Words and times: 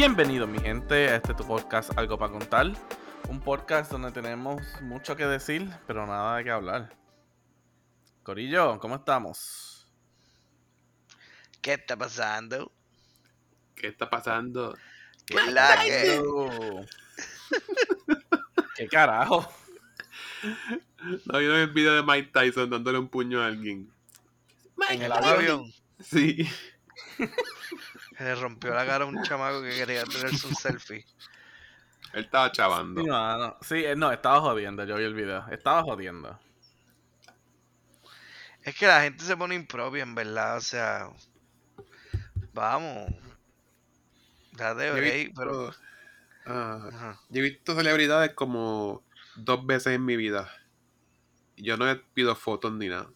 Bienvenido 0.00 0.46
mi 0.46 0.58
gente 0.58 1.10
a 1.10 1.16
este 1.16 1.34
tu 1.34 1.46
podcast 1.46 1.90
Algo 1.98 2.18
para 2.18 2.32
contar. 2.32 2.72
Un 3.28 3.38
podcast 3.38 3.92
donde 3.92 4.10
tenemos 4.10 4.62
mucho 4.80 5.14
que 5.14 5.26
decir, 5.26 5.68
pero 5.86 6.06
nada 6.06 6.38
de 6.38 6.44
qué 6.44 6.50
hablar. 6.50 6.96
Corillo, 8.22 8.78
¿cómo 8.78 8.94
estamos? 8.94 9.86
¿Qué 11.60 11.74
está 11.74 11.98
pasando? 11.98 12.72
¿Qué 13.76 13.88
está 13.88 14.08
pasando? 14.08 14.74
¿Qué 15.26 15.36
es 15.36 15.52
la 15.52 15.84
que? 15.84 16.18
Uh. 16.18 16.86
¿Qué 18.76 18.88
carajo? 18.88 19.52
¿No 21.26 21.38
vieron 21.40 21.58
el 21.58 21.72
video 21.72 21.92
de 21.96 22.02
Mike 22.02 22.30
Tyson 22.32 22.70
dándole 22.70 22.98
un 22.98 23.08
puño 23.10 23.42
a 23.42 23.48
alguien? 23.48 23.92
En 24.88 25.02
el 25.02 25.12
avión. 25.12 25.70
Sí. 25.98 26.48
Se 28.20 28.24
le 28.24 28.34
rompió 28.34 28.74
la 28.74 28.84
cara 28.84 29.04
a 29.06 29.06
un 29.06 29.22
chamaco 29.22 29.62
que 29.62 29.70
quería 29.70 30.04
tenerse 30.04 30.46
un 30.46 30.54
selfie. 30.54 31.06
Él 32.12 32.24
estaba 32.24 32.52
chavando. 32.52 33.02
Sí, 33.62 33.76
eh, 33.76 33.96
no, 33.96 34.12
estaba 34.12 34.42
jodiendo, 34.42 34.84
yo 34.84 34.96
vi 34.96 35.04
el 35.04 35.14
video. 35.14 35.46
Estaba 35.50 35.82
jodiendo. 35.82 36.38
Es 38.62 38.76
que 38.76 38.86
la 38.86 39.00
gente 39.00 39.24
se 39.24 39.34
pone 39.38 39.54
impropia, 39.54 40.02
en 40.02 40.14
verdad. 40.14 40.58
O 40.58 40.60
sea, 40.60 41.08
vamos. 42.52 43.10
Date 44.52 44.90
break, 44.90 45.32
pero. 45.34 45.72
Ah, 46.44 46.88
Ajá. 46.92 47.20
yo 47.30 47.40
he 47.40 47.48
visto 47.48 47.74
celebridades 47.74 48.34
como 48.34 49.02
dos 49.34 49.64
veces 49.64 49.94
en 49.94 50.04
mi 50.04 50.16
vida. 50.16 50.52
Y 51.56 51.62
yo 51.62 51.78
no 51.78 51.86
pido 52.12 52.36
fotos 52.36 52.70
ni 52.72 52.88
nada. 52.88 53.08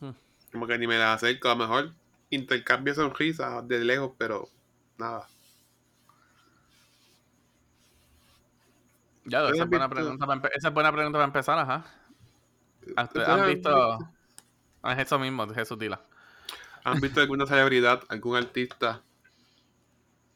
Hmm. 0.00 0.12
Como 0.52 0.66
que 0.66 0.78
ni 0.78 0.86
me 0.86 0.96
las 0.96 1.16
acerco. 1.16 1.50
A 1.50 1.54
lo 1.54 1.58
mejor 1.58 2.01
intercambio 2.32 2.94
sonrisas 2.94 3.66
de 3.68 3.84
lejos, 3.84 4.12
pero 4.18 4.48
nada. 4.98 5.28
Ya, 9.24 9.38
esa 9.38 9.46
¿Ustedes 9.46 9.64
es, 9.64 9.70
buena 9.70 9.88
pregunta 9.88 10.26
para 10.26 10.48
esa 10.54 10.68
es 10.68 10.74
buena 10.74 10.92
pregunta 10.92 11.16
para 11.18 11.26
empezar, 11.26 11.58
ajá. 11.58 11.84
¿Han, 12.96 13.04
¿Ustedes 13.06 13.28
han 13.28 13.40
han 13.40 13.46
visto? 13.46 13.98
Ah, 14.82 14.92
Es 14.94 14.98
eso 15.06 15.18
mismo, 15.18 15.46
Jesús 15.48 15.78
Dila. 15.78 16.00
¿Han 16.84 17.00
visto 17.00 17.20
alguna 17.20 17.46
celebridad, 17.46 18.02
algún 18.08 18.36
artista? 18.36 19.02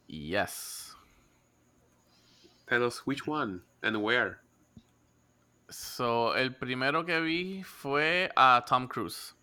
Yes. 0.09 0.97
Tell 2.67 2.83
us 2.85 3.07
which 3.07 3.27
one 3.27 3.63
and 3.83 3.97
where. 4.03 4.41
So, 5.69 6.35
el 6.37 6.55
primero 6.55 7.05
que 7.05 7.21
vi 7.21 7.63
fue 7.65 8.31
a 8.37 8.65
Tom 8.69 8.89
Cruise. 8.89 9.36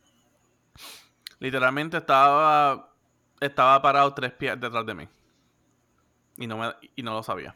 Literalmente 1.44 1.97
estaba 1.97 2.89
estaba 3.41 3.81
parado 3.81 4.13
tres 4.13 4.31
pies 4.31 4.58
detrás 4.58 4.86
de 4.86 4.94
mí. 4.94 5.09
Y 6.38 6.47
no, 6.47 6.58
me, 6.58 6.73
y 6.95 7.03
no 7.03 7.11
lo 7.11 7.22
sabía. 7.22 7.53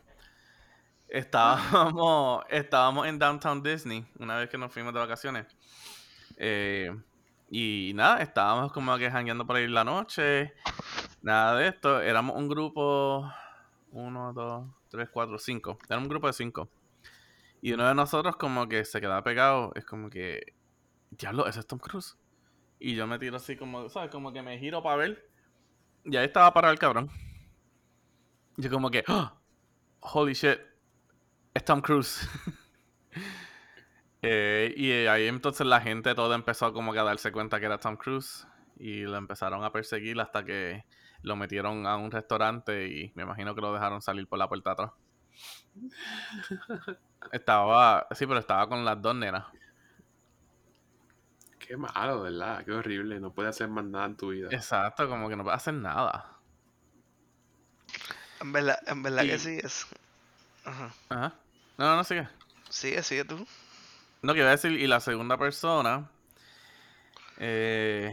Estábamos, 1.07 2.43
estábamos 2.49 3.07
en 3.07 3.17
Downtown 3.17 3.63
Disney 3.63 4.05
una 4.19 4.39
vez 4.39 4.49
que 4.49 4.57
nos 4.57 4.73
fuimos 4.73 4.93
de 4.93 4.99
vacaciones. 4.99 5.47
Eh, 6.35 6.93
y 7.49 7.93
nada, 7.95 8.21
estábamos 8.21 8.73
como 8.73 8.97
que 8.97 9.09
jangueando 9.09 9.47
por 9.47 9.55
ahí 9.55 9.69
la 9.69 9.85
noche. 9.85 10.53
Nada 11.21 11.55
de 11.55 11.69
esto. 11.69 12.01
Éramos 12.01 12.35
un 12.35 12.49
grupo. 12.49 13.31
Uno, 13.93 14.33
dos, 14.33 14.67
tres, 14.89 15.07
cuatro, 15.09 15.39
cinco. 15.39 15.77
Era 15.87 15.97
un 15.97 16.09
grupo 16.09 16.27
de 16.27 16.33
cinco. 16.33 16.67
Y 17.61 17.71
uno 17.71 17.87
de 17.87 17.95
nosotros 17.95 18.35
como 18.35 18.67
que 18.67 18.83
se 18.83 18.99
queda 18.99 19.23
pegado. 19.23 19.71
Es 19.75 19.85
como 19.85 20.09
que. 20.09 20.53
Diablo, 21.09 21.47
ese 21.47 21.61
es 21.61 21.67
Tom 21.67 21.79
Cruise. 21.79 22.17
Y 22.79 22.95
yo 22.95 23.07
me 23.07 23.19
tiro 23.19 23.37
así 23.37 23.55
como, 23.55 23.89
¿sabes? 23.89 24.09
Como 24.11 24.31
que 24.31 24.41
me 24.41 24.57
giro 24.59 24.83
para 24.83 24.97
ver. 24.97 25.29
Y 26.05 26.15
ahí 26.15 26.25
estaba 26.25 26.53
parado 26.53 26.73
el 26.73 26.79
cabrón. 26.79 27.09
Yo 28.57 28.69
como 28.69 28.89
que, 28.89 29.03
¡Ah! 29.07 29.35
holy 29.99 30.33
shit, 30.33 30.59
es 31.53 31.65
Tom 31.65 31.81
Cruise. 31.81 32.27
Eh, 34.23 34.73
y 34.75 34.91
ahí 35.05 35.27
entonces 35.27 35.65
la 35.67 35.79
gente 35.79 36.15
toda 36.15 36.35
empezó 36.35 36.73
como 36.73 36.91
que 36.91 36.97
a 36.97 37.03
darse 37.03 37.31
cuenta 37.31 37.59
que 37.59 37.67
era 37.67 37.77
Tom 37.77 37.95
Cruise. 37.97 38.47
Y 38.75 39.03
lo 39.03 39.15
empezaron 39.15 39.63
a 39.63 39.71
perseguir 39.71 40.19
hasta 40.19 40.43
que 40.43 40.85
lo 41.21 41.35
metieron 41.35 41.85
a 41.85 41.97
un 41.97 42.11
restaurante 42.11 42.87
y 42.87 43.11
me 43.15 43.23
imagino 43.23 43.53
que 43.55 43.61
lo 43.61 43.71
dejaron 43.71 44.01
salir 44.01 44.27
por 44.27 44.39
la 44.39 44.49
puerta 44.49 44.71
atrás. 44.71 44.91
Estaba, 47.31 48.07
sí, 48.11 48.25
pero 48.25 48.39
estaba 48.39 48.67
con 48.69 48.85
las 48.85 49.01
dos 49.01 49.15
nenas. 49.15 49.45
Qué 51.67 51.75
malo, 51.75 52.21
¿verdad? 52.21 52.63
Qué 52.63 52.71
horrible. 52.71 53.19
No 53.19 53.33
puedes 53.33 53.49
hacer 53.55 53.67
más 53.67 53.83
nada 53.83 54.05
en 54.05 54.15
tu 54.15 54.29
vida. 54.29 54.47
Exacto, 54.51 55.07
como 55.09 55.27
que 55.27 55.35
no 55.35 55.43
puede 55.43 55.57
hacer 55.57 55.73
nada. 55.73 56.37
En 58.39 58.51
verdad, 58.53 58.79
en 58.87 59.03
verdad 59.03 59.23
Y- 59.23 59.29
que 59.29 59.39
sí 59.39 59.59
es. 59.61 59.85
Ajá. 60.63 60.93
Ajá. 61.09 61.33
No, 61.77 61.85
no, 61.85 61.95
no, 61.97 62.03
sigue. 62.03 62.27
Sigue, 62.69 63.03
sigue 63.03 63.25
tú. 63.25 63.45
No, 64.21 64.33
que 64.33 64.39
iba 64.39 64.47
a 64.49 64.51
decir, 64.51 64.71
y 64.71 64.87
la 64.87 64.99
segunda 64.99 65.37
persona. 65.37 66.09
Eh, 67.37 68.11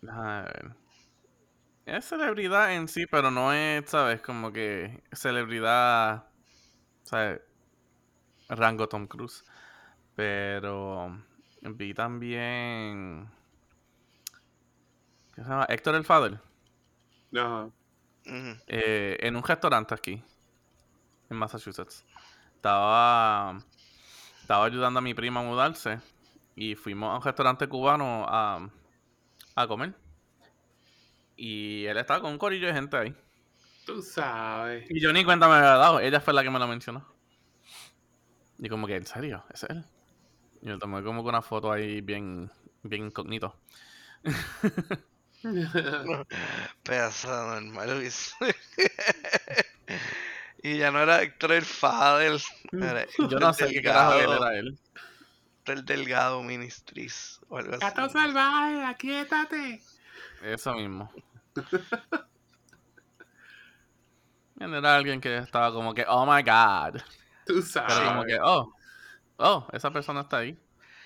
déjame 0.00 0.42
ver. 0.42 0.72
Es 1.86 2.04
celebridad 2.04 2.74
en 2.74 2.86
sí, 2.88 3.06
pero 3.06 3.30
no 3.30 3.52
es, 3.52 3.88
¿sabes? 3.90 4.20
Como 4.20 4.52
que 4.52 5.02
celebridad. 5.12 6.24
¿Sabes? 7.04 7.40
Rango 8.48 8.88
Tom 8.88 9.06
Cruise. 9.06 9.44
Pero 10.14 11.18
vi 11.62 11.94
también. 11.94 13.30
¿Qué 15.34 15.42
se 15.42 15.48
llama? 15.48 15.66
Héctor 15.68 15.94
el 15.94 16.04
Father. 16.04 16.40
Ajá. 17.34 17.70
Eh, 18.66 19.16
en 19.20 19.36
un 19.36 19.42
restaurante 19.42 19.94
aquí, 19.94 20.22
en 21.30 21.36
Massachusetts. 21.36 22.04
Estaba, 22.54 23.58
estaba 24.40 24.64
ayudando 24.64 24.98
a 24.98 25.02
mi 25.02 25.14
prima 25.14 25.40
a 25.40 25.42
mudarse 25.42 26.00
y 26.54 26.74
fuimos 26.74 27.10
a 27.10 27.16
un 27.16 27.22
restaurante 27.22 27.66
cubano 27.68 28.26
a, 28.28 28.68
a 29.56 29.66
comer. 29.66 29.94
Y 31.36 31.86
él 31.86 31.96
estaba 31.96 32.20
con 32.20 32.32
un 32.32 32.38
corillo 32.38 32.68
de 32.68 32.74
gente 32.74 32.96
ahí. 32.96 33.16
Tú 33.86 34.00
sabes. 34.02 34.88
Y 34.88 35.00
yo 35.00 35.12
ni 35.12 35.24
cuenta 35.24 35.48
me 35.48 35.54
había 35.54 35.70
dado, 35.70 35.98
ella 35.98 36.20
fue 36.20 36.34
la 36.34 36.42
que 36.42 36.50
me 36.50 36.58
lo 36.58 36.68
mencionó. 36.68 37.04
Y 38.58 38.68
como 38.68 38.86
que, 38.86 38.94
¿en 38.94 39.06
serio? 39.06 39.44
¿Es 39.52 39.64
él? 39.64 39.84
Yo 40.62 40.78
tomé 40.78 41.02
como 41.02 41.22
que 41.22 41.28
una 41.28 41.42
foto 41.42 41.70
ahí 41.72 42.00
bien, 42.00 42.50
bien 42.84 43.06
incógnito. 43.06 43.58
Pedazo 46.84 47.28
normal, 47.28 47.98
Luis. 47.98 48.32
y 50.62 50.78
ya 50.78 50.92
no 50.92 51.00
era 51.00 51.22
Héctor 51.22 51.52
el 51.52 51.64
Fadel. 51.64 52.40
Era 52.70 53.04
Yo 53.28 53.40
no 53.40 53.52
sé 53.52 53.68
qué 53.70 53.82
carajo 53.82 54.20
él 54.20 54.30
era 54.30 54.54
él. 54.56 54.78
El 55.64 55.84
Delgado 55.84 56.44
Ministries 56.44 57.40
o 57.48 57.58
algo 57.58 57.72
así. 57.72 57.80
Gato 57.80 58.08
salvaje, 58.08 58.84
aquíétate. 58.84 59.82
Eso 60.42 60.74
mismo. 60.74 61.10
Era 64.60 64.94
alguien 64.94 65.20
que 65.20 65.38
estaba 65.38 65.72
como 65.72 65.92
que, 65.92 66.04
oh 66.06 66.24
my 66.24 66.42
god. 66.42 67.00
Tú 67.46 67.54
Pero 67.54 67.62
sabes. 67.62 67.98
como 67.98 68.24
que, 68.24 68.38
oh, 68.40 68.72
oh, 69.42 69.68
esa 69.72 69.90
persona 69.90 70.22
está 70.22 70.38
ahí. 70.38 70.58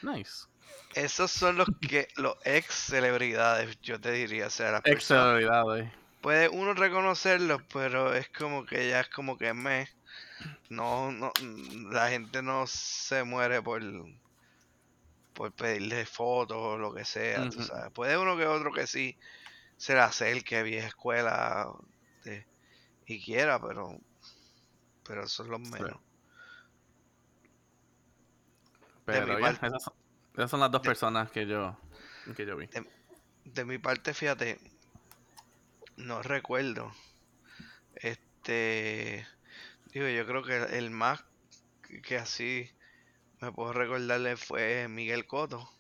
Nice. 0.03 0.47
Esos 0.95 1.31
son 1.31 1.57
los 1.57 1.69
que 1.81 2.09
los 2.17 2.37
ex 2.45 2.67
celebridades, 2.75 3.79
yo 3.83 4.01
te 4.01 4.13
diría, 4.13 4.47
o 4.47 4.51
sea, 4.51 4.73
las 4.73 4.83
Ex 4.85 5.05
celebridades. 5.05 5.93
Puede 6.21 6.49
uno 6.49 6.75
reconocerlos, 6.75 7.63
pero 7.73 8.15
es 8.15 8.29
como 8.31 8.65
que 8.65 8.89
ya 8.89 9.01
es 9.01 9.09
como 9.11 9.37
que 9.37 9.53
me 9.53 9.89
no, 10.71 11.13
no, 11.13 11.33
la 11.91 12.09
gente 12.09 12.43
no 12.43 12.67
se 12.67 13.25
muere 13.25 13.63
por 13.63 13.83
por 15.33 15.53
pedirle 15.53 16.07
fotos 16.07 16.57
o 16.57 16.79
lo 16.79 16.95
que 16.95 17.05
sea, 17.05 17.49
tú 17.51 17.63
sabes. 17.63 17.93
Puede 17.93 18.17
uno 18.17 18.37
que 18.37 18.47
otro 18.47 18.73
que 18.73 18.87
sí 18.87 19.19
se 19.77 19.93
le 19.95 20.01
acerque 20.01 20.63
vieja 20.63 20.89
escuela 20.89 21.71
de- 22.25 22.47
y 23.07 23.23
quiera, 23.23 23.61
pero 23.61 23.99
pero 25.05 25.21
esos 25.21 25.33
son 25.33 25.51
los 25.51 25.61
menos. 25.61 25.79
Pero 25.81 26.01
mi 29.07 29.41
ya, 29.41 29.51
esas, 29.51 29.83
son, 29.83 29.95
esas 30.35 30.51
son 30.51 30.61
las 30.61 30.71
dos 30.71 30.83
de- 30.83 30.89
personas 30.89 31.31
que 31.31 31.47
yo, 31.47 31.79
que 32.37 32.47
yo 32.47 32.57
vi. 32.57 32.69
De 33.45 33.65
mi 33.65 33.79
parte, 33.79 34.13
fíjate, 34.13 34.59
no 35.97 36.23
recuerdo. 36.23 36.93
Este, 37.95 39.27
digo, 39.93 40.09
yo 40.09 40.27
creo 40.27 40.43
que 40.43 40.79
el 40.79 40.91
más 40.91 41.25
que- 42.03 42.17
así 42.19 42.71
me 43.41 43.53
puedo 43.53 43.73
recordarle 43.73 44.37
fue 44.37 44.89
Miguel 44.89 45.27
Coto. 45.27 45.71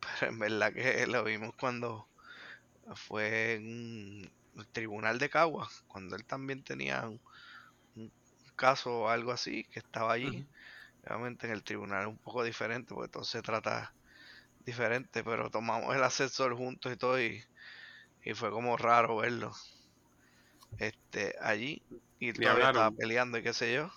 Pero 0.00 0.32
en 0.32 0.38
verdad 0.38 0.72
que 0.72 1.06
lo 1.06 1.22
vimos 1.24 1.54
cuando 1.54 2.08
fue 2.94 3.54
en 3.54 4.30
el 4.56 4.66
tribunal 4.72 5.18
de 5.18 5.30
Caguas, 5.30 5.84
cuando 5.86 6.16
él 6.16 6.24
también 6.24 6.64
tenía 6.64 7.06
un, 7.08 7.20
un 7.96 8.12
caso 8.56 9.02
o 9.02 9.08
algo 9.08 9.30
así, 9.32 9.64
que 9.64 9.78
estaba 9.78 10.12
allí. 10.14 10.44
Obviamente 11.06 11.46
en 11.46 11.52
el 11.52 11.62
tribunal 11.62 12.02
es 12.02 12.08
un 12.08 12.18
poco 12.18 12.44
diferente, 12.44 12.94
porque 12.94 13.10
todo 13.10 13.24
se 13.24 13.42
trata 13.42 13.92
diferente, 14.64 15.24
pero 15.24 15.50
tomamos 15.50 15.94
el 15.94 16.02
ascensor 16.02 16.56
juntos 16.56 16.92
y 16.92 16.96
todo 16.96 17.20
y, 17.20 17.44
Y 18.24 18.34
fue 18.34 18.50
como 18.50 18.76
raro 18.76 19.16
verlo. 19.16 19.52
Este, 20.78 21.34
allí. 21.40 21.82
Y 22.18 22.28
¿Y 22.28 22.32
todavía 22.32 22.68
estaba 22.68 22.90
peleando 22.92 23.38
y 23.38 23.42
qué 23.42 23.52
sé 23.52 23.74
yo. 23.74 23.90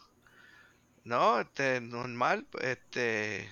No, 1.04 1.40
este, 1.40 1.81
normal, 1.81 2.48
este, 2.62 3.48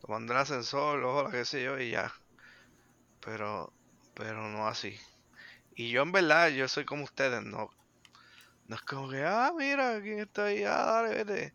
tomando 0.00 0.32
el 0.32 0.38
ascensor, 0.38 1.04
hola, 1.04 1.30
qué 1.30 1.44
sé 1.44 1.62
yo, 1.62 1.78
y 1.78 1.90
ya. 1.90 2.10
Pero, 3.20 3.70
pero 4.14 4.48
no 4.48 4.66
así. 4.66 4.98
Y 5.74 5.90
yo 5.90 6.02
en 6.02 6.12
verdad, 6.12 6.48
yo 6.48 6.66
soy 6.66 6.86
como 6.86 7.04
ustedes, 7.04 7.42
no. 7.42 7.70
No 8.66 8.76
es 8.76 8.82
como 8.82 9.10
que, 9.10 9.22
ah, 9.24 9.52
mira, 9.56 10.00
¿quién 10.00 10.20
está 10.20 10.46
ahí? 10.46 10.64
Ah, 10.64 11.02
dale, 11.02 11.24
vete. 11.24 11.54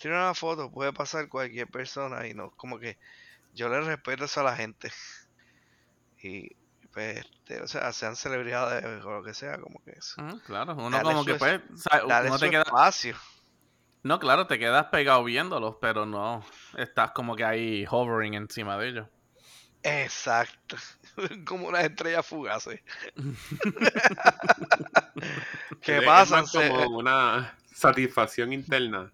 Tiene 0.00 0.16
una 0.16 0.34
foto, 0.34 0.72
puede 0.72 0.92
pasar 0.92 1.28
cualquier 1.28 1.68
persona 1.68 2.26
y 2.26 2.34
no, 2.34 2.50
como 2.56 2.78
que 2.80 2.98
yo 3.54 3.68
le 3.68 3.80
respeto 3.82 4.24
eso 4.26 4.40
a 4.40 4.44
la 4.44 4.56
gente. 4.56 4.90
Y, 6.22 6.50
pues, 6.92 7.18
este, 7.18 7.62
o 7.62 7.68
sea, 7.68 7.92
sean 7.92 8.14
celebridades 8.16 8.84
o 9.04 9.10
lo 9.10 9.22
que 9.24 9.34
sea, 9.34 9.58
como 9.58 9.82
que 9.84 9.92
eso. 9.92 10.14
Ujú, 10.18 10.40
claro, 10.42 10.74
uno 10.76 10.90
Dale 10.98 11.02
como 11.02 11.18
su 11.20 11.24
que 11.24 11.32
es- 11.32 11.38
pues, 11.38 11.60
o 11.72 11.76
sea, 11.76 12.04
uno 12.06 12.38
te 12.38 12.50
queda, 12.50 12.62
espacio. 12.62 13.16
no, 14.02 14.18
claro, 14.18 14.46
te 14.46 14.58
quedas 14.58 14.86
pegado 14.86 15.22
viéndolos, 15.24 15.76
pero 15.80 16.06
no 16.06 16.44
estás 16.76 17.12
como 17.12 17.36
que 17.36 17.44
ahí 17.44 17.84
hovering 17.88 18.34
encima 18.34 18.76
de 18.78 18.88
ellos. 18.88 19.08
Exacto. 19.82 20.76
Como 21.46 21.68
unas 21.68 21.84
estrellas 21.84 22.26
fugaces. 22.26 22.80
¿Qué 25.82 25.96
Es 25.98 26.02
pasa? 26.02 26.42
más 26.42 26.52
como 26.52 26.98
una 26.98 27.54
satisfacción 27.74 28.52
interna. 28.52 29.10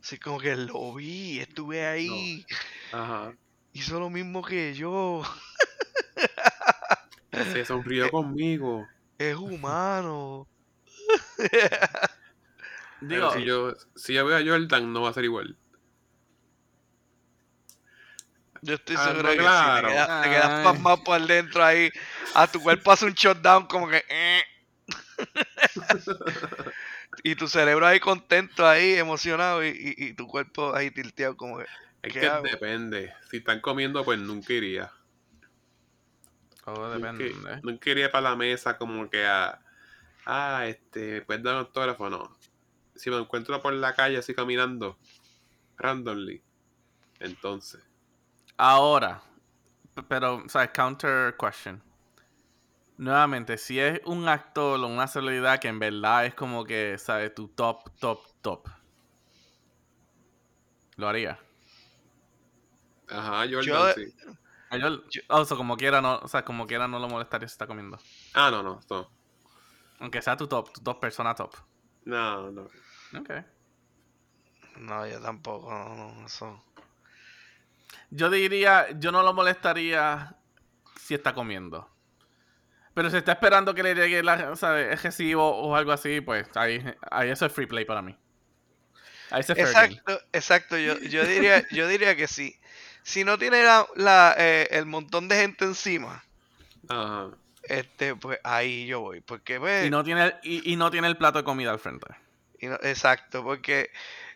Sí, 0.00 0.18
como 0.18 0.38
que 0.40 0.56
lo 0.56 0.94
vi, 0.94 1.38
estuve 1.40 1.84
ahí, 1.86 2.46
Ajá. 2.92 3.36
hizo 3.72 4.00
lo 4.00 4.10
mismo 4.10 4.42
que 4.42 4.74
yo, 4.74 5.22
Se 7.52 7.60
Eh, 7.60 7.64
sonrió 7.64 8.10
conmigo. 8.10 8.86
es 9.18 9.36
humano. 9.36 10.48
Digo, 13.00 13.30
si 13.30 13.44
yo, 13.44 13.74
si 13.94 14.12
yo 14.14 14.26
veo 14.26 14.36
a 14.36 14.44
Jordan, 14.44 14.92
no 14.92 15.02
va 15.02 15.10
a 15.10 15.12
ser 15.14 15.24
igual. 15.24 15.58
Yo 18.62 18.74
estoy 18.74 18.96
Ah, 18.96 19.04
seguro 19.04 19.28
no, 19.28 19.34
que 19.36 19.42
claro. 19.42 19.52
si 19.52 19.70
te 19.80 19.84
quedas, 19.84 20.10
te 20.20 20.28
quedas 20.28 20.52
pasmado 20.62 21.02
por 21.04 21.20
dentro 21.26 21.64
ahí, 21.64 21.90
a 22.34 22.46
tu 22.50 22.60
cuerpo 22.62 22.90
hace 22.92 23.06
un 23.06 23.12
shutdown 23.12 23.66
como 23.66 23.88
que... 23.88 24.02
eh. 24.08 24.42
y 27.30 27.34
tu 27.34 27.48
cerebro 27.48 27.84
ahí 27.86 27.98
contento, 27.98 28.64
ahí 28.66 28.94
emocionado, 28.94 29.64
y, 29.64 29.68
y- 29.70 30.04
y 30.06 30.14
tu 30.14 30.28
cuerpo 30.28 30.72
ahí 30.74 30.92
tilteado 30.92 31.36
como 31.36 31.58
que... 31.58 31.64
Es 32.02 32.12
¿Qué 32.12 32.20
que 32.20 32.26
hago? 32.28 32.44
depende. 32.44 33.12
Si 33.30 33.38
están 33.38 33.60
comiendo, 33.60 34.04
pues 34.04 34.18
nunca 34.20 34.52
iría. 34.52 34.92
todo 36.64 36.90
depende. 36.90 37.34
nunca 37.62 37.90
iría 37.90 38.12
para 38.12 38.30
la 38.30 38.36
mesa 38.36 38.78
como 38.78 39.10
que 39.10 39.26
a... 39.26 39.60
Ah, 40.24 40.66
este, 40.66 41.22
puedes 41.22 41.42
dar 41.42 41.54
un 41.54 41.60
autógrafo, 41.60 42.08
no. 42.08 42.36
Si 42.94 43.10
me 43.10 43.18
encuentro 43.18 43.60
por 43.60 43.72
la 43.74 43.94
calle 43.94 44.18
así 44.18 44.32
caminando, 44.32 44.96
randomly, 45.78 46.42
entonces. 47.18 47.82
Ahora, 48.56 49.20
pero, 50.08 50.36
o 50.44 50.48
sea, 50.48 50.72
counter 50.72 51.36
question. 51.36 51.82
Nuevamente, 52.98 53.58
si 53.58 53.78
es 53.78 54.00
un 54.06 54.26
actor 54.28 54.80
o 54.80 54.86
una 54.86 55.06
celebridad 55.06 55.58
que 55.60 55.68
en 55.68 55.78
verdad 55.78 56.26
es 56.26 56.34
como 56.34 56.64
que, 56.64 56.96
¿sabes? 56.98 57.34
Tu 57.34 57.48
top, 57.48 57.90
top, 57.98 58.20
top. 58.40 58.68
Lo 60.96 61.08
haría. 61.08 61.38
Ajá, 63.08 63.40
Jordan, 63.42 63.62
Yo- 63.62 63.92
sí. 63.92 64.14
Ah, 64.70 64.78
Yo, 64.78 65.08
Yo- 65.10 65.22
o 65.28 65.44
sea, 65.44 65.56
como 65.56 65.76
quiera, 65.76 66.00
no, 66.00 66.18
o 66.18 66.28
sea, 66.28 66.44
como 66.44 66.66
quiera 66.66 66.88
no 66.88 66.98
lo 66.98 67.08
molestaría 67.08 67.46
si 67.48 67.52
está 67.52 67.66
comiendo. 67.66 67.98
Ah, 68.34 68.50
no, 68.50 68.62
no, 68.62 68.80
no. 68.90 69.10
Aunque 70.00 70.20
sea 70.22 70.36
tu 70.36 70.46
top, 70.48 70.72
tu 70.72 70.80
top 70.80 71.00
persona 71.00 71.34
top. 71.34 71.54
No, 72.04 72.50
no. 72.50 72.62
Ok. 73.18 73.30
No, 74.78 75.06
yo 75.06 75.20
tampoco, 75.20 75.70
no, 75.70 75.94
no, 76.14 76.26
eso... 76.26 76.62
Yo 78.10 78.30
diría, 78.30 78.90
yo 78.98 79.12
no 79.12 79.22
lo 79.22 79.32
molestaría 79.32 80.36
si 81.00 81.14
está 81.14 81.34
comiendo. 81.34 81.88
Pero 82.96 83.10
si 83.10 83.18
está 83.18 83.32
esperando 83.32 83.74
que 83.76 83.84
le 83.84 83.94
llegue 83.94 84.24
la, 84.24 84.50
o 84.50 84.56
sea, 84.56 84.80
el 84.80 84.98
recibo 84.98 85.48
o 85.56 85.76
algo 85.76 85.92
así, 85.92 86.20
pues 86.20 86.48
ahí, 86.56 86.84
ahí 87.12 87.30
eso 87.30 87.46
es 87.46 87.52
free 87.52 87.66
play 87.66 87.84
para 87.84 88.02
mí. 88.02 88.18
Ahí 89.30 89.42
se 89.44 89.54
fair 89.56 89.76
game. 89.76 90.02
Exacto, 90.02 90.20
exacto. 90.32 90.78
Yo, 90.78 90.98
yo 91.00 91.26
diría, 91.26 91.66
yo 91.70 91.88
diría 91.88 92.16
que 92.16 92.28
sí. 92.28 92.60
Si 93.02 93.24
no 93.24 93.38
tiene 93.38 93.62
la, 93.64 93.86
la, 93.96 94.34
eh, 94.38 94.68
el 94.72 94.86
montón 94.86 95.28
de 95.28 95.36
gente 95.36 95.64
encima, 95.64 96.24
Ajá. 96.88 97.30
este, 97.62 98.16
pues 98.16 98.38
ahí 98.44 98.86
yo 98.86 99.00
voy. 99.00 99.20
Porque 99.20 99.58
pues, 99.60 99.86
Y 99.86 99.90
no 99.90 100.04
tiene 100.04 100.34
y, 100.42 100.72
y 100.72 100.76
no 100.76 100.90
tiene 100.90 101.08
el 101.08 101.16
plato 101.16 101.38
de 101.38 101.44
comida 101.44 101.70
al 101.70 101.78
frente. 101.80 102.06
y 102.60 102.66
no- 102.68 102.78
exacto, 102.82 103.42
porque 103.44 103.90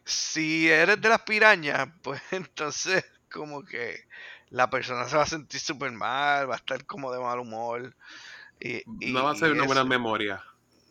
si 0.05 0.69
eres 0.71 1.01
de 1.01 1.09
las 1.09 1.23
pirañas, 1.23 1.89
pues 2.03 2.21
entonces 2.33 3.05
como 3.31 3.65
que 3.65 4.07
la 4.51 4.71
persona 4.71 5.09
se 5.09 5.17
va 5.17 5.23
a 5.25 5.27
sentir 5.27 5.61
súper 5.61 5.93
mal, 5.93 6.51
va 6.51 6.55
a 6.55 6.59
estar 6.59 6.85
como 6.87 7.13
de 7.13 7.21
mal 7.21 7.39
humor. 7.41 7.95
Y, 8.61 8.83
No 9.13 9.25
va 9.25 9.31
a 9.33 9.35
ser 9.37 9.53
una 9.53 9.65
buena 9.65 9.85
memoria. 9.85 10.43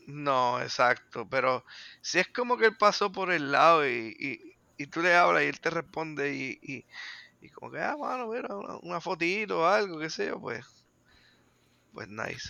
No, 0.08 0.60
exacto, 0.62 1.28
pero 1.30 1.64
si 2.02 2.20
es 2.20 2.28
como 2.30 2.58
que 2.58 2.66
él 2.66 2.78
pasó 2.78 3.12
por 3.12 3.32
el 3.32 3.52
lado 3.52 3.88
y, 3.88 4.16
y, 4.20 4.40
y 4.78 4.88
tú 4.88 5.02
le 5.02 5.14
hablas 5.16 5.44
y 5.44 5.48
él 5.48 5.60
te 5.60 5.70
responde 5.70 6.34
y, 6.34 6.58
y, 6.64 6.86
y 7.42 7.50
como 7.52 7.72
que, 7.72 7.80
ah, 7.80 7.96
mano, 8.00 8.28
mira, 8.28 8.56
una, 8.56 8.78
una 8.82 9.02
fotito 9.02 9.62
o 9.62 9.66
algo, 9.68 10.00
qué 10.00 10.10
sé 10.10 10.28
yo, 10.28 10.40
pues, 10.42 10.66
pues 11.94 12.08
nice. 12.08 12.50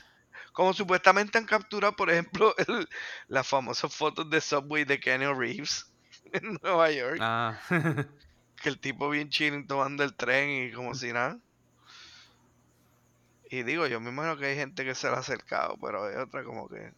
Como 0.53 0.73
supuestamente 0.73 1.37
han 1.37 1.45
capturado, 1.45 1.95
por 1.95 2.09
ejemplo, 2.09 2.55
el- 2.67 2.87
las 3.27 3.47
famosas 3.47 3.93
fotos 3.93 4.29
de 4.29 4.41
Subway 4.41 4.85
de 4.85 4.99
Kenny 4.99 5.25
Reeves 5.25 5.85
en 6.33 6.57
Nueva 6.61 6.91
York, 6.91 7.17
Ah. 7.21 7.59
que 8.61 8.69
el 8.69 8.79
tipo 8.79 9.09
bien 9.09 9.29
chilling 9.29 9.67
tomando 9.67 10.03
el 10.03 10.15
tren 10.15 10.49
y 10.49 10.71
como 10.71 10.93
si 10.95 11.11
nada. 11.13 11.39
Y 13.49 13.63
digo, 13.63 13.87
yo 13.87 13.99
me 13.99 14.09
imagino 14.09 14.37
que 14.37 14.45
hay 14.45 14.55
gente 14.55 14.85
que 14.85 14.93
se 14.93 15.09
le 15.09 15.15
ha 15.15 15.19
acercado, 15.19 15.75
pero 15.81 16.05
hay 16.05 16.15
otra 16.15 16.43
como 16.43 16.69
que... 16.69 16.93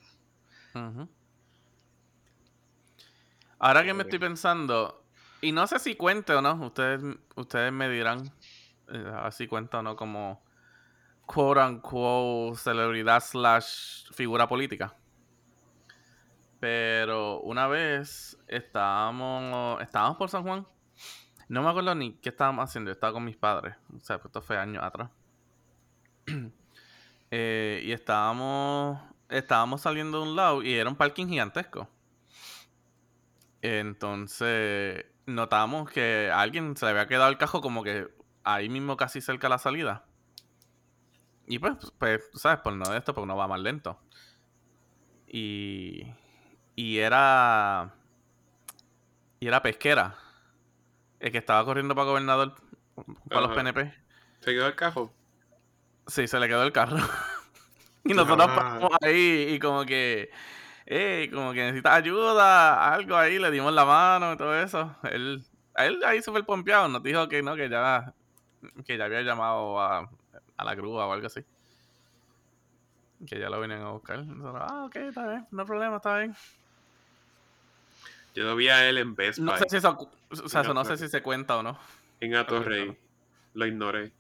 Ahora 3.58 3.84
que 3.84 3.94
me 3.94 4.04
estoy 4.04 4.20
pensando, 4.20 5.06
y 5.40 5.52
no 5.52 5.66
sé 5.68 5.80
si 5.80 5.96
cuente 5.96 6.34
o 6.34 6.42
no, 6.42 6.54
ustedes, 6.66 7.02
ustedes 7.36 7.72
me 7.72 7.90
dirán 7.90 8.34
eh, 8.90 9.12
así 9.24 9.48
cuenta 9.48 9.80
o 9.80 9.82
no 9.82 9.96
como 9.96 10.44
quote 11.26 11.62
unquote 11.62 12.58
celebridad 12.58 13.22
slash 13.22 14.12
figura 14.12 14.48
política. 14.48 14.96
Pero 16.60 17.40
una 17.42 17.68
vez 17.68 18.38
estábamos, 18.48 19.82
estábamos 19.82 20.18
por 20.18 20.30
San 20.30 20.44
Juan. 20.44 20.68
No 21.48 21.64
me 21.64 21.70
acuerdo 21.70 21.96
ni 21.96 22.14
qué 22.14 22.30
estábamos 22.30 22.70
haciendo. 22.70 22.90
Yo 22.90 22.94
estaba 22.94 23.14
con 23.14 23.24
mis 23.24 23.38
padres. 23.38 23.76
O 23.96 24.00
sea, 24.00 24.18
pues 24.18 24.28
esto 24.28 24.42
fue 24.42 24.58
años 24.58 24.84
atrás. 24.84 25.10
Eh, 27.34 27.82
y 27.86 27.94
estábamos, 27.94 29.02
estábamos 29.30 29.80
saliendo 29.80 30.22
de 30.22 30.28
un 30.28 30.36
lado 30.36 30.64
y 30.64 30.74
era 30.74 30.90
un 30.90 30.98
parking 30.98 31.28
gigantesco. 31.28 31.88
Entonces 33.62 35.06
notamos 35.26 35.90
que 35.90 36.30
a 36.30 36.42
alguien 36.42 36.76
se 36.76 36.86
le 36.86 36.92
había 36.92 37.08
quedado 37.08 37.30
el 37.30 37.38
cajo 37.38 37.62
como 37.62 37.84
que 37.84 38.10
ahí 38.44 38.70
mismo 38.70 38.98
casi 38.98 39.22
cerca 39.22 39.48
de 39.48 39.52
la 39.52 39.58
salida. 39.60 40.06
Y 41.48 41.60
pues, 41.60 41.76
pues, 41.98 42.22
sabes, 42.34 42.60
por 42.62 42.74
no 42.74 42.90
de 42.90 42.98
esto, 42.98 43.14
porque 43.14 43.24
uno 43.24 43.36
va 43.36 43.48
más 43.48 43.60
lento. 43.60 44.00
Y, 45.28 46.08
y 46.76 46.98
era. 47.00 47.94
Y 49.40 49.48
era 49.48 49.62
pesquera. 49.62 50.16
El 51.20 51.32
que 51.32 51.38
estaba 51.38 51.64
corriendo 51.66 51.96
para 51.96 52.06
gobernador, 52.08 52.56
para 53.28 53.42
los. 53.42 53.56
PNP. 53.56 53.94
¿Se 54.40 54.52
quedó 54.52 54.68
el 54.68 54.76
cajo? 54.76 55.14
Sí, 56.12 56.28
se 56.28 56.40
le 56.40 56.48
quedó 56.50 56.64
el 56.64 56.74
carro. 56.74 56.98
y 58.04 58.14
nosotros 58.14 58.48
Ah. 58.52 58.56
paramos 58.56 58.92
ahí 59.02 59.48
y 59.54 59.60
como 59.60 59.86
que, 59.86 60.30
eh, 60.86 61.30
como 61.34 61.54
que 61.54 61.62
necesita 61.64 61.96
ayuda, 61.96 62.94
algo 62.94 63.16
ahí, 63.16 63.40
le 63.40 63.50
dimos 63.50 63.72
la 63.72 63.86
mano 63.86 64.34
y 64.34 64.38
todo 64.38 64.54
eso. 64.62 64.94
Él, 65.04 65.42
a 65.74 65.86
él 65.86 66.04
ahí 66.04 66.22
súper 66.22 66.44
pompeado, 66.44 66.90
nos 66.90 67.02
dijo 67.02 67.30
que 67.30 67.42
no, 67.42 67.56
que 67.56 67.70
ya, 67.70 68.14
que 68.86 68.98
ya 68.98 69.06
había 69.06 69.22
llamado 69.22 69.80
a, 69.80 70.10
a 70.58 70.64
la 70.66 70.76
grúa 70.76 71.06
o 71.08 71.14
algo 71.14 71.28
así. 71.28 71.46
Que 73.26 73.40
ya 73.40 73.50
lo 73.50 73.62
venían 73.62 73.84
a 73.84 73.92
buscar. 73.92 74.26
Nosotros, 74.26 74.64
ah, 74.70 74.84
ok, 74.88 74.96
está 74.98 75.28
bien, 75.30 75.48
no 75.52 75.62
hay 75.62 75.68
problema, 75.68 75.96
está 75.98 76.18
bien. 76.18 76.36
Yo 78.36 78.44
lo 78.44 78.56
vi 78.58 78.68
a 78.68 78.88
él 78.90 78.98
en 78.98 79.16
Best 79.16 79.40
No 79.40 79.52
Buy, 79.52 79.60
sé 79.60 79.70
si 79.70 79.78
eso, 79.78 80.12
o 80.30 80.50
sea, 80.50 80.62
eso 80.62 80.74
no 80.74 80.84
sé 80.84 80.98
si 80.98 81.08
se 81.08 81.22
cuenta 81.22 81.56
o 81.58 81.64
no. 81.64 81.80
en 82.20 82.36
Atorrey. 82.36 82.98
Lo 83.54 83.66
ignoré. 83.66 84.12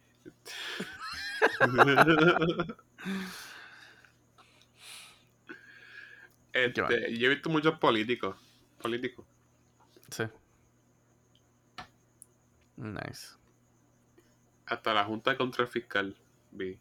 Este, 6.53 7.17
yo 7.17 7.27
he 7.27 7.29
visto 7.29 7.49
muchos 7.49 7.79
políticos. 7.79 8.35
Políticos. 8.81 9.25
Sí. 10.09 10.23
Nice. 12.75 13.35
Hasta 14.65 14.93
la 14.93 15.05
Junta 15.05 15.37
contra 15.37 15.63
el 15.63 15.69
Fiscal 15.69 16.15
vi. 16.51 16.77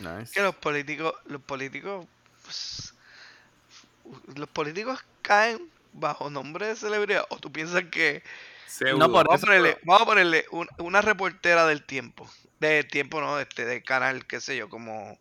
Nice. 0.00 0.32
Que 0.32 0.42
los 0.42 0.54
políticos, 0.56 1.14
los 1.26 1.40
políticos, 1.42 2.06
pues, 2.42 2.94
los 4.36 4.48
políticos 4.48 5.04
caen 5.22 5.70
bajo 5.92 6.30
nombre 6.30 6.66
de 6.66 6.76
celebridad. 6.76 7.24
¿O 7.30 7.38
tú 7.38 7.50
piensas 7.50 7.84
que 7.84 8.22
No, 8.96 9.10
por 9.10 9.26
Vamos 9.26 9.32
a 9.32 9.34
eso- 9.36 9.46
ponerle, 9.46 9.78
vamos 9.84 10.02
a 10.02 10.06
ponerle 10.06 10.46
un- 10.50 10.68
una 10.78 11.00
reportera 11.00 11.66
del 11.66 11.84
tiempo. 11.84 12.28
De 12.60 12.84
tiempo, 12.84 13.20
no, 13.20 13.38
este, 13.38 13.64
de 13.64 13.82
canal, 13.82 14.26
qué 14.26 14.40
sé 14.40 14.56
yo, 14.56 14.68
como. 14.68 15.18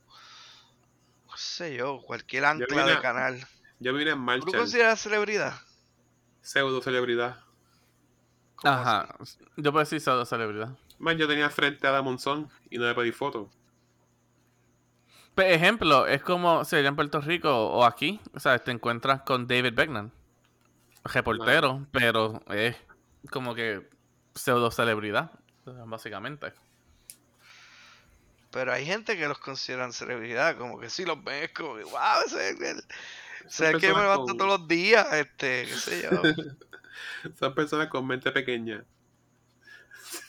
No 1.27 1.38
sé 1.38 1.75
yo, 1.75 2.01
cualquier 2.01 2.45
ancla 2.45 2.85
de 2.85 3.00
canal. 3.00 3.47
Yo 3.79 3.93
vine 3.93 4.12
en 4.12 4.17
¿Tú 4.17 4.23
marcha. 4.23 4.57
consideras 4.57 5.00
celebridad? 5.01 5.53
Pseudo 6.41 6.81
celebridad. 6.81 7.38
¿Cómo 8.55 8.73
Ajá. 8.73 9.15
Yo 9.57 9.71
puedo 9.71 9.83
decir 9.83 10.00
pseudo 10.00 10.25
celebridad. 10.25 10.69
Man, 11.00 11.17
yo 11.17 11.27
tenía 11.27 11.50
frente 11.50 11.85
a 11.85 11.89
Adam 11.89 12.05
Monzón 12.05 12.50
y 12.69 12.77
no 12.77 12.85
le 12.85 12.93
pedí 12.95 13.12
foto. 13.12 13.50
Por 15.35 15.45
ejemplo, 15.45 16.05
es 16.05 16.21
como 16.21 16.63
si 16.63 16.75
allá 16.75 16.89
en 16.89 16.95
Puerto 16.95 17.19
Rico 17.19 17.50
o 17.51 17.83
aquí, 17.83 18.21
o 18.33 18.39
sea, 18.39 18.57
te 18.59 18.71
encuentras 18.71 19.23
con 19.23 19.47
David 19.47 19.73
Beckman, 19.73 20.12
reportero, 21.03 21.85
pero 21.91 22.41
es 22.50 22.75
como 23.32 23.56
que 23.56 23.88
pseudo 24.36 24.72
celebridad, 24.72 25.32
básicamente. 25.65 26.53
Pero 28.51 28.72
hay 28.72 28.86
gente 28.86 29.18
que 29.18 29.27
los 29.27 29.39
consideran 29.39 29.94
celebridad, 29.94 30.58
como 30.58 30.80
que 30.80 30.89
si 30.89 31.06
los 31.06 31.24
ven, 31.24 31.44
es 31.46 31.51
como 31.53 31.75
que, 31.75 31.84
wow, 31.84 32.22
ese 32.25 32.50
es 32.50 32.62
el, 32.62 32.77
ese 32.77 32.84
es 33.48 33.60
el 33.62 33.80
que 33.82 33.94
me 33.94 34.01
levanto 34.01 34.25
con- 34.25 34.38
todos 34.38 34.60
los 34.60 34.68
días, 34.68 35.12
este, 35.13 35.65
qué 35.65 35.75
sé 35.75 36.03
yo. 36.03 36.10
Son 37.39 37.56
personas 37.56 37.88
con 37.88 38.06
mente 38.06 38.32
pequeña. 38.32 38.84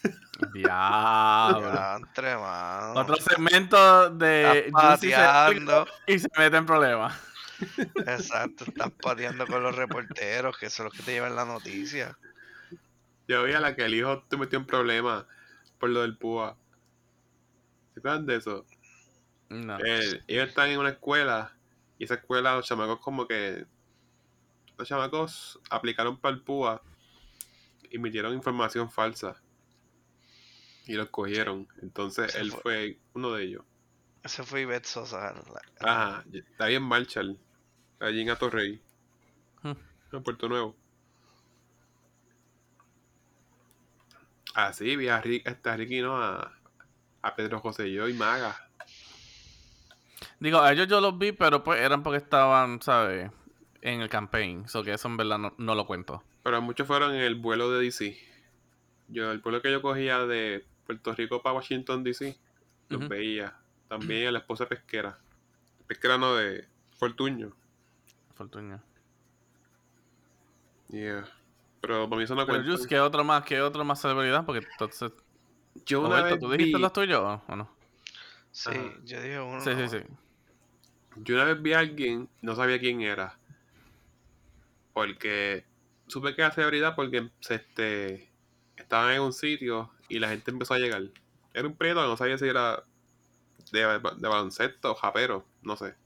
Diablo. 0.54 2.00
Otro 2.94 3.16
segmento 3.16 4.10
de 4.10 4.70
Juicy 4.72 5.10
se 5.10 5.16
pateando. 5.16 5.86
y 6.06 6.18
se 6.18 6.28
mete 6.36 6.56
en 6.56 6.66
problemas. 6.66 7.14
Exacto, 8.06 8.64
estás 8.66 8.90
pateando 9.00 9.46
con 9.46 9.62
los 9.62 9.76
reporteros, 9.76 10.56
que 10.58 10.70
son 10.70 10.86
los 10.86 10.94
que 10.94 11.02
te 11.02 11.12
llevan 11.12 11.36
la 11.36 11.44
noticia. 11.44 12.16
Yo 13.28 13.42
vi 13.44 13.52
a 13.52 13.60
la 13.60 13.74
que 13.74 13.84
el 13.84 13.94
hijo 13.94 14.22
te 14.28 14.36
metió 14.36 14.58
en 14.58 14.66
problemas 14.66 15.24
por 15.78 15.90
lo 15.90 16.02
del 16.02 16.16
púa. 16.16 16.56
¿Se 17.94 18.00
acuerdan 18.00 18.26
de 18.26 18.36
eso? 18.36 18.66
No. 19.48 19.78
Eh, 19.78 20.22
ellos 20.26 20.48
están 20.48 20.70
en 20.70 20.78
una 20.80 20.90
escuela 20.90 21.56
y 21.98 22.04
esa 22.04 22.14
escuela 22.14 22.54
los 22.56 22.66
chamacos 22.66 22.98
como 23.00 23.26
que 23.28 23.66
los 24.76 24.88
chamacos 24.88 25.60
aplicaron 25.70 26.18
para 26.18 26.34
el 26.34 26.42
púa 26.42 26.82
y 27.90 27.98
metieron 27.98 28.34
información 28.34 28.90
falsa 28.90 29.40
y 30.86 30.94
los 30.94 31.08
cogieron 31.10 31.68
entonces 31.82 32.34
él 32.34 32.50
fue. 32.50 32.60
fue 32.62 32.98
uno 33.14 33.30
de 33.32 33.44
ellos 33.44 33.64
Ese 34.24 34.42
fue 34.42 34.62
Ivette 34.62 34.86
Sosa. 34.86 35.32
la- 35.32 35.88
ajá 35.88 36.24
está 36.32 36.66
bien 36.66 36.82
Marshall 36.82 37.38
allí 38.00 38.22
en 38.22 38.30
Atorrey 38.30 38.82
Hmm. 39.62 39.72
en 40.12 40.22
Puerto 40.24 40.48
Nuevo 40.48 40.76
así 44.54 44.96
vi 44.96 45.08
a, 45.08 45.20
Rick, 45.20 45.46
este, 45.46 45.68
a 45.68 45.76
Ricky 45.76 46.00
no 46.00 46.16
a, 46.16 46.52
a 47.22 47.36
Pedro 47.36 47.60
José 47.60 47.92
yo 47.92 48.08
y 48.08 48.14
Maga 48.14 48.56
Digo, 50.40 50.60
a 50.60 50.72
ellos 50.72 50.88
yo 50.88 51.00
los 51.00 51.16
vi, 51.18 51.32
pero 51.32 51.64
pues 51.64 51.80
eran 51.80 52.02
porque 52.02 52.18
estaban, 52.18 52.82
¿sabes? 52.82 53.30
En 53.80 54.00
el 54.00 54.08
campaign. 54.08 54.68
So 54.68 54.82
que 54.82 54.92
eso 54.92 55.08
en 55.08 55.16
verdad 55.16 55.38
no, 55.38 55.54
no 55.58 55.74
lo 55.74 55.86
cuento. 55.86 56.22
Pero 56.42 56.60
muchos 56.60 56.86
fueron 56.86 57.14
en 57.14 57.22
el 57.22 57.36
vuelo 57.36 57.70
de 57.70 57.82
DC. 57.82 58.18
Yo, 59.08 59.30
el 59.30 59.38
vuelo 59.38 59.62
que 59.62 59.70
yo 59.70 59.80
cogía 59.80 60.26
de 60.26 60.64
Puerto 60.86 61.14
Rico 61.14 61.42
para 61.42 61.56
Washington 61.56 62.04
DC, 62.04 62.36
los 62.88 63.08
veía. 63.08 63.56
También 63.88 64.28
a 64.28 64.32
la 64.32 64.40
esposa 64.40 64.66
pesquera. 64.66 65.18
Pesquera 65.86 66.18
no 66.18 66.34
de 66.34 66.66
Fortuño. 66.98 67.54
Fortuna. 68.34 68.82
Yeah. 70.88 71.24
Pero 71.86 72.08
para 72.08 72.16
mí 72.16 72.24
eso 72.24 72.34
no 72.34 72.46
Pero 72.46 72.64
cuenta. 72.64 72.88
¿qué 72.88 72.98
otro 72.98 73.24
más? 73.24 73.44
¿Qué 73.44 73.60
otro 73.60 73.84
más 73.84 74.00
celebridad? 74.00 74.46
Porque 74.46 74.66
entonces... 74.72 75.12
Yo 75.84 76.00
una 76.00 76.20
Roberto, 76.20 76.30
vez 76.30 76.40
¿tú 76.40 76.50
dijiste 76.52 76.76
vi, 76.78 76.82
los 76.82 76.92
tuyos 76.94 77.40
o 77.46 77.56
no? 77.56 77.70
Sí, 78.52 78.70
Ajá. 78.70 78.94
yo 79.04 79.20
dije 79.20 79.38
uno. 79.38 79.60
Sí, 79.60 79.70
sí, 79.76 79.88
sí. 79.88 79.98
yo 81.16 81.34
una 81.34 81.44
vez 81.44 81.60
vi 81.60 81.74
a 81.74 81.80
alguien, 81.80 82.30
no 82.40 82.56
sabía 82.56 82.78
quién 82.78 83.02
era. 83.02 83.36
Porque 84.94 85.66
supe 86.06 86.34
que 86.34 86.40
era 86.40 86.52
celebridad 86.52 86.94
porque 86.94 87.30
se, 87.40 87.56
este, 87.56 88.30
estaban 88.78 89.12
en 89.12 89.20
un 89.20 89.34
sitio 89.34 89.90
y 90.08 90.20
la 90.20 90.30
gente 90.30 90.52
empezó 90.52 90.72
a 90.72 90.78
llegar. 90.78 91.02
Era 91.52 91.68
un 91.68 91.76
prieto, 91.76 92.06
no 92.06 92.16
sabía 92.16 92.38
si 92.38 92.46
era 92.46 92.82
de, 93.72 93.80
de 93.80 94.28
baloncesto 94.28 94.92
o 94.92 94.94
japero, 94.94 95.44
no 95.60 95.76
sé. 95.76 95.96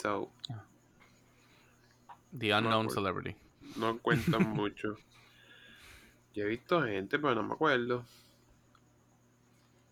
So, 0.00 0.32
The 2.38 2.50
Unknown. 2.50 2.90
Celebrity. 2.90 3.36
no 3.76 3.98
cuentan 3.98 4.48
mucho. 4.54 4.96
Yo 6.34 6.44
he 6.44 6.48
visto 6.48 6.82
gente, 6.82 7.18
pero 7.18 7.34
no 7.34 7.42
me 7.42 7.54
acuerdo. 7.54 8.04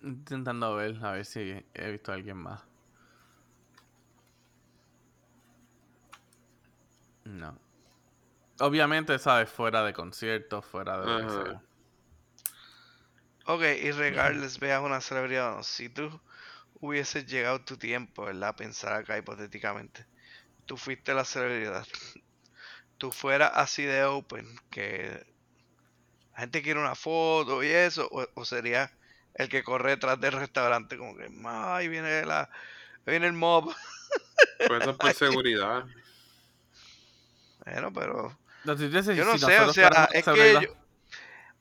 Intentando 0.03 0.75
ver, 0.75 0.97
a 1.05 1.13
ver 1.13 1.25
si 1.27 1.63
he 1.75 1.91
visto 1.91 2.13
a 2.13 2.15
alguien 2.15 2.39
más. 2.39 2.63
No. 7.25 7.59
Obviamente, 8.61 9.19
¿sabes? 9.19 9.51
Fuera 9.51 9.85
de 9.85 9.93
conciertos, 9.93 10.65
fuera 10.65 11.01
de 11.01 11.07
lo 11.07 11.19
que 11.27 11.33
sea. 11.33 11.63
Ok, 13.47 13.63
y 13.83 13.91
regardless, 13.93 14.59
veas 14.59 14.83
una 14.83 15.01
celebridad 15.01 15.53
o 15.53 15.57
no. 15.57 15.63
Si 15.63 15.89
tú 15.89 16.21
hubieses 16.81 17.27
llegado 17.27 17.61
tu 17.63 17.77
tiempo, 17.77 18.25
¿verdad? 18.25 18.57
Pensar 18.57 18.93
acá 18.95 19.19
hipotéticamente. 19.19 20.07
Tú 20.67 20.77
fuiste 20.77 21.15
la 21.15 21.25
celebridad. 21.25 21.87
Tú 23.01 23.11
fueras 23.11 23.53
así 23.55 23.83
de 23.83 24.05
open, 24.05 24.47
que 24.71 25.25
la 26.35 26.41
gente 26.41 26.61
quiere 26.61 26.79
una 26.79 26.95
foto 26.95 27.65
y 27.65 27.69
eso, 27.69 28.07
o, 28.13 28.29
o 28.35 28.45
sería 28.45 28.93
el 29.33 29.49
que 29.49 29.63
corre 29.63 29.93
detrás 29.93 30.21
del 30.21 30.33
restaurante, 30.33 30.99
como 30.99 31.17
que, 31.17 31.31
"Ma, 31.31 31.77
ahí 31.77 31.89
viene 31.89 32.27
la, 32.27 32.51
viene 33.07 33.27
el 33.27 33.33
mob. 33.33 33.75
Pero 34.59 34.77
eso 34.77 34.91
es 34.91 34.97
por 34.99 35.15
seguridad. 35.15 35.87
Bueno, 37.65 37.91
pero 37.91 38.39
Yo 39.17 39.25
no 39.25 39.33
si 39.33 39.39
sé, 39.47 39.61
o 39.61 39.73
sea, 39.73 40.09
es 40.13 40.25
que 40.27 40.59
yo, 40.61 40.75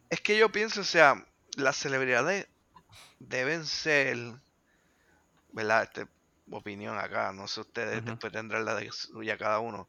es 0.10 0.20
que 0.20 0.38
yo 0.38 0.52
pienso, 0.52 0.82
o 0.82 0.84
sea, 0.84 1.26
las 1.56 1.78
celebridades 1.78 2.48
deben 3.20 3.66
ser, 3.66 4.18
¿verdad? 5.54 5.84
Este, 5.84 6.08
opinión 6.52 6.98
acá, 6.98 7.32
no 7.32 7.48
sé 7.48 7.62
ustedes, 7.62 8.04
después 8.04 8.34
tendrán 8.34 8.66
la 8.66 8.76
de 8.76 8.92
suya 8.92 9.38
cada 9.38 9.60
uno. 9.60 9.88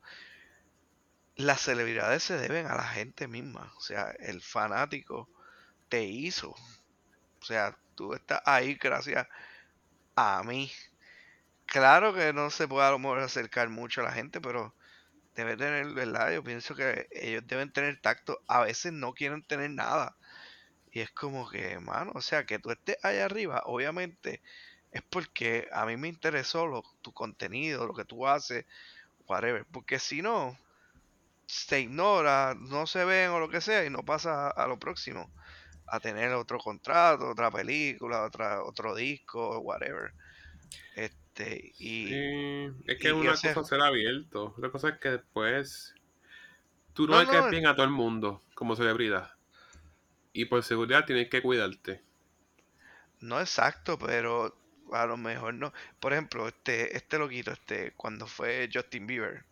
Las 1.40 1.62
celebridades 1.62 2.22
se 2.22 2.36
deben 2.36 2.66
a 2.66 2.74
la 2.74 2.86
gente 2.86 3.26
misma, 3.26 3.72
o 3.76 3.80
sea, 3.80 4.10
el 4.18 4.42
fanático 4.42 5.28
te 5.88 6.04
hizo, 6.04 6.50
o 6.50 7.44
sea, 7.44 7.78
tú 7.94 8.14
estás 8.14 8.42
ahí 8.44 8.74
gracias 8.74 9.26
a 10.16 10.42
mí. 10.44 10.70
Claro 11.66 12.14
que 12.14 12.32
no 12.32 12.50
se 12.50 12.68
puede 12.68 12.86
a 12.86 12.90
lo 12.90 12.98
mejor 12.98 13.20
acercar 13.20 13.70
mucho 13.70 14.02
a 14.02 14.04
la 14.04 14.12
gente, 14.12 14.40
pero 14.40 14.74
debe 15.36 15.56
tener, 15.56 15.88
¿verdad? 15.94 16.32
Yo 16.32 16.44
pienso 16.44 16.74
que 16.74 17.08
ellos 17.12 17.46
deben 17.46 17.72
tener 17.72 18.00
tacto. 18.00 18.42
A 18.48 18.62
veces 18.62 18.92
no 18.92 19.14
quieren 19.14 19.42
tener 19.44 19.70
nada. 19.70 20.16
Y 20.92 21.00
es 21.00 21.10
como 21.12 21.48
que, 21.50 21.78
mano, 21.80 22.12
o 22.14 22.22
sea, 22.22 22.46
que 22.46 22.58
tú 22.58 22.70
estés 22.72 22.98
allá 23.04 23.26
arriba, 23.26 23.62
obviamente, 23.66 24.42
es 24.92 25.02
porque 25.10 25.68
a 25.72 25.86
mí 25.86 25.96
me 25.96 26.08
interesó 26.08 26.66
lo, 26.66 26.82
tu 27.02 27.12
contenido, 27.12 27.86
lo 27.86 27.94
que 27.94 28.04
tú 28.04 28.26
haces, 28.26 28.66
whatever. 29.28 29.66
Porque 29.72 29.98
si 29.98 30.22
no, 30.22 30.58
se 31.50 31.80
ignora, 31.80 32.54
no 32.58 32.86
se 32.86 33.04
ven 33.04 33.30
o 33.30 33.40
lo 33.40 33.48
que 33.48 33.60
sea, 33.60 33.84
y 33.84 33.90
no 33.90 34.04
pasa 34.04 34.48
a 34.50 34.66
lo 34.66 34.78
próximo. 34.78 35.30
A 35.86 35.98
tener 36.00 36.32
otro 36.34 36.58
contrato, 36.58 37.28
otra 37.30 37.50
película, 37.50 38.22
otra, 38.24 38.62
otro 38.62 38.94
disco, 38.94 39.58
whatever. 39.60 40.12
Este, 40.94 41.72
y. 41.78 42.08
Sí, 42.08 42.14
es 42.86 42.98
que 42.98 43.08
y- 43.08 43.10
es 43.10 43.12
una 43.12 43.32
cosa 43.32 43.64
ser 43.64 43.80
abierto. 43.80 44.54
Otra 44.56 44.70
cosa 44.70 44.88
es 44.90 44.98
que 45.00 45.10
después 45.10 45.94
tú 46.92 47.06
no, 47.08 47.14
No, 47.14 47.20
le 47.20 47.26
caes 47.26 47.46
no, 47.46 47.50
bien 47.50 47.66
a 47.66 47.74
todo 47.74 47.84
el 47.86 47.92
mundo 47.92 48.42
como 48.54 48.76
celebridad. 48.76 49.32
Y 50.32 50.46
por 50.46 50.62
seguridad 50.62 51.04
tienes 51.06 51.28
que 51.28 51.42
cuidarte. 51.42 52.02
No 53.20 53.40
exacto, 53.40 53.98
pero 53.98 54.54
a 54.92 55.06
lo 55.06 55.16
mejor 55.16 55.54
no. 55.54 55.72
Por 56.00 56.12
ejemplo, 56.12 56.48
este, 56.48 56.96
este 56.96 57.18
loquito, 57.18 57.52
este, 57.52 57.92
cuando 57.92 58.26
fue 58.26 58.68
Justin 58.72 59.06
Bieber, 59.06 59.44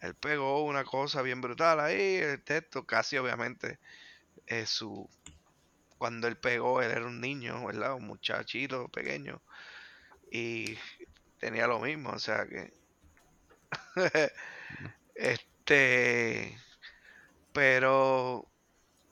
él 0.00 0.14
pegó 0.14 0.64
una 0.64 0.84
cosa 0.84 1.22
bien 1.22 1.40
brutal 1.40 1.80
ahí, 1.80 2.16
el 2.16 2.42
texto, 2.42 2.84
casi 2.84 3.16
obviamente, 3.16 3.78
eh, 4.46 4.66
su, 4.66 5.08
cuando 5.98 6.28
él 6.28 6.36
pegó, 6.36 6.82
él 6.82 6.90
era 6.90 7.06
un 7.06 7.20
niño, 7.20 7.66
¿verdad? 7.66 7.94
Un 7.94 8.06
muchachito 8.06 8.88
pequeño, 8.88 9.40
y 10.30 10.76
tenía 11.38 11.66
lo 11.66 11.80
mismo, 11.80 12.10
o 12.10 12.18
sea 12.18 12.46
que, 12.46 12.72
este, 15.14 16.58
pero, 17.52 18.48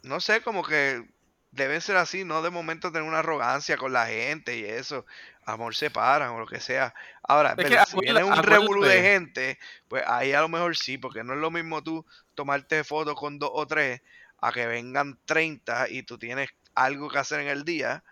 no 0.02 0.20
sé, 0.20 0.42
como 0.42 0.62
que 0.62 1.11
deben 1.52 1.80
ser 1.80 1.96
así, 1.96 2.24
no 2.24 2.42
de 2.42 2.50
momento 2.50 2.90
tener 2.90 3.06
una 3.06 3.20
arrogancia 3.20 3.76
con 3.76 3.92
la 3.92 4.06
gente 4.06 4.58
y 4.58 4.64
eso. 4.64 5.06
Amor 5.44 5.74
se 5.74 5.90
paran 5.90 6.30
o 6.30 6.40
lo 6.40 6.46
que 6.46 6.60
sea. 6.60 6.94
Ahora, 7.22 7.54
si 7.86 7.98
viene 8.00 8.24
un 8.24 8.42
revolú 8.42 8.82
de 8.84 9.02
gente, 9.02 9.58
pues 9.88 10.02
ahí 10.06 10.32
a 10.32 10.40
lo 10.40 10.48
mejor 10.48 10.76
sí, 10.76 10.98
porque 10.98 11.22
no 11.22 11.34
es 11.34 11.40
lo 11.40 11.50
mismo 11.50 11.82
tú 11.82 12.06
tomarte 12.34 12.82
fotos 12.84 13.14
con 13.14 13.38
dos 13.38 13.50
o 13.52 13.66
tres 13.66 14.02
a 14.40 14.52
que 14.52 14.66
vengan 14.66 15.18
30 15.24 15.88
y 15.90 16.02
tú 16.02 16.18
tienes 16.18 16.50
algo 16.74 17.08
que 17.08 17.18
hacer 17.18 17.40
en 17.40 17.48
el 17.48 17.64
día 17.64 18.02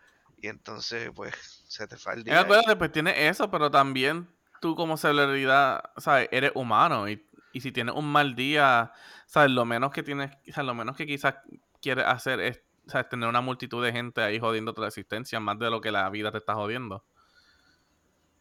y 0.41 0.49
entonces 0.49 1.11
pues 1.15 1.35
se 1.67 1.87
te 1.87 1.97
fue 1.97 2.15
el 2.15 2.25
día. 2.25 2.41
acuérdate, 2.41 2.77
pues 2.77 2.93
tienes 2.93 3.15
eso, 3.17 3.51
pero 3.51 3.71
también 3.71 4.29
tú 4.61 4.77
como 4.77 4.97
celebridad, 4.97 5.83
¿sabes? 5.97 6.29
Eres 6.31 6.53
humano 6.55 7.09
y, 7.09 7.27
y 7.53 7.61
si 7.63 7.73
tienes 7.73 7.95
un 7.95 8.11
mal 8.11 8.35
día, 8.35 8.93
¿sabes? 9.27 9.51
Lo 9.51 9.65
menos 9.65 9.93
que 9.93 10.03
tienes, 10.03 10.31
sea, 10.53 10.63
lo 10.63 10.75
menos 10.75 10.97
que 10.97 11.07
quizás 11.07 11.37
quieres 11.81 12.05
hacer 12.07 12.41
es, 12.41 12.63
¿sabes? 12.91 13.09
Tener 13.09 13.29
una 13.29 13.41
multitud 13.41 13.85
de 13.85 13.93
gente 13.93 14.23
ahí 14.23 14.39
jodiendo 14.39 14.75
tu 14.75 14.85
existencia 14.85 15.41
más 15.41 15.59
de 15.59 15.71
lo 15.71 15.81
que 15.81 15.91
la 15.91 16.09
vida 16.11 16.31
te 16.31 16.39
está 16.39 16.55
jodiendo. 16.55 17.05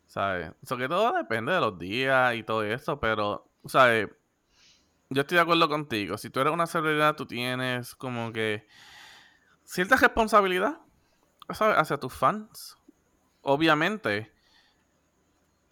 ¿Sabes? 0.08 0.52
Eso 0.62 0.78
todo 0.88 1.14
depende 1.14 1.54
de 1.54 1.60
los 1.60 1.78
días 1.78 2.36
y 2.36 2.44
todo 2.44 2.64
eso, 2.64 3.00
pero, 3.00 3.50
¿sabes? 3.66 4.10
Yo 5.10 5.22
estoy 5.22 5.36
de 5.38 5.42
acuerdo 5.42 5.70
contigo. 5.70 6.18
Si 6.18 6.30
tú 6.30 6.40
eres 6.40 6.52
una 6.54 6.68
celebridad, 6.68 7.16
tú 7.16 7.26
tienes 7.26 7.96
como 7.96 8.34
que 8.34 8.68
cierta 9.64 9.96
responsabilidad, 9.96 10.80
¿sabes? 11.54 11.78
Hacia 11.78 11.98
tus 11.98 12.14
fans. 12.14 12.76
Obviamente, 13.42 14.32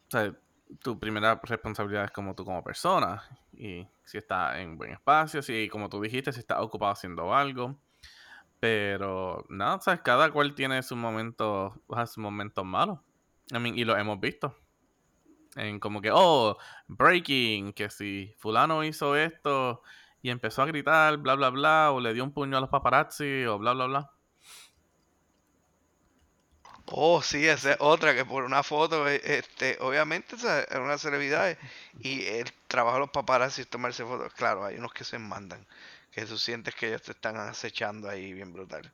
sea, 0.10 0.34
tu 0.82 1.00
primera 1.00 1.40
responsabilidad 1.44 2.06
es 2.06 2.12
como 2.12 2.36
tú 2.36 2.46
como 2.46 2.64
persona. 2.64 3.24
Y 3.54 3.88
si 4.04 4.18
estás 4.18 4.58
en 4.58 4.78
buen 4.78 4.92
espacio, 4.92 5.42
si 5.42 5.70
como 5.70 5.90
tú 5.90 6.02
dijiste, 6.02 6.32
si 6.32 6.40
estás 6.40 6.60
ocupado 6.62 6.92
haciendo 6.92 7.34
algo. 7.34 7.78
Pero 8.60 9.46
nada, 9.50 9.80
¿sabes? 9.82 10.02
Cada 10.02 10.32
cual 10.32 10.56
tiene 10.56 10.82
sus 10.84 10.98
momentos, 10.98 11.74
sus 12.06 12.18
momentos 12.18 12.66
malos. 12.66 13.00
Y 13.52 13.84
lo 13.86 13.98
hemos 13.98 14.20
visto. 14.20 14.56
En 15.56 15.80
como 15.80 16.02
que, 16.02 16.12
oh, 16.14 16.58
breaking, 16.88 17.74
que 17.74 17.90
si 17.90 18.34
fulano 18.38 18.84
hizo 18.84 19.16
esto 19.16 19.82
y 20.22 20.30
empezó 20.30 20.62
a 20.62 20.66
gritar, 20.66 21.18
bla, 21.18 21.36
bla, 21.36 21.50
bla, 21.50 21.92
o 21.92 22.00
le 22.00 22.14
dio 22.14 22.24
un 22.24 22.34
puño 22.34 22.58
a 22.58 22.62
los 22.62 22.70
paparazzi, 22.70 23.46
o 23.46 23.58
bla, 23.58 23.74
bla, 23.74 23.86
bla. 23.86 24.12
Oh, 26.90 27.22
sí, 27.22 27.46
esa 27.46 27.74
es 27.74 27.78
otra 27.82 28.16
que 28.16 28.24
por 28.24 28.44
una 28.46 28.64
foto, 28.64 29.08
eh, 29.10 29.22
este, 29.24 29.78
obviamente 29.82 30.36
o 30.36 30.38
sea, 30.40 30.62
es 30.62 30.78
una 30.78 30.98
celebridad 30.98 31.58
y 32.00 32.24
el 32.26 32.52
trabajo 32.68 32.96
de 32.96 33.02
los 33.02 33.10
paparazzi 33.10 33.62
es 33.62 33.70
tomarse 33.70 34.06
fotos. 34.06 34.34
Claro, 34.34 34.64
hay 34.66 34.78
unos 34.78 34.94
que 34.94 35.04
se 35.04 35.20
mandan, 35.20 35.68
que 36.18 36.26
tú 36.26 36.36
sientes 36.36 36.74
que 36.74 36.88
ellos 36.88 37.04
te 37.04 37.12
están 37.12 37.38
acechando 37.38 38.10
ahí 38.10 38.34
bien 38.34 38.52
brutal. 38.52 38.92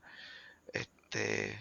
Este, 0.74 1.58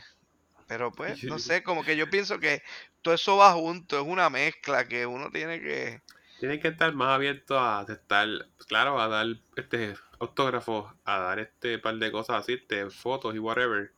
pero 0.66 0.90
pues, 0.90 1.23
no 1.23 1.38
sé, 1.38 1.62
como 1.62 1.85
que 1.85 1.97
yo 1.97 2.11
pienso 2.11 2.40
que 2.40 2.64
todo 3.00 3.14
eso 3.14 3.37
va 3.37 3.52
junto, 3.52 4.00
es 4.00 4.04
una 4.04 4.28
mezcla 4.28 4.88
que 4.88 5.07
uno 5.07 5.31
tiene 5.31 5.61
que... 5.61 6.02
Tienes 6.40 6.59
que 6.59 6.66
estar 6.66 6.92
más 6.95 7.11
abierto 7.11 7.61
a 7.61 7.87
estar, 7.88 8.28
claro, 8.66 9.00
a 9.00 9.07
dar 9.07 9.27
este 9.55 9.94
autógrafos, 10.18 10.92
a 11.05 11.18
dar 11.20 11.38
este 11.38 11.79
par 11.79 11.94
de 11.94 12.11
cosas 12.11 12.42
así, 12.42 12.55
este, 12.55 12.90
fotos 12.90 13.33
y 13.33 13.38
whatever. 13.38 13.92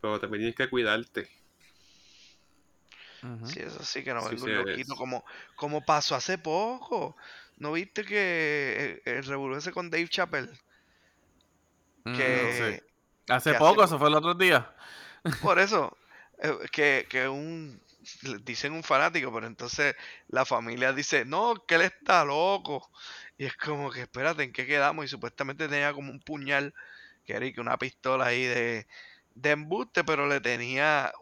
Pero 0.00 0.18
también 0.18 0.40
tienes 0.40 0.56
que 0.56 0.68
cuidarte. 0.68 1.30
Sí, 3.44 3.60
eso 3.60 3.84
sí 3.84 4.02
que 4.02 4.12
no 4.14 4.20
Sí, 4.20 4.30
vengo 4.30 4.46
sí, 4.46 4.50
un 4.50 4.56
loquito 4.56 4.96
como, 4.96 5.24
como 5.54 5.84
pasó 5.84 6.16
hace 6.16 6.38
poco. 6.38 7.16
¿No 7.56 7.70
viste 7.70 8.04
que 8.04 9.00
el, 9.04 9.14
el 9.14 9.24
revolú 9.24 9.54
ese 9.54 9.70
con 9.70 9.90
Dave 9.90 10.08
Chappelle? 10.08 10.50
Mm, 12.04 12.48
Que, 12.48 12.50
sí. 12.50 12.82
Hace 13.28 13.54
que 13.54 13.54
poco, 13.54 13.82
po- 13.82 13.84
eso 13.84 13.98
fue 13.98 14.08
el 14.08 14.14
otro 14.14 14.34
día. 14.34 14.74
Por 15.40 15.58
eso, 15.58 15.96
eh, 16.38 16.56
que, 16.70 17.06
que 17.08 17.28
un, 17.28 17.80
le 18.22 18.38
dicen 18.38 18.72
un 18.72 18.82
fanático, 18.82 19.32
pero 19.32 19.46
entonces 19.46 19.94
la 20.28 20.44
familia 20.44 20.92
dice, 20.92 21.24
no, 21.24 21.54
que 21.66 21.76
él 21.76 21.82
está 21.82 22.24
loco. 22.24 22.90
Y 23.38 23.46
es 23.46 23.56
como 23.56 23.90
que, 23.90 24.02
espérate, 24.02 24.44
¿en 24.44 24.52
qué 24.52 24.66
quedamos? 24.66 25.04
Y 25.04 25.08
supuestamente 25.08 25.68
tenía 25.68 25.92
como 25.92 26.10
un 26.12 26.20
puñal, 26.20 26.74
que 27.24 27.34
era 27.34 27.46
y 27.46 27.52
que 27.52 27.60
una 27.60 27.78
pistola 27.78 28.26
ahí 28.26 28.44
de, 28.44 28.86
de 29.34 29.50
embuste, 29.50 30.04
pero 30.04 30.26
le 30.26 30.40
tenía 30.40 31.12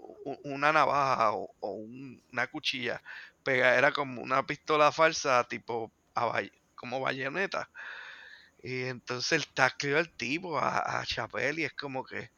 una 0.44 0.72
navaja 0.72 1.32
o, 1.32 1.54
o 1.60 1.70
un- 1.72 2.22
una 2.32 2.46
cuchilla 2.48 3.02
pegada, 3.42 3.76
era 3.78 3.92
como 3.92 4.20
una 4.22 4.44
pistola 4.46 4.92
falsa, 4.92 5.44
tipo 5.44 5.90
a 6.14 6.42
como 6.74 7.00
bayoneta. 7.00 7.70
Y 8.62 8.84
entonces 8.84 9.32
el 9.32 9.46
tacleo 9.54 9.98
al 9.98 10.12
tipo, 10.16 10.58
a, 10.58 11.00
a 11.00 11.04
Chapel, 11.06 11.58
y 11.58 11.64
es 11.64 11.74
como 11.74 12.04
que, 12.04 12.30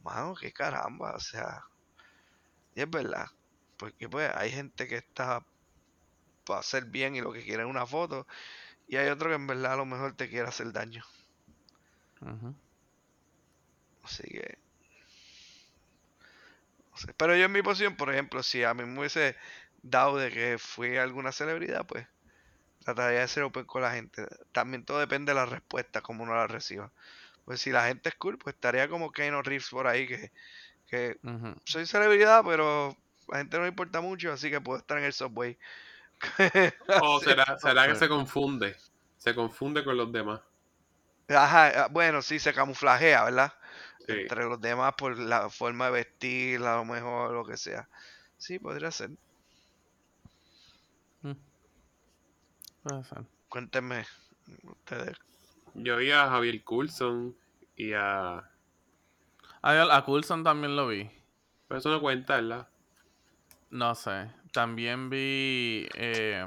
mano, 0.00 0.34
qué 0.36 0.52
caramba, 0.52 1.14
o 1.16 1.20
sea, 1.20 1.62
y 2.74 2.80
es 2.82 2.90
verdad, 2.90 3.26
porque 3.76 4.08
pues 4.08 4.30
hay 4.34 4.50
gente 4.50 4.86
que 4.88 4.96
está 4.96 5.44
para 6.44 6.60
hacer 6.60 6.84
bien 6.86 7.14
y 7.14 7.20
lo 7.20 7.32
que 7.32 7.44
quiere 7.44 7.62
es 7.62 7.68
una 7.68 7.86
foto, 7.86 8.26
y 8.88 8.96
hay 8.96 9.08
otro 9.08 9.28
que 9.30 9.36
en 9.36 9.46
verdad 9.48 9.74
a 9.74 9.76
lo 9.78 9.86
mejor 9.86 10.16
te 10.16 10.28
quiere 10.30 10.48
hacer 10.48 10.72
daño. 10.72 11.04
Ujú. 12.22 12.54
Así 14.02 14.24
que. 14.24 14.58
no 16.90 16.96
sé. 16.98 17.14
Pero 17.16 17.36
yo 17.36 17.44
en 17.44 17.52
mi 17.52 17.62
posición, 17.62 17.96
por 17.96 18.10
ejemplo, 18.12 18.42
si 18.42 18.62
a 18.64 18.74
mí 18.74 18.84
me 18.84 18.98
hubiese 19.00 19.36
dado 19.82 20.16
de 20.16 20.30
que 20.30 20.58
fui 20.58 20.96
alguna 20.96 21.32
celebridad, 21.32 21.86
pues 21.86 22.06
trataría 22.94 23.20
de 23.20 23.28
ser 23.28 23.42
open 23.42 23.66
con 23.66 23.82
la 23.82 23.90
gente. 23.92 24.26
También 24.52 24.82
todo 24.82 24.98
depende 24.98 25.32
de 25.32 25.36
la 25.36 25.44
respuesta, 25.44 26.00
como 26.00 26.22
uno 26.22 26.34
la 26.34 26.46
reciba. 26.46 26.90
Pues 27.44 27.60
si 27.60 27.70
la 27.70 27.86
gente 27.86 28.08
es 28.08 28.14
cool, 28.14 28.38
pues 28.38 28.54
estaría 28.54 28.88
como 28.88 29.12
Keanu 29.12 29.42
Reeves 29.42 29.68
por 29.68 29.86
ahí, 29.86 30.06
que, 30.06 30.32
que 30.86 31.18
soy 31.64 31.84
celebridad, 31.84 32.42
pero 32.46 32.96
a 33.28 33.32
la 33.32 33.38
gente 33.38 33.58
no 33.58 33.64
le 33.64 33.68
importa 33.68 34.00
mucho, 34.00 34.32
así 34.32 34.50
que 34.50 34.62
puedo 34.62 34.78
estar 34.78 34.96
en 34.96 35.04
el 35.04 35.12
subway. 35.12 35.58
O 37.02 37.20
será, 37.20 37.58
será 37.58 37.86
que 37.86 37.94
se 37.94 38.08
confunde. 38.08 38.74
Se 39.18 39.34
confunde 39.34 39.84
con 39.84 39.96
los 39.96 40.10
demás. 40.10 40.40
Ajá, 41.28 41.84
ah, 41.84 41.88
bueno, 41.90 42.22
sí, 42.22 42.38
se 42.38 42.54
camuflajea, 42.54 43.24
¿verdad? 43.24 43.52
Sí. 44.06 44.12
Entre 44.12 44.44
los 44.44 44.60
demás 44.60 44.94
por 44.96 45.18
la 45.18 45.50
forma 45.50 45.86
de 45.86 45.90
vestir, 45.92 46.62
a 46.62 46.76
lo 46.76 46.86
mejor, 46.86 47.32
lo 47.32 47.44
que 47.44 47.58
sea. 47.58 47.86
Sí, 48.38 48.58
podría 48.58 48.90
ser. 48.90 49.10
Mm. 51.20 51.47
Cuéntenme, 53.48 54.04
ustedes. 54.62 55.16
Yo 55.74 55.96
vi 55.96 56.10
a 56.10 56.28
Javier 56.28 56.62
Coulson 56.64 57.36
y 57.76 57.92
a. 57.92 58.38
Ah, 59.62 59.96
a 59.96 60.04
Coulson 60.04 60.42
también 60.42 60.76
lo 60.76 60.88
vi. 60.88 61.10
Pero 61.66 61.78
eso 61.78 61.90
no 61.90 62.00
cuenta, 62.00 62.36
¿verdad? 62.36 62.68
No 63.70 63.94
sé. 63.94 64.30
También 64.52 65.10
vi. 65.10 65.86
Eh... 65.94 66.46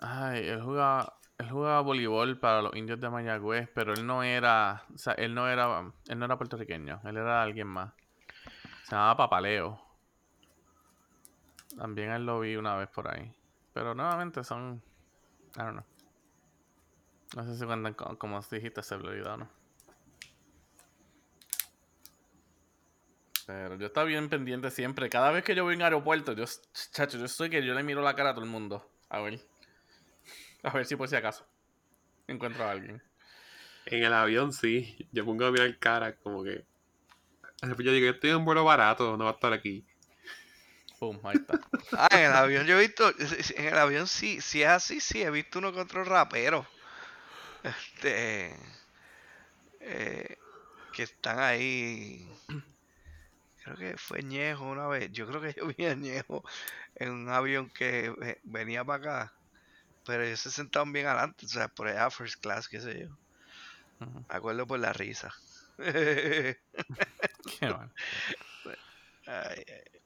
Ay, 0.00 0.48
él 0.48 0.62
jugaba. 0.62 1.14
Él 1.38 1.50
jugaba 1.50 1.80
voleibol 1.82 2.38
para 2.38 2.62
los 2.62 2.74
indios 2.74 2.98
de 2.98 3.10
Mayagüez, 3.10 3.68
pero 3.74 3.92
él 3.92 4.06
no 4.06 4.22
era. 4.22 4.84
O 4.94 4.98
sea, 4.98 5.12
él 5.14 5.34
no 5.34 5.48
era. 5.48 5.92
Él 6.08 6.18
no 6.18 6.24
era 6.24 6.38
puertorriqueño. 6.38 7.00
Él 7.04 7.16
era 7.16 7.42
alguien 7.42 7.68
más. 7.68 7.92
Se 8.84 8.92
llamaba 8.92 9.16
Papaleo. 9.16 9.80
También 11.76 12.10
él 12.10 12.24
lo 12.24 12.40
vi 12.40 12.56
una 12.56 12.74
vez 12.76 12.88
por 12.88 13.08
ahí. 13.08 13.32
Pero 13.76 13.94
nuevamente 13.94 14.42
son. 14.42 14.82
I 15.54 15.58
don't 15.58 15.72
know. 15.72 15.84
No 17.36 17.44
sé 17.44 17.58
si 17.58 17.66
cuentan 17.66 17.92
co- 17.92 18.16
como 18.18 18.40
dijiste 18.40 18.82
celebridad 18.82 19.34
o 19.34 19.36
no. 19.36 19.50
Pero 23.46 23.76
yo 23.76 23.88
estaba 23.88 24.06
bien 24.06 24.30
pendiente 24.30 24.70
siempre. 24.70 25.10
Cada 25.10 25.30
vez 25.30 25.44
que 25.44 25.54
yo 25.54 25.64
voy 25.64 25.74
a 25.74 25.76
un 25.76 25.82
aeropuerto, 25.82 26.32
yo, 26.32 26.46
chacho, 26.90 27.18
yo 27.18 27.26
estoy 27.26 27.50
que 27.50 27.62
yo 27.66 27.74
le 27.74 27.82
miro 27.82 28.00
la 28.00 28.16
cara 28.16 28.30
a 28.30 28.34
todo 28.34 28.46
el 28.46 28.50
mundo. 28.50 28.90
A 29.10 29.20
ver. 29.20 29.46
A 30.62 30.70
ver 30.70 30.86
si 30.86 30.96
por 30.96 31.08
si 31.08 31.16
acaso 31.16 31.46
encuentro 32.26 32.64
a 32.64 32.70
alguien. 32.70 33.02
En 33.84 34.04
el 34.04 34.14
avión 34.14 34.54
sí. 34.54 35.06
Yo 35.12 35.26
pongo 35.26 35.44
a 35.44 35.52
mirar 35.52 35.78
cara 35.78 36.16
como 36.16 36.42
que. 36.42 36.64
Después 37.60 37.84
yo 37.84 37.92
digo, 37.92 38.06
yo 38.06 38.12
estoy 38.12 38.30
en 38.30 38.36
un 38.36 38.46
vuelo 38.46 38.64
barato, 38.64 39.18
no 39.18 39.24
va 39.24 39.32
a 39.32 39.34
estar 39.34 39.52
aquí. 39.52 39.84
Pum, 40.98 41.18
ahí 41.24 41.36
está. 41.36 41.58
Ah, 41.92 42.08
en 42.12 42.20
el 42.26 42.32
avión 42.32 42.66
yo 42.66 42.78
he 42.78 42.80
visto, 42.86 43.10
en 43.56 43.66
el 43.66 43.78
avión 43.78 44.06
sí, 44.06 44.40
si 44.40 44.62
es 44.62 44.68
así, 44.68 45.00
sí, 45.00 45.22
he 45.22 45.30
visto 45.30 45.58
uno 45.58 45.72
que 45.72 45.80
otro 45.80 46.04
rapero. 46.04 46.66
Este. 47.62 48.54
eh, 49.80 50.36
que 50.92 51.02
están 51.04 51.38
ahí. 51.40 52.28
Creo 53.62 53.76
que 53.76 53.96
fue 53.98 54.22
Ñejo 54.22 54.64
una 54.64 54.86
vez. 54.88 55.10
Yo 55.12 55.26
creo 55.26 55.40
que 55.40 55.52
yo 55.54 55.66
vi 55.66 55.86
a 55.86 55.94
Ñejo 55.94 56.42
en 56.94 57.10
un 57.12 57.28
avión 57.30 57.70
que 57.70 58.10
ve- 58.18 58.40
venía 58.44 58.84
para 58.84 58.98
acá. 59.22 59.34
Pero 60.04 60.24
ellos 60.24 60.40
se 60.40 60.50
sentaban 60.50 60.92
bien 60.92 61.06
adelante, 61.06 61.46
o 61.46 61.48
sea, 61.48 61.68
por 61.68 61.88
allá 61.88 62.10
first 62.10 62.40
class, 62.42 62.68
qué 62.68 62.80
sé 62.80 63.00
yo. 63.00 63.08
Me 64.28 64.36
acuerdo 64.36 64.66
por 64.66 64.78
la 64.78 64.92
risa. 64.92 65.32
Qué 65.78 66.58
mal. 67.70 67.92
Ay, 69.26 69.62
ay. 69.68 70.00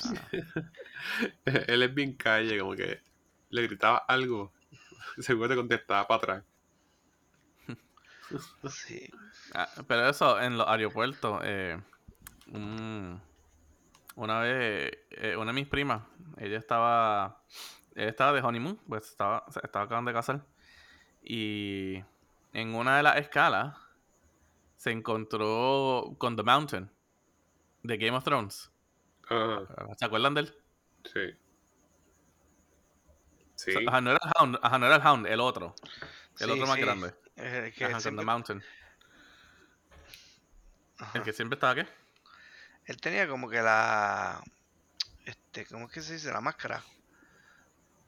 Él 1.44 1.82
es 1.82 1.94
bien 1.94 2.14
calle, 2.14 2.58
como 2.58 2.74
que 2.74 3.00
le 3.50 3.62
gritaba 3.62 3.98
algo. 3.98 4.52
Seguro 5.18 5.48
te 5.48 5.56
contestaba 5.56 6.06
para 6.06 6.18
atrás. 6.18 6.44
Sí. 8.70 9.10
Ah, 9.54 9.68
pero 9.88 10.08
eso, 10.08 10.40
en 10.40 10.56
los 10.56 10.68
aeropuertos, 10.68 11.40
eh, 11.42 11.80
un- 12.52 13.20
una 14.14 14.40
vez, 14.40 14.92
eh, 15.10 15.36
una 15.36 15.46
de 15.46 15.52
mis 15.52 15.66
primas, 15.66 16.02
ella 16.36 16.56
estaba, 16.58 17.42
ella 17.96 18.08
estaba 18.08 18.32
de 18.32 18.40
honeymoon, 18.40 18.76
pues 18.88 19.06
estaba, 19.08 19.44
se 19.50 19.60
estaba 19.64 19.86
acabando 19.86 20.10
de 20.10 20.14
casar, 20.14 20.46
y 21.24 22.02
en 22.52 22.74
una 22.76 22.98
de 22.98 23.02
las 23.02 23.16
escalas 23.16 23.76
se 24.76 24.92
encontró 24.92 26.14
con 26.18 26.36
The 26.36 26.44
Mountain, 26.44 26.90
de 27.82 27.96
Game 27.96 28.16
of 28.16 28.22
Thrones. 28.24 28.70
Ajá, 29.30 29.94
¿Se 29.98 30.04
acuerdan 30.04 30.34
de 30.34 30.40
él? 30.42 30.54
sí. 31.04 31.20
Sí. 33.54 33.72
Ajá, 33.86 34.00
no 34.00 34.10
era 34.10 34.20
el 34.24 34.30
Hound, 34.40 34.58
ajá, 34.62 34.78
no 34.78 34.86
era 34.86 34.96
el 34.96 35.02
Hound, 35.06 35.26
el 35.26 35.38
otro, 35.40 35.74
el 36.38 36.46
Sí, 36.46 36.50
otro 36.50 36.66
más 36.66 36.76
sí. 36.76 36.80
grande. 36.80 37.14
Eh, 37.36 37.72
que 37.76 37.84
Ajá, 37.84 38.00
siempre- 38.00 38.22
The 38.22 38.26
Mountain. 38.26 38.62
ajá. 40.98 41.18
El 41.18 41.24
que 41.24 41.32
siempre 41.34 41.56
estaba, 41.56 41.74
¿qué? 41.74 41.86
Él 42.86 43.00
tenía 43.00 43.28
como 43.28 43.48
que 43.50 43.60
la. 43.60 44.42
Este, 45.26 45.66
¿cómo 45.66 45.86
es 45.86 45.92
que 45.92 46.00
se 46.00 46.14
dice? 46.14 46.32
La 46.32 46.40
máscara. 46.40 46.82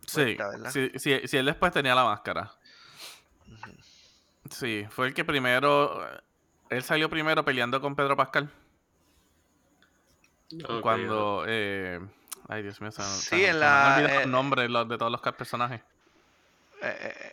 Sí, 0.06 0.24
Puesta, 0.36 0.48
¿verdad? 0.48 0.70
sí, 0.70 0.90
sí, 0.96 1.20
sí, 1.28 1.36
él 1.36 1.46
después 1.46 1.70
tenía 1.72 1.94
la 1.94 2.04
máscara. 2.04 2.50
Sí, 4.50 4.86
fue 4.90 5.08
el 5.08 5.14
que 5.14 5.24
primero. 5.24 6.02
eh, 6.08 6.20
Él 6.70 6.82
salió 6.82 7.08
primero 7.10 7.44
peleando 7.44 7.80
con 7.80 7.94
Pedro 7.94 8.16
Pascal. 8.16 8.50
Cuando. 10.82 11.44
eh, 11.46 12.00
ay, 12.48 12.62
Dios 12.62 12.80
mío, 12.80 12.90
se, 12.92 13.02
Sí, 13.02 13.08
se 13.28 13.36
en 13.36 13.40
se 13.46 13.52
me 13.52 13.58
la- 13.60 13.86
han 13.86 13.92
olvidado 14.02 14.20
eh, 14.20 14.22
los 14.24 14.30
nombres 14.32 14.70
los- 14.70 14.88
de 14.88 14.98
todos 14.98 15.12
los 15.12 15.20
personajes. 15.34 15.80
Eh, 16.82 16.98
eh, 17.00 17.32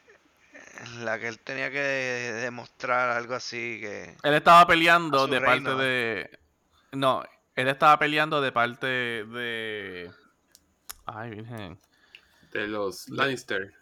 en 0.83 1.05
la 1.05 1.19
que 1.19 1.27
él 1.27 1.39
tenía 1.39 1.69
que 1.71 1.79
demostrar 1.79 3.09
algo 3.09 3.33
así 3.35 3.79
que. 3.81 4.15
Él 4.23 4.33
estaba 4.33 4.65
peleando 4.67 5.27
de 5.27 5.41
parte 5.41 5.75
de. 5.75 6.39
No, 6.91 7.23
él 7.55 7.67
estaba 7.67 7.97
peleando 7.99 8.41
de 8.41 8.51
parte 8.51 8.87
de. 8.87 10.11
Ay, 11.05 11.31
virgen. 11.31 11.79
De 12.51 12.67
los 12.67 13.09
Lannister. 13.09 13.73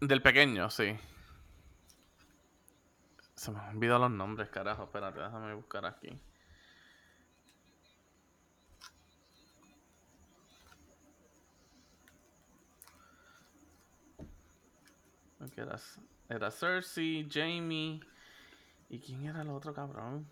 Del 0.00 0.20
pequeño, 0.22 0.68
sí. 0.70 0.96
Se 3.34 3.50
me 3.50 3.58
han 3.60 3.76
olvidado 3.76 4.00
los 4.00 4.10
nombres, 4.10 4.48
carajo. 4.48 4.84
Espérate, 4.84 5.20
déjame 5.20 5.54
buscar 5.54 5.84
aquí. 5.86 6.18
Era, 16.28 16.50
Cersei, 16.50 17.28
Jamie. 17.30 18.00
¿Y 18.88 18.98
quién 19.00 19.26
era 19.26 19.42
el 19.42 19.50
otro 19.50 19.74
cabrón? 19.74 20.26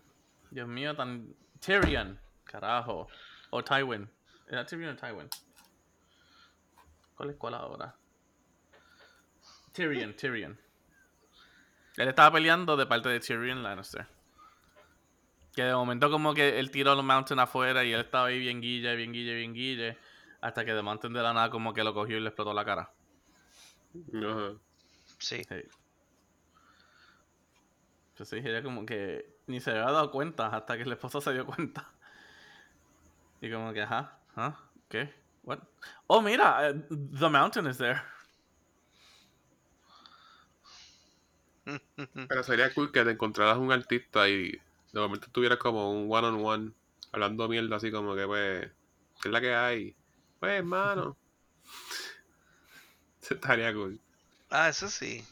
Dios 0.51 0.67
mío, 0.67 0.95
tan. 0.95 1.35
Tyrion, 1.59 2.19
carajo. 2.43 3.07
O 3.49 3.63
Tywin. 3.63 4.09
¿Era 4.47 4.65
Tyrion 4.65 4.95
o 4.95 4.95
Tywin? 4.95 5.29
¿Cuál 7.15 7.29
es 7.29 7.35
cuál 7.37 7.53
ahora? 7.55 7.95
Tyrion, 9.71 10.15
Tyrion. 10.15 10.59
Él 11.97 12.07
estaba 12.09 12.31
peleando 12.31 12.75
de 12.75 12.85
parte 12.85 13.09
de 13.09 13.19
Tyrion 13.19 13.63
Lannister. 13.63 14.07
Que 15.53 15.63
de 15.63 15.73
momento 15.73 16.11
como 16.11 16.33
que 16.33 16.59
él 16.59 16.69
tiró 16.69 16.95
los 16.95 17.05
Mountain 17.05 17.39
afuera 17.39 17.83
y 17.85 17.93
él 17.93 18.01
estaba 18.01 18.27
ahí 18.27 18.39
bien 18.39 18.59
guille, 18.59 18.95
bien 18.95 19.13
guille, 19.13 19.35
bien 19.35 19.53
guille. 19.53 19.97
Hasta 20.41 20.65
que 20.65 20.73
The 20.73 20.81
Mountain 20.81 21.13
de 21.13 21.23
la 21.23 21.33
nada 21.33 21.49
como 21.49 21.73
que 21.73 21.83
lo 21.83 21.93
cogió 21.93 22.17
y 22.17 22.19
le 22.19 22.27
explotó 22.27 22.53
la 22.53 22.65
cara. 22.65 22.91
Ajá. 24.13 24.59
Sí. 25.25 25.41
Sí. 25.49 25.55
Pues 28.17 28.29
sí, 28.29 28.37
ella 28.37 28.63
como 28.63 28.85
que 28.85 29.37
ni 29.47 29.59
se 29.59 29.71
había 29.71 29.83
dado 29.83 30.11
cuenta 30.11 30.47
hasta 30.47 30.75
que 30.77 30.83
el 30.83 30.91
esposo 30.91 31.21
se 31.21 31.33
dio 31.33 31.45
cuenta. 31.45 31.91
Y 33.41 33.51
como 33.51 33.73
que, 33.73 33.81
ajá, 33.81 34.19
¿ah? 34.35 34.57
¿Qué? 34.89 35.13
What? 35.43 35.59
Oh, 36.07 36.21
mira, 36.21 36.69
eh, 36.69 36.73
The 36.89 37.29
Mountain 37.29 37.67
is 37.67 37.77
there. 37.77 38.01
Pero 42.27 42.43
sería 42.43 42.73
cool 42.73 42.91
que 42.91 43.03
te 43.03 43.11
encontraras 43.11 43.57
un 43.57 43.71
artista 43.71 44.27
y 44.29 44.51
de 44.51 44.99
momento 44.99 45.27
tuvieras 45.31 45.57
como 45.57 45.91
un 45.91 46.07
one 46.11 46.27
on 46.27 46.45
one 46.45 46.71
hablando 47.11 47.47
mierda 47.47 47.77
así 47.77 47.91
como 47.91 48.15
que 48.15 48.25
pues 48.25 48.71
¿qué 49.21 49.27
es 49.29 49.31
la 49.31 49.41
que 49.41 49.53
hay? 49.55 49.95
Pues 50.39 50.53
hermano. 50.59 51.17
Estaría 53.29 53.73
cool. 53.73 53.99
Ah, 54.49 54.69
eso 54.69 54.89
sí. 54.89 55.23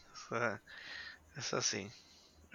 Eso 1.36 1.62
sí. 1.62 1.88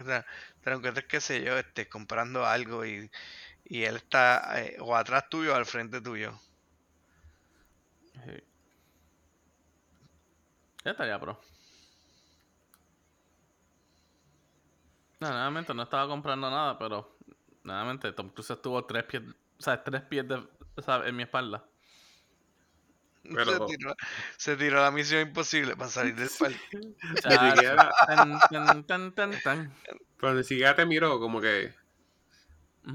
O 0.01 0.05
sea, 0.05 0.27
te 0.63 0.71
lo 0.71 0.77
encuentras, 0.77 1.07
qué 1.07 1.21
sé 1.21 1.43
yo, 1.45 1.59
este, 1.59 1.89
comprando 1.89 2.47
algo 2.47 2.85
y, 2.87 3.11
y 3.65 3.85
él 3.85 3.97
está 3.97 4.63
eh, 4.63 4.77
o 4.81 4.97
atrás 4.97 5.29
tuyo 5.31 5.53
o 5.55 5.57
al 5.57 5.67
frente 5.67 6.01
tuyo. 6.03 6.39
Sí. 8.25 8.43
Ya 10.85 10.91
estaría 10.93 11.19
pro. 11.21 11.39
No, 15.21 15.29
nuevamente 15.31 15.75
no 15.75 15.83
estaba 15.83 16.07
comprando 16.09 16.49
nada, 16.51 16.79
pero 16.79 17.17
nuevamente 17.65 18.13
Tom 18.13 18.31
Cruise 18.31 18.51
estuvo 18.51 18.85
tres 18.85 19.05
pies, 19.05 19.23
o 19.59 19.63
sea, 19.63 19.83
tres 19.83 20.03
pies 20.03 20.27
de, 20.29 20.41
en 21.07 21.17
mi 21.17 21.25
espalda. 21.25 21.65
Pero- 23.35 23.53
Se, 23.69 23.77
tiró, 23.77 23.97
se 24.37 24.57
tiró 24.57 24.83
la 24.83 24.91
misión 24.91 25.21
imposible 25.29 25.77
para 25.77 25.91
salir 25.91 26.15
del 26.17 26.29
parque. 26.39 26.59
Ni 26.73 27.15
Chacho, 27.21 27.51
siquiera, 27.57 27.91
tan, 28.07 28.39
tan, 28.51 28.85
tan, 28.87 29.13
tan, 29.15 29.43
tan. 29.43 29.75
pero 30.21 30.35
ni 30.35 30.45
siquiera 30.45 30.75
te 30.75 30.87
miró 30.87 31.19
como 31.21 31.41
que 31.41 31.75
¿Mm? 32.85 32.95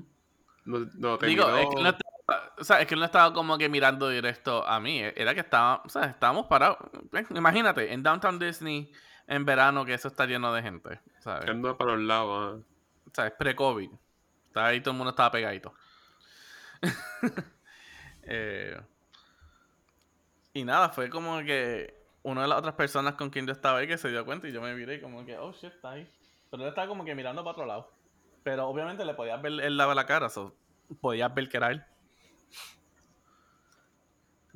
no, 0.65 0.80
no 0.96 1.17
te 1.17 1.28
Digo, 1.28 1.46
miró. 1.46 1.58
es 1.58 1.67
que, 1.76 1.82
no 1.84 1.89
estaba, 1.89 2.54
o 2.58 2.63
sea, 2.63 2.82
es 2.82 2.88
que 2.88 2.96
no 2.96 3.06
estaba 3.06 3.34
como 3.34 3.58
que 3.58 3.69
mirando 3.69 4.10
directo 4.10 4.65
a 4.67 4.80
mí. 4.80 5.04
eh, 5.04 5.13
Era 5.15 5.34
que 5.34 5.41
estaba, 5.41 5.82
o 5.86 5.89
sea, 5.89 6.06
estábamos 6.06 6.48
parados. 6.48 6.78
Imagínate, 7.32 7.93
en 7.93 8.02
Downtown 8.04 8.39
Disney 8.39 8.91
en 9.28 9.46
verano 9.46 9.86
que 9.86 9.93
eso 9.93 10.08
está 10.10 10.26
lleno 10.26 10.52
de 10.54 10.62
gente, 10.62 11.00
¿sabes? 11.19 11.50
Ando 11.50 11.78
para 11.78 11.93
los 11.93 12.02
lados. 12.02 12.56
ajá. 12.62 12.65
O 13.06 13.12
sea, 13.15 13.28
es 13.28 13.34
pre-COVID. 13.38 13.89
Estaba 14.48 14.67
ahí, 14.67 14.82
todo 14.82 14.91
el 14.91 14.98
mundo 14.98 15.12
estaba 15.12 15.32
pegadito. 15.32 15.74
Eh, 18.26 18.80
y 20.54 20.63
nada, 20.63 20.89
fue 20.89 21.10
como 21.10 21.39
que 21.39 21.94
una 22.22 22.44
de 22.44 22.48
las 22.48 22.60
otras 22.60 22.76
personas 22.76 23.16
con 23.16 23.30
quien 23.30 23.46
yo 23.46 23.54
estaba 23.54 23.80
ahí 23.80 23.88
que 23.88 23.98
se 23.98 24.10
dio 24.10 24.24
cuenta 24.26 24.48
y 24.48 24.52
yo 24.52 24.62
me 24.62 24.74
miré 24.76 24.96
y 24.96 25.02
como 25.02 25.26
que, 25.26 25.38
oh 25.38 25.52
shit, 25.52 25.74
está 25.74 25.92
ahí. 25.92 26.08
Pero 26.50 26.63
él 26.63 26.70
estaba 26.70 26.88
como 26.88 27.04
que 27.04 27.16
mirando 27.16 27.44
para 27.44 27.52
otro 27.52 27.66
lado. 27.66 27.92
Pero 28.44 28.68
obviamente 28.68 29.04
le 29.04 29.13
podías 29.13 29.42
ver 29.42 29.54
el 29.60 29.78
lado 29.78 29.89
de 29.89 29.96
la 29.96 30.06
cara, 30.06 30.30
so, 30.30 30.56
podías 31.02 31.34
ver 31.34 31.50
que 31.50 31.58
era 31.58 31.72
él. 31.72 31.84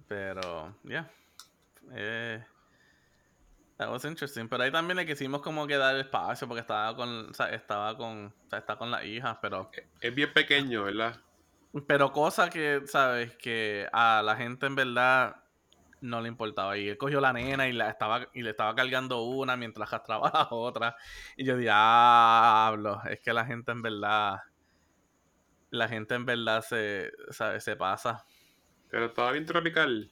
Pero, 0.07 0.75
yeah. 0.83 1.09
Eh, 1.91 2.43
that 3.77 3.89
was 3.89 4.05
interesting. 4.05 4.47
Pero 4.47 4.63
ahí 4.63 4.71
también 4.71 4.97
le 4.97 5.05
quisimos 5.05 5.41
como 5.41 5.67
que 5.67 5.77
dar 5.77 5.95
espacio 5.95 6.47
porque 6.47 6.61
estaba 6.61 6.95
con, 6.95 7.29
o 7.29 7.33
sea, 7.33 7.49
estaba 7.49 7.97
con, 7.97 8.27
o 8.27 8.49
sea, 8.49 8.59
está 8.59 8.77
con 8.77 8.91
la 8.91 9.03
hija, 9.03 9.39
pero 9.41 9.69
Es 9.99 10.13
bien 10.13 10.31
pequeño, 10.33 10.83
¿verdad? 10.83 11.19
pero 11.85 12.11
cosa 12.11 12.49
que, 12.49 12.81
¿sabes? 12.85 13.35
Que 13.35 13.87
a 13.91 14.21
la 14.23 14.35
gente 14.35 14.65
en 14.65 14.75
verdad 14.75 15.43
no 16.01 16.21
le 16.21 16.27
importaba. 16.29 16.77
Y 16.77 16.89
él 16.89 16.97
cogió 16.97 17.19
la 17.21 17.33
nena 17.33 17.67
y, 17.67 17.73
la 17.73 17.89
estaba, 17.89 18.27
y 18.33 18.41
le 18.41 18.51
estaba 18.51 18.75
cargando 18.75 19.23
una 19.23 19.55
mientras 19.57 19.91
arrastraba 19.91 20.29
a 20.29 20.31
la 20.43 20.47
otra. 20.51 20.95
Y 21.35 21.45
yo 21.45 21.57
diablo, 21.57 23.01
es 23.09 23.19
que 23.19 23.33
la 23.33 23.45
gente 23.45 23.71
en 23.71 23.81
verdad. 23.81 24.39
La 25.69 25.87
gente 25.89 26.15
en 26.15 26.25
verdad 26.25 26.61
se, 26.61 27.11
¿sabes? 27.31 27.63
se 27.63 27.75
pasa. 27.75 28.25
Pero 28.89 29.07
estaba 29.07 29.31
bien 29.33 29.45
tropical. 29.45 30.09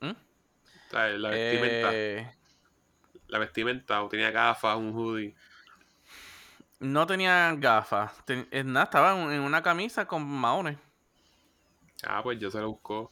¿Mm? 0.00 0.10
O 0.10 0.90
sea, 0.90 1.08
la 1.08 1.30
vestimenta. 1.30 1.90
Eh, 1.92 2.34
La 3.28 3.38
vestimenta, 3.38 4.02
o 4.02 4.08
tenía 4.08 4.30
gafas, 4.30 4.76
un 4.76 4.92
hoodie. 4.94 5.34
no 6.80 7.06
tenía 7.06 7.54
gafas. 7.56 8.24
Ten- 8.24 8.48
nada, 8.66 8.84
estaba 8.84 9.12
en 9.20 9.32
en 9.32 9.40
una 9.40 9.62
camisa 9.62 10.06
con 10.06 10.24
maones. 10.26 10.78
Ah, 12.06 12.22
pues 12.22 12.38
yo 12.38 12.50
se 12.50 12.60
lo 12.60 12.68
buscó. 12.70 13.10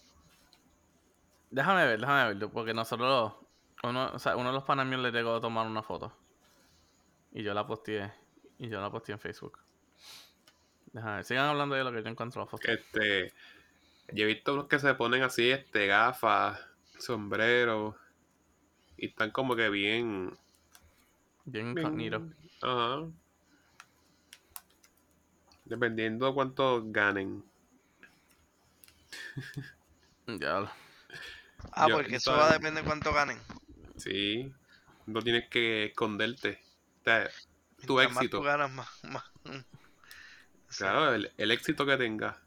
Déjame 1.50 1.86
ver, 1.86 2.00
déjame 2.00 2.24
verlo, 2.28 2.50
porque 2.50 2.74
nosotros, 2.74 3.34
uno, 3.82 4.10
o 4.12 4.18
sea, 4.18 4.36
uno 4.36 4.48
de 4.48 4.54
los 4.54 4.64
panas 4.64 4.86
míos 4.86 5.00
le 5.00 5.12
llegó 5.12 5.36
a 5.36 5.40
tomar 5.40 5.66
una 5.66 5.82
foto. 5.82 6.12
Y 7.32 7.42
yo 7.42 7.54
la 7.54 7.66
posteé, 7.66 8.12
y 8.58 8.68
yo 8.68 8.80
la 8.80 8.90
posteé 8.90 9.14
en 9.14 9.20
Facebook. 9.20 9.58
Déjame 10.92 11.16
ver, 11.16 11.24
sigan 11.24 11.46
hablando 11.46 11.74
de 11.74 11.84
lo 11.84 11.92
que 11.92 12.02
yo 12.02 12.08
encuentro 12.08 12.40
la 12.40 12.46
foto. 12.46 12.66
Este, 12.68 13.32
yo 14.12 14.24
he 14.24 14.26
visto 14.26 14.54
unos 14.54 14.66
que 14.66 14.78
se 14.78 14.94
ponen 14.94 15.22
así, 15.22 15.50
este, 15.50 15.86
gafas, 15.86 16.60
sombrero, 16.98 17.96
y 18.96 19.06
están 19.08 19.30
como 19.30 19.54
que 19.54 19.68
bien, 19.68 20.36
Bien 21.46 21.70
incognito. 21.70 22.28
Ajá. 22.60 23.08
Dependiendo 25.64 26.34
cuánto 26.34 26.82
ganen. 26.86 27.44
Ya. 30.26 30.72
Ah, 31.72 31.86
Yo- 31.88 31.96
porque 31.96 32.16
eso 32.16 32.32
va 32.32 32.48
a 32.48 32.52
depender 32.52 32.82
de 32.82 32.88
cuánto 32.88 33.12
ganen. 33.12 33.38
Sí. 33.96 34.52
No 35.06 35.22
tienes 35.22 35.48
que 35.48 35.86
esconderte. 35.86 36.60
O 37.00 37.04
sea, 37.04 37.28
tu 37.86 37.94
Mientras 37.94 38.12
más 38.14 38.22
éxito. 38.24 38.38
tú 38.38 38.44
ganas, 38.44 38.70
más. 38.72 38.88
más. 39.04 39.24
Sí. 40.68 40.78
Claro, 40.78 41.14
el, 41.14 41.32
el 41.36 41.50
éxito 41.52 41.86
que 41.86 41.96
tenga. 41.96 42.42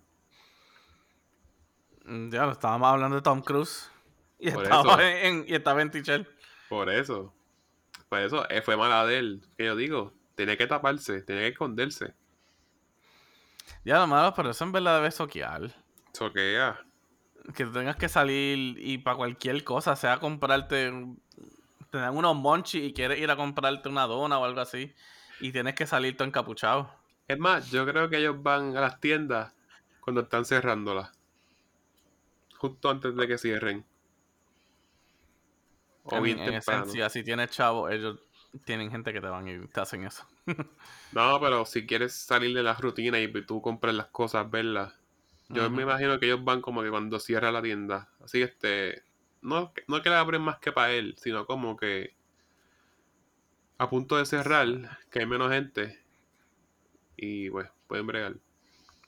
Mm, 2.05 2.29
Ya 2.31 2.45
lo 2.45 2.51
estábamos 2.51 2.89
hablando 2.89 3.15
de 3.15 3.21
Tom 3.21 3.41
Cruise. 3.41 3.89
Y 4.39 4.51
Por 4.51 4.63
estaba 4.63 4.93
eso. 4.95 4.99
en, 5.27 5.45
y 5.47 5.53
estaba 5.55 5.81
en 5.81 5.89
Tichel. 5.91 6.27
Por 6.67 6.89
eso. 6.89 7.33
Por 8.09 8.19
eso 8.19 8.47
eh, 8.49 8.61
fue 8.61 8.75
mala 8.75 9.05
de 9.05 9.19
él. 9.19 9.41
Que 9.57 9.65
yo 9.65 9.75
digo, 9.77 10.13
tenía 10.35 10.57
que 10.57 10.67
taparse, 10.67 11.21
tenía 11.21 11.43
que 11.43 11.47
esconderse. 11.49 12.13
Ya 13.85 13.99
lo 13.99 14.07
malo, 14.07 14.33
pero 14.35 14.49
eso 14.49 14.63
en 14.65 14.71
verdad 14.73 14.97
debe 14.97 15.11
soquear. 15.11 15.71
Soquea. 16.13 16.83
Que 17.55 17.65
tengas 17.65 17.95
que 17.95 18.09
salir 18.09 18.77
y 18.79 18.97
para 18.99 19.17
cualquier 19.17 19.63
cosa, 19.63 19.95
sea 19.95 20.19
comprarte. 20.19 20.89
un- 20.89 21.21
Te 21.91 21.97
dan 21.97 22.15
unos 22.15 22.35
monchis 22.35 22.83
y 22.83 22.93
quieres 22.93 23.19
ir 23.19 23.31
a 23.31 23.35
comprarte 23.35 23.89
una 23.89 24.05
dona 24.05 24.37
o 24.39 24.45
algo 24.45 24.61
así. 24.61 24.93
Y 25.41 25.51
tienes 25.51 25.73
que 25.75 25.87
salir 25.87 26.15
todo 26.15 26.27
encapuchado. 26.27 26.91
Es 27.27 27.39
más, 27.39 27.71
yo 27.71 27.85
creo 27.85 28.09
que 28.09 28.17
ellos 28.17 28.41
van 28.43 28.75
a 28.77 28.81
las 28.81 28.99
tiendas 28.99 29.53
cuando 30.01 30.21
están 30.21 30.45
cerrándolas. 30.45 31.11
Justo 32.57 32.89
antes 32.89 33.15
de 33.15 33.27
que 33.27 33.37
cierren. 33.37 33.85
O 36.03 36.15
En, 36.15 36.23
bien 36.23 36.39
en 36.39 36.53
esencia, 36.53 37.09
si 37.09 37.23
tienes 37.23 37.51
chavo, 37.51 37.89
ellos 37.89 38.19
tienen 38.65 38.91
gente 38.91 39.13
que 39.13 39.21
te 39.21 39.27
van 39.27 39.47
y 39.47 39.67
te 39.67 39.79
hacen 39.81 40.03
eso. 40.05 40.25
No, 41.11 41.39
pero 41.39 41.65
si 41.65 41.85
quieres 41.85 42.13
salir 42.13 42.55
de 42.55 42.63
la 42.63 42.73
rutina 42.73 43.19
y 43.19 43.31
tú 43.45 43.61
compras 43.61 43.95
las 43.95 44.07
cosas, 44.07 44.49
verlas. 44.49 44.93
Yo 45.49 45.69
me 45.69 45.83
imagino 45.83 46.19
que 46.19 46.27
ellos 46.27 46.43
van 46.43 46.61
como 46.61 46.81
que 46.83 46.89
cuando 46.89 47.19
cierra 47.19 47.51
la 47.51 47.61
tienda. 47.61 48.09
Así 48.23 48.41
este. 48.41 49.03
No, 49.41 49.73
que- 49.73 49.83
no 49.87 50.01
que 50.01 50.09
la 50.09 50.19
abren 50.19 50.41
más 50.41 50.59
que 50.59 50.71
para 50.71 50.91
él, 50.93 51.15
sino 51.17 51.45
como 51.45 51.75
que. 51.77 52.13
A 53.79 53.89
punto 53.89 54.15
de 54.17 54.27
cerrar, 54.27 54.99
que 55.09 55.19
hay 55.21 55.25
menos 55.25 55.51
gente. 55.51 55.99
Y 57.17 57.49
pues, 57.51 57.69
pueden 57.87 58.07
bregar. 58.07 58.35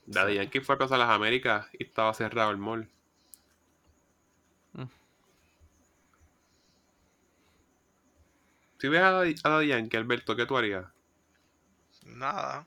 Daddy. 0.08 0.36
Yankee 0.36 0.62
fue 0.62 0.76
a 0.76 0.78
Casa 0.80 0.96
de 0.96 1.00
las 1.00 1.10
Américas 1.10 1.68
y 1.80 1.84
estaba 1.86 2.14
cerrado 2.14 2.52
el 2.52 2.58
mall. 2.58 2.90
Mm. 4.78 4.88
Si 8.80 8.90
ves 8.90 9.02
a 9.02 9.12
Daddy 9.50 9.68
Yankee, 9.68 9.96
Alberto, 9.96 10.36
¿qué 10.36 10.46
tú 10.46 10.58
harías? 10.58 10.86
Nada. 12.06 12.66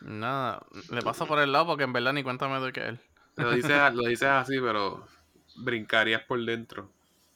Nada, 0.00 0.64
le 0.90 1.02
paso 1.02 1.26
por 1.26 1.38
el 1.40 1.52
lado 1.52 1.66
porque 1.66 1.84
en 1.84 1.92
verdad 1.92 2.12
ni 2.12 2.22
cuenta 2.22 2.48
me 2.48 2.58
doy 2.58 2.72
que 2.72 2.80
él. 2.80 3.00
Lo 3.36 3.52
dices, 3.52 3.94
lo 3.94 4.04
dices 4.04 4.28
así, 4.28 4.58
pero 4.60 5.06
brincarías 5.56 6.22
por 6.22 6.44
dentro. 6.44 6.90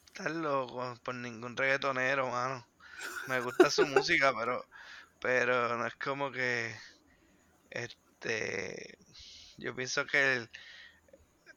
Estás 0.07 0.31
loco 0.31 0.97
por 1.03 1.15
ningún 1.15 1.55
reggaetonero, 1.55 2.29
mano. 2.29 2.65
Me 3.27 3.39
gusta 3.41 3.69
su 3.69 3.85
música, 3.85 4.33
pero 4.37 4.65
pero 5.21 5.77
no 5.77 5.85
es 5.87 5.95
como 5.95 6.31
que 6.31 6.75
este 7.69 8.97
yo 9.57 9.75
pienso 9.75 10.05
que 10.05 10.35
el 10.35 10.49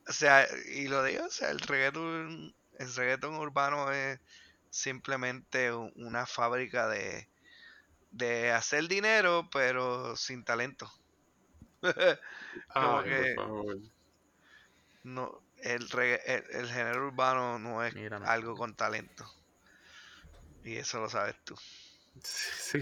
o 0.08 0.12
sea, 0.12 0.46
y 0.74 0.88
lo 0.88 1.04
digo, 1.04 1.26
o 1.26 1.30
sea, 1.30 1.50
el 1.50 1.60
reggaeton 1.60 2.54
el 2.78 2.94
reggaeton 2.94 3.34
urbano 3.34 3.92
es 3.92 4.18
simplemente 4.70 5.72
una 5.72 6.24
fábrica 6.26 6.88
de 6.88 7.28
de 8.10 8.52
hacer 8.52 8.88
dinero, 8.88 9.48
pero 9.52 10.16
sin 10.16 10.44
talento. 10.44 10.90
Como 12.72 12.98
Ay, 12.98 13.04
que- 13.08 13.34
por 13.36 13.44
favor. 13.44 13.76
No, 15.04 15.42
el, 15.58 15.88
regga- 15.88 16.20
el, 16.26 16.44
el 16.50 16.68
género 16.68 17.06
urbano 17.06 17.58
no 17.58 17.82
es 17.84 17.94
Mira, 17.94 18.18
no. 18.18 18.26
algo 18.26 18.56
con 18.56 18.74
talento. 18.74 19.24
Y 20.64 20.76
eso 20.76 21.00
lo 21.00 21.08
sabes 21.08 21.36
tú. 21.44 21.54
Sí. 22.24 22.80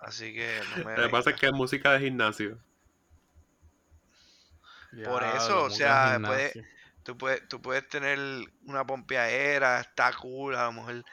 Así 0.00 0.34
que 0.34 0.60
no 0.76 0.84
me 0.84 0.96
Lo 0.96 1.04
que 1.04 1.08
pasa 1.08 1.30
es 1.30 1.36
que 1.40 1.46
es 1.46 1.52
música 1.52 1.92
de 1.92 2.00
gimnasio. 2.00 2.58
Por 5.04 5.22
eso, 5.24 5.64
o 5.64 5.70
sea, 5.70 6.18
puede- 6.24 6.50
gimnasio. 6.52 6.64
tú 7.04 7.16
puedes, 7.18 7.48
tú 7.48 7.62
puedes 7.62 7.88
tener 7.88 8.18
una 8.66 8.84
pompeadera, 8.86 9.80
está 9.80 10.12
cool, 10.14 10.54
a 10.56 10.64
lo 10.66 10.72
mejor 10.72 11.04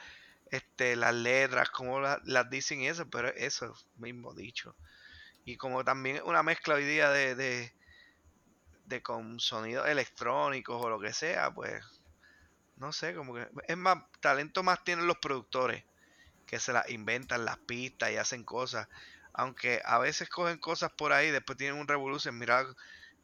este, 0.52 0.96
las 0.96 1.14
letras, 1.14 1.70
como 1.70 2.00
la- 2.00 2.20
las 2.24 2.50
dicen 2.50 2.82
y 2.82 2.88
eso, 2.88 3.10
pero 3.10 3.30
eso 3.30 3.74
mismo 3.96 4.34
dicho. 4.34 4.76
Y 5.44 5.56
como 5.58 5.84
también 5.84 6.16
es 6.18 6.22
una 6.22 6.42
mezcla 6.44 6.76
hoy 6.76 6.84
día 6.84 7.10
de, 7.10 7.34
de, 7.36 7.74
de 8.84 9.02
con 9.02 9.40
sonidos 9.40 9.88
electrónicos 9.88 10.82
o 10.84 10.88
lo 10.90 11.00
que 11.00 11.12
sea, 11.12 11.52
pues 11.52 11.82
no 12.76 12.92
sé, 12.92 13.14
como 13.14 13.34
que 13.34 13.48
es 13.68 13.76
más, 13.76 14.04
talento 14.20 14.62
más 14.62 14.84
tienen 14.84 15.06
los 15.06 15.18
productores, 15.18 15.84
que 16.46 16.60
se 16.60 16.72
las 16.72 16.90
inventan 16.90 17.44
las 17.44 17.58
pistas 17.60 18.12
y 18.12 18.16
hacen 18.18 18.44
cosas. 18.44 18.88
Aunque 19.34 19.82
a 19.84 19.98
veces 19.98 20.28
cogen 20.30 20.58
cosas 20.58 20.92
por 20.96 21.12
ahí, 21.12 21.30
después 21.30 21.58
tienen 21.58 21.80
un 21.80 21.88
revolución. 21.88 22.38
Mira, 22.38 22.66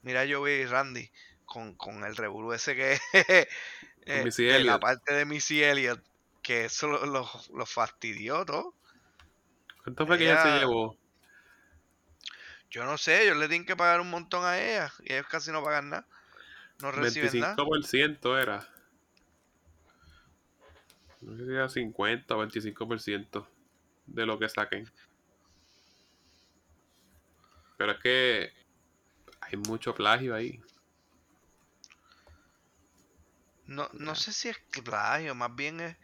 mira 0.03 0.25
Joey 0.31 0.63
y 0.63 0.67
Randy 0.67 1.11
con, 1.47 1.77
con 1.77 2.05
el 2.05 2.17
revolú 2.17 2.53
ese 2.55 2.77
que 2.77 2.93
es 3.13 3.49
eh, 4.07 4.29
la 4.49 4.79
parte 4.81 5.15
de 5.15 5.27
Missy 5.27 5.63
Elliott, 5.65 6.05
que 6.49 6.65
eso 6.67 6.89
lo, 6.89 7.07
lo, 7.07 7.29
lo 7.55 7.67
fastidió 7.67 8.45
todo. 8.47 8.75
¿Cuánto 9.83 10.07
fue 10.07 10.19
que 10.19 10.25
ella 10.25 10.37
se 10.37 10.49
Ella- 10.49 10.61
llevó? 10.61 10.97
Yo 12.71 12.85
no 12.85 12.99
sé, 12.99 13.23
ellos 13.25 13.37
le 13.37 13.49
tienen 13.49 13.67
que 13.67 13.77
pagar 13.77 14.01
un 14.01 14.11
montón 14.11 14.45
a 14.45 14.59
ella 14.59 14.93
y 15.03 15.13
ellos 15.13 15.27
casi 15.29 15.51
no 15.53 15.63
pagan 15.63 15.91
nada. 15.91 16.07
No 16.81 16.93
reciben 16.93 17.39
nada. 17.41 17.55
25% 17.55 18.39
era. 18.39 18.67
No 21.21 21.37
sé 21.37 21.45
si 21.47 21.53
era 21.53 21.69
50 21.69 22.35
o 22.35 22.39
25% 22.39 23.47
de 24.07 24.27
lo 24.27 24.39
que 24.39 24.49
saquen. 24.49 24.91
Pero 27.79 27.93
es 27.93 27.99
que 28.01 28.53
hay 29.41 29.57
mucho 29.59 29.95
plagio 29.95 30.35
ahí. 30.35 30.61
No, 33.67 33.89
no 33.93 34.15
sé 34.17 34.33
si 34.33 34.49
es 34.49 34.59
plagio, 34.83 35.35
más 35.37 35.55
bien 35.55 35.79
es 35.81 35.97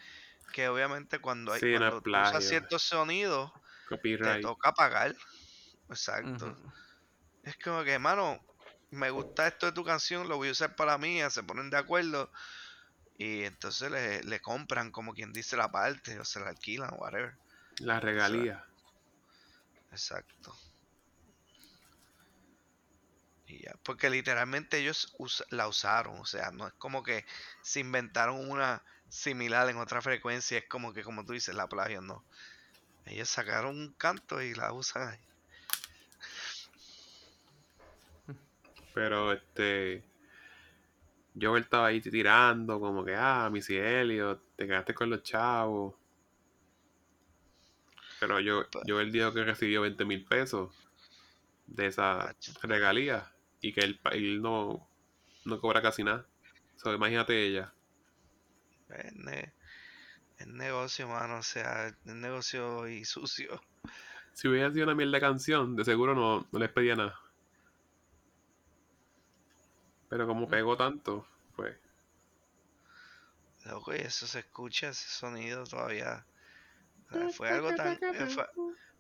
que 0.54 0.68
obviamente 0.68 1.18
cuando 1.18 1.52
hay 1.52 1.58
Sí, 1.58 1.72
no 1.72 1.78
cuando 1.78 2.00
tú 2.00 2.10
usas 2.10 2.44
ciertos 2.44 2.82
sonidos, 2.84 3.50
te 3.88 4.40
toca 4.40 4.72
pagar. 4.72 5.12
Exacto. 5.88 6.56
Es 7.42 7.58
como 7.58 7.82
que, 7.82 7.98
mano, 7.98 8.40
me 8.92 9.10
gusta 9.10 9.48
esto 9.48 9.66
de 9.66 9.72
tu 9.72 9.84
canción, 9.84 10.28
lo 10.28 10.36
voy 10.36 10.48
a 10.48 10.52
usar 10.52 10.76
para 10.76 10.92
la 10.92 10.98
mía, 10.98 11.28
se 11.28 11.42
ponen 11.42 11.70
de 11.70 11.76
acuerdo 11.76 12.30
y 13.18 13.42
entonces 13.42 13.90
le, 13.90 14.22
le 14.22 14.40
compran 14.40 14.92
como 14.92 15.12
quien 15.12 15.32
dice 15.32 15.56
la 15.56 15.72
parte 15.72 16.20
o 16.20 16.24
se 16.24 16.38
la 16.38 16.50
alquilan 16.50 16.94
whatever. 16.98 17.34
La 17.80 17.98
regalía. 17.98 18.64
Exacto. 19.90 20.56
Y 23.46 23.62
ya, 23.62 23.74
porque 23.82 24.10
literalmente 24.10 24.78
ellos 24.78 25.14
us- 25.18 25.44
la 25.50 25.68
usaron, 25.68 26.18
o 26.18 26.26
sea, 26.26 26.50
no 26.50 26.66
es 26.66 26.74
como 26.74 27.02
que 27.02 27.24
se 27.62 27.80
inventaron 27.80 28.50
una 28.50 28.82
similar 29.08 29.68
en 29.70 29.76
otra 29.78 30.02
frecuencia, 30.02 30.58
es 30.58 30.68
como 30.68 30.92
que 30.92 31.02
como 31.04 31.24
tú 31.24 31.32
dices, 31.32 31.54
la 31.54 31.68
plagio 31.68 32.00
no. 32.02 32.24
Ellos 33.06 33.28
sacaron 33.30 33.78
un 33.78 33.92
canto 33.94 34.42
y 34.42 34.54
la 34.54 34.72
usan 34.72 35.08
ahí. 35.08 35.20
Pero 38.94 39.32
este. 39.32 40.02
Yo 41.34 41.56
estaba 41.56 41.88
ahí 41.88 42.00
tirando, 42.00 42.80
como 42.80 43.04
que, 43.04 43.14
ah, 43.16 43.48
Missy 43.50 43.76
te 44.56 44.66
quedaste 44.66 44.94
con 44.94 45.10
los 45.10 45.22
chavos. 45.22 45.94
Pero 48.20 48.40
yo, 48.40 48.64
yo 48.86 49.00
él 49.00 49.12
dijo 49.12 49.32
que 49.32 49.44
recibió 49.44 49.82
20 49.82 50.04
mil 50.04 50.24
pesos 50.24 50.74
de 51.66 51.86
esa 51.86 52.34
regalía 52.62 53.33
y 53.64 53.72
que 53.72 53.80
él, 53.80 54.00
él 54.12 54.42
no, 54.42 54.86
no 55.46 55.60
cobra 55.60 55.80
casi 55.82 56.04
nada. 56.04 56.26
So, 56.76 56.94
imagínate 56.94 57.46
ella. 57.46 57.72
Es, 58.88 59.12
ne- 59.14 59.52
es 60.38 60.46
negocio, 60.48 61.08
mano, 61.08 61.38
o 61.38 61.42
sea, 61.42 61.88
es 61.88 61.96
negocio 62.06 62.88
y 62.88 63.04
sucio. 63.04 63.60
Si 64.34 64.48
hubiera 64.48 64.70
sido 64.70 64.84
una 64.84 64.94
mierda 64.94 65.12
de 65.12 65.20
canción, 65.20 65.76
de 65.76 65.84
seguro 65.84 66.14
no, 66.14 66.46
no 66.52 66.58
les 66.58 66.70
pedía 66.70 66.94
nada. 66.94 67.18
Pero 70.08 70.26
como 70.26 70.48
pegó 70.48 70.76
tanto, 70.78 71.26
pues. 71.56 71.76
Loco, 73.64 73.94
y 73.94 73.98
eso 73.98 74.26
se 74.26 74.40
escucha, 74.40 74.88
ese 74.90 75.08
sonido 75.08 75.64
todavía. 75.64 76.24
fue 77.32 77.50
algo 77.50 77.74
tan, 77.74 77.98
eh, 78.12 78.26
fue, 78.26 78.46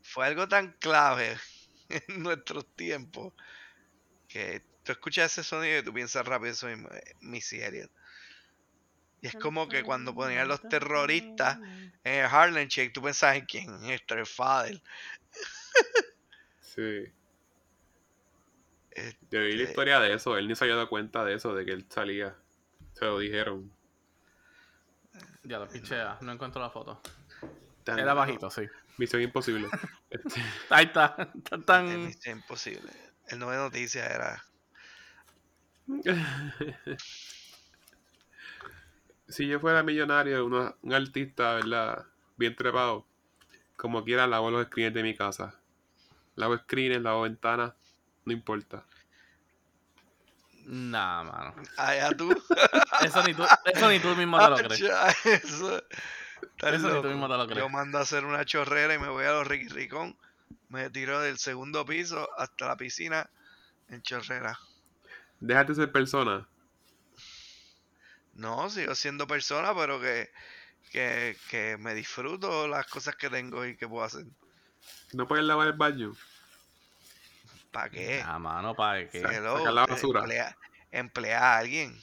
fue 0.02 0.26
algo 0.26 0.48
tan 0.48 0.72
clave 0.78 1.36
en 1.88 2.22
nuestros 2.22 2.66
tiempos 2.74 3.34
que 4.34 4.62
tú 4.82 4.90
escuchas 4.90 5.30
ese 5.30 5.44
sonido 5.44 5.78
y 5.78 5.82
tú 5.84 5.94
piensas 5.94 6.26
rápido 6.26 6.50
eso 6.50 6.66
mismo, 6.66 6.88
eh, 6.90 7.14
Missy 7.20 7.60
Elliott. 7.62 7.90
Y 9.22 9.28
es 9.28 9.36
como 9.36 9.68
que 9.68 9.84
cuando 9.84 10.12
ponían 10.14 10.48
los 10.48 10.60
terroristas 10.68 11.58
en 12.02 12.12
el 12.20 12.26
Harlem 12.26 12.66
Shake, 12.68 12.92
tú 12.92 13.00
pensabas 13.00 13.36
en 13.36 13.46
quién, 13.46 13.72
en 13.72 13.90
Esther 13.90 14.26
Fader. 14.26 14.82
Sí. 16.60 17.04
Este, 18.90 19.26
Yo 19.30 19.40
vi 19.40 19.52
la 19.56 19.62
historia 19.62 20.00
de 20.00 20.12
eso, 20.14 20.36
él 20.36 20.48
ni 20.48 20.54
se 20.56 20.64
había 20.64 20.74
dado 20.76 20.88
cuenta 20.88 21.24
de 21.24 21.34
eso, 21.34 21.54
de 21.54 21.64
que 21.64 21.72
él 21.72 21.86
salía. 21.88 22.36
Se 22.94 23.04
lo 23.04 23.18
dijeron. 23.20 23.72
Ya 25.44 25.58
lo 25.58 25.68
pichea, 25.68 26.18
no 26.20 26.32
encuentro 26.32 26.60
la 26.60 26.70
foto. 26.70 27.00
Tan- 27.84 27.98
Era 28.00 28.14
bajito, 28.14 28.50
sí. 28.50 28.62
Misión 28.98 29.22
imposible. 29.22 29.68
Este, 30.10 30.40
Ahí 30.70 30.84
está. 30.86 31.16
Tan, 31.48 31.64
tan- 31.64 31.88
Es 31.88 31.98
misión 31.98 32.38
imposible. 32.38 32.92
El 33.28 33.38
nueve 33.38 33.56
noticias 33.56 34.10
era. 34.10 34.44
si 39.28 39.46
yo 39.48 39.60
fuera 39.60 39.82
millonario, 39.82 40.44
una- 40.44 40.74
un 40.82 40.92
artista, 40.94 41.54
¿verdad? 41.54 42.04
Bien 42.36 42.54
trepado, 42.54 43.06
como 43.76 44.04
quiera, 44.04 44.26
lavo 44.26 44.50
los 44.50 44.66
screens 44.66 44.94
de 44.94 45.02
mi 45.02 45.14
casa. 45.16 45.54
Lavo 46.36 46.56
screens, 46.58 47.02
lavo 47.02 47.22
ventanas, 47.22 47.72
no 48.24 48.32
importa. 48.32 48.84
Nah, 50.66 51.22
mano. 51.24 51.54
Allá 51.76 52.10
tú. 52.16 52.30
Eso 53.04 53.22
ni 53.24 53.34
tú, 53.34 53.44
eso 53.66 53.88
ni 53.90 53.98
tú 54.00 54.08
mismo 54.16 54.38
te 54.38 54.48
lo 54.50 54.56
crees. 54.56 54.80
Eso. 55.44 55.82
Eso 56.62 56.88
ni 56.94 57.02
tú 57.02 57.08
mismo 57.08 57.28
te 57.28 57.36
lo 57.36 57.46
crees. 57.46 57.58
Yo 57.58 57.68
mando 57.68 57.98
a 57.98 58.02
hacer 58.02 58.24
una 58.24 58.44
chorrera 58.46 58.94
y 58.94 58.98
me 58.98 59.08
voy 59.08 59.24
a 59.26 59.32
los 59.32 59.46
Ricky 59.46 59.68
Ricón. 59.68 60.16
Me 60.74 60.90
tiro 60.90 61.20
del 61.20 61.38
segundo 61.38 61.86
piso 61.86 62.28
hasta 62.36 62.66
la 62.66 62.76
piscina 62.76 63.30
en 63.88 64.02
chorrera. 64.02 64.58
Déjate 65.38 65.72
ser 65.74 65.92
persona. 65.92 66.48
No, 68.32 68.68
sigo 68.68 68.94
siendo 68.96 69.28
persona, 69.28 69.72
pero 69.72 70.00
que, 70.00 70.30
que, 70.90 71.36
que 71.48 71.76
me 71.78 71.94
disfruto 71.94 72.66
las 72.66 72.86
cosas 72.88 73.14
que 73.14 73.30
tengo 73.30 73.64
y 73.64 73.76
que 73.76 73.86
puedo 73.86 74.04
hacer. 74.04 74.24
No 75.12 75.28
puedes 75.28 75.44
lavar 75.44 75.68
el 75.68 75.74
baño. 75.74 76.12
¿Para 77.70 77.90
qué? 77.90 78.22
Ah, 78.26 78.38
mano, 78.40 78.74
para 78.74 79.08
que. 79.08 79.20
Sa- 79.20 79.32
Hello, 79.32 79.56
sacar 79.58 79.72
la 79.74 79.82
eh, 79.82 79.86
basura. 79.90 80.20
Emplea, 80.20 80.58
emplea 80.90 81.38
a 81.54 81.58
alguien. 81.58 81.96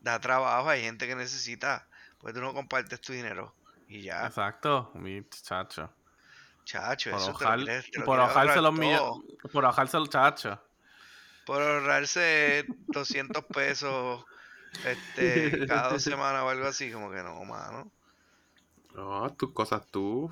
Da 0.00 0.18
trabajo, 0.20 0.70
hay 0.70 0.82
gente 0.82 1.06
que 1.06 1.16
necesita. 1.16 1.86
Pues 2.18 2.32
tú 2.34 2.40
no 2.40 2.54
compartes 2.54 2.98
tu 3.00 3.12
dinero. 3.12 3.54
Y 3.88 4.02
ya, 4.02 4.26
Exacto, 4.26 4.90
mi 4.94 5.22
chacho. 5.28 5.90
Chacho, 6.68 7.10
Por, 7.10 7.20
eso 7.20 7.32
te 7.32 7.44
lo 7.44 7.50
ahogar- 7.50 7.64
quieres- 7.64 7.90
te 7.90 7.98
lo 7.98 8.04
por 8.04 8.16
quieres 8.18 8.28
ahogarse 8.36 8.58
ahorrar 8.58 8.62
los 8.62 8.78
millones. 8.78 9.52
Por 9.52 9.64
ahogarse 9.64 9.96
los 9.98 10.10
chachos. 10.10 10.58
Por 11.46 11.62
ahorrarse 11.62 12.66
200 12.92 13.44
pesos 13.46 14.24
este, 14.84 15.66
cada 15.66 15.90
dos 15.92 16.02
semanas 16.04 16.42
o 16.42 16.48
algo 16.50 16.66
así, 16.66 16.92
como 16.92 17.10
que 17.10 17.22
no, 17.22 17.42
mano. 17.44 17.90
No, 18.94 19.32
tus 19.34 19.52
cosas 19.52 19.86
tú. 19.90 20.30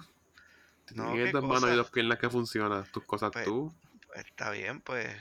No, 0.95 1.13
Tienes 1.13 1.27
¿qué 1.27 1.33
dos 1.33 1.45
manos 1.45 1.71
y 1.71 1.75
dos 1.77 1.91
piernas 1.91 2.19
que 2.19 2.29
funcionan. 2.31 2.85
Tus 2.93 3.05
cosas 3.05 3.31
Pues, 3.33 3.45
tú. 3.45 3.73
Pues 4.07 4.25
está 4.27 4.51
bien, 4.51 4.81
pues 4.83 5.17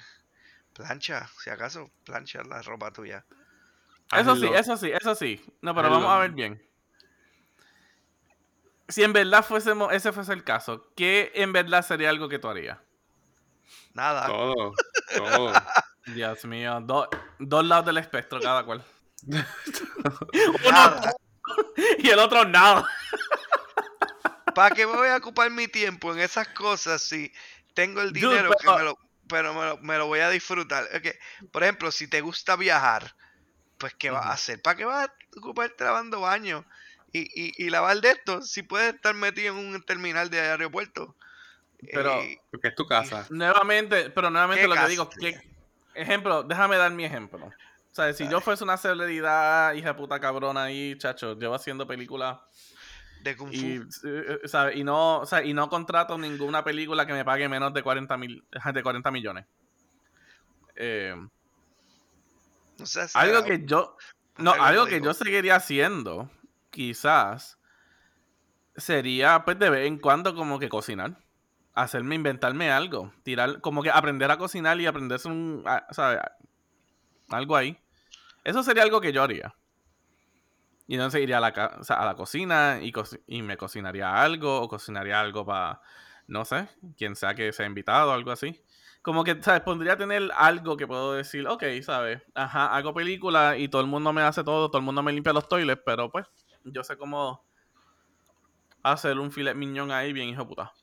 plancha, 0.74 1.28
si 1.42 1.50
acaso, 1.50 1.90
plancha 2.04 2.44
la 2.44 2.62
ropa 2.62 2.92
tuya. 2.92 3.26
Eso 4.12 4.36
sí, 4.36 4.48
eso 4.54 4.78
sí, 4.78 4.92
eso 4.92 5.16
sí. 5.16 5.44
No, 5.62 5.74
pero 5.74 5.88
Hazlo. 5.88 6.00
vamos 6.02 6.12
a 6.14 6.20
ver 6.20 6.32
bien. 6.32 6.62
Si 8.88 9.04
en 9.04 9.14
verdad 9.14 9.44
fuésemos, 9.44 9.92
ese 9.94 10.12
fuese 10.12 10.34
el 10.34 10.44
caso, 10.44 10.92
¿qué 10.96 11.32
en 11.36 11.52
verdad 11.54 11.84
sería 11.86 12.10
algo 12.10 12.30
que 12.30 12.40
tú 12.40 12.48
harías? 12.50 12.78
Nada, 13.94 14.28
Todo. 14.28 14.74
Todo. 15.16 15.54
Dios 16.08 16.46
mío, 16.46 16.80
do- 16.82 17.10
dos 17.40 17.66
lados 17.66 17.86
del 17.88 17.98
espectro 17.98 18.40
cada 18.40 18.64
cual. 18.64 18.84
nada. 20.72 21.14
Y 22.00 22.10
el 22.10 22.20
otro 22.20 22.44
nada. 22.46 22.88
¿Para 24.54 24.74
qué 24.74 24.86
me 24.88 24.94
voy 24.94 25.10
a 25.10 25.18
ocupar 25.18 25.50
mi 25.52 25.68
tiempo 25.68 26.12
en 26.14 26.20
esas 26.20 26.48
cosas 26.50 27.02
si 27.02 27.32
tengo 27.74 28.02
el 28.02 28.14
Dude, 28.14 28.28
dinero 28.30 28.50
que 28.52 28.58
pero- 28.66 28.78
me 28.78 28.84
lo, 28.84 28.98
pero 29.28 29.54
me 29.54 29.66
lo, 29.66 29.78
me 29.78 29.98
lo 29.98 30.08
voy 30.08 30.20
a 30.20 30.30
disfrutar? 30.30 30.86
Ok, 30.96 31.08
Por 31.52 31.64
ejemplo, 31.64 31.92
si 31.92 32.08
te 32.10 32.22
gusta 32.22 32.56
viajar, 32.56 33.16
pues 33.78 33.94
¿qué 33.96 34.10
vas 34.10 34.26
a 34.26 34.32
hacer? 34.34 34.62
¿Para 34.62 34.76
qué 34.78 34.86
vas 34.86 35.08
a 35.08 35.14
ocuparte 35.38 35.84
lavando 35.84 36.22
baños 36.22 36.66
y, 37.20 37.30
y, 37.36 37.54
y 37.66 37.70
lavar 37.70 38.00
de 38.02 38.12
esto? 38.12 38.42
Si 38.42 38.64
puedes 38.64 38.96
estar 38.96 39.14
metido 39.16 39.58
en 39.58 39.66
un 39.76 39.82
terminal 39.84 40.30
de 40.30 40.40
aeropuerto. 40.42 41.16
Pero- 41.94 42.22
Eh, 42.22 42.40
Porque 42.52 42.70
es 42.70 42.76
tu 42.76 42.86
casa. 42.86 43.26
Nuevamente, 43.30 44.10
pero 44.10 44.30
nuevamente 44.30 44.64
¿Qué 44.64 44.68
lo 44.68 44.76
que 44.76 44.88
digo, 44.88 45.10
que, 45.10 45.40
ejemplo, 45.94 46.44
déjame 46.44 46.78
dar 46.78 46.92
mi 46.92 47.06
ejemplo. 47.06 47.46
O 47.46 47.96
sea, 47.96 48.12
si 48.14 48.28
yo 48.28 48.42
fuese 48.42 48.64
una 48.64 48.76
celebridad, 48.78 49.74
hija 49.74 49.90
de 49.90 49.94
puta 49.94 50.20
cabrona 50.20 50.64
ahí, 50.64 50.98
chacho, 50.98 51.38
llevo 51.40 51.56
haciendo 51.56 51.88
películas 51.88 52.40
de 53.22 53.38
Kung 53.38 53.50
Fu. 53.50 53.56
y, 53.56 53.76
eh, 53.78 54.40
eh, 54.44 54.48
¿sabe? 54.48 54.76
y 54.78 54.84
no, 54.84 55.20
o 55.20 55.26
sea, 55.26 55.44
y 55.44 55.54
no 55.54 55.70
contrato 55.70 56.18
ninguna 56.18 56.64
película 56.64 57.06
que 57.08 57.14
me 57.14 57.24
pague 57.24 57.48
menos 57.48 57.74
de 57.74 57.82
40 57.82 58.18
mil, 58.18 58.44
de 58.74 58.84
40 58.84 59.12
millones. 59.12 59.46
Eh, 60.76 61.16
No 62.78 62.86
sé, 62.86 63.06
algo 63.14 63.44
que 63.46 63.64
yo, 63.66 63.96
no, 64.38 64.52
algo 64.52 64.86
que 64.86 65.00
yo 65.00 65.14
seguiría 65.14 65.56
haciendo, 65.56 66.30
quizás, 66.76 67.58
sería 68.76 69.46
pues 69.46 69.58
de 69.58 69.70
vez 69.70 69.88
en 69.88 69.98
cuando 69.98 70.36
como 70.36 70.60
que 70.60 70.68
cocinar. 70.68 71.18
Hacerme, 71.74 72.16
inventarme 72.16 72.70
algo. 72.70 73.14
Tirar, 73.24 73.62
como 73.62 73.82
que 73.82 73.90
aprender 73.90 74.30
a 74.30 74.38
cocinar 74.38 74.80
y 74.80 74.86
aprenderse 74.86 75.28
un, 75.30 75.64
¿sabes? 75.92 76.20
Algo 77.30 77.56
ahí. 77.56 77.78
Eso 78.44 78.62
sería 78.62 78.84
algo 78.84 79.02
que 79.02 79.14
yo 79.14 79.24
haría. 79.24 79.56
Y 80.88 80.96
entonces 80.96 81.22
iría 81.22 81.38
a 81.38 81.42
la, 81.42 81.50
o 81.50 81.94
a 81.94 82.06
la 82.06 82.16
cocina 82.16 82.80
y, 82.82 82.94
y 83.28 83.42
me 83.42 83.58
cocinaría 83.58 84.22
algo 84.22 84.62
o 84.62 84.68
cocinaría 84.68 85.20
algo 85.20 85.46
para, 85.46 85.82
no 86.28 86.46
sé, 86.46 86.70
quien 86.98 87.16
sea 87.16 87.34
que 87.36 87.52
sea 87.52 87.66
invitado 87.66 88.12
o 88.12 88.14
algo 88.14 88.32
así. 88.32 88.62
Como 89.02 89.24
que, 89.24 89.42
¿sabes? 89.42 89.62
Pondría 89.62 89.94
a 89.94 89.98
tener 89.98 90.30
algo 90.36 90.78
que 90.78 90.88
puedo 90.88 91.14
decir, 91.14 91.48
ok, 91.48 91.64
¿sabes? 91.84 92.22
Ajá, 92.34 92.76
hago 92.76 92.94
película 92.94 93.58
y 93.58 93.68
todo 93.68 93.82
el 93.82 93.88
mundo 93.88 94.12
me 94.14 94.22
hace 94.22 94.44
todo, 94.44 94.70
todo 94.70 94.80
el 94.80 94.86
mundo 94.86 95.04
me 95.04 95.12
limpia 95.12 95.34
los 95.34 95.48
toilets, 95.48 95.82
pero 95.86 96.12
pues, 96.12 96.26
yo 96.66 96.84
sé 96.84 96.98
cómo 96.98 97.44
hacer 98.84 99.18
un 99.20 99.32
filet 99.32 99.56
miñón 99.56 99.92
ahí 99.92 100.14
bien 100.14 100.30
hijo 100.30 100.48
puta. 100.48 100.74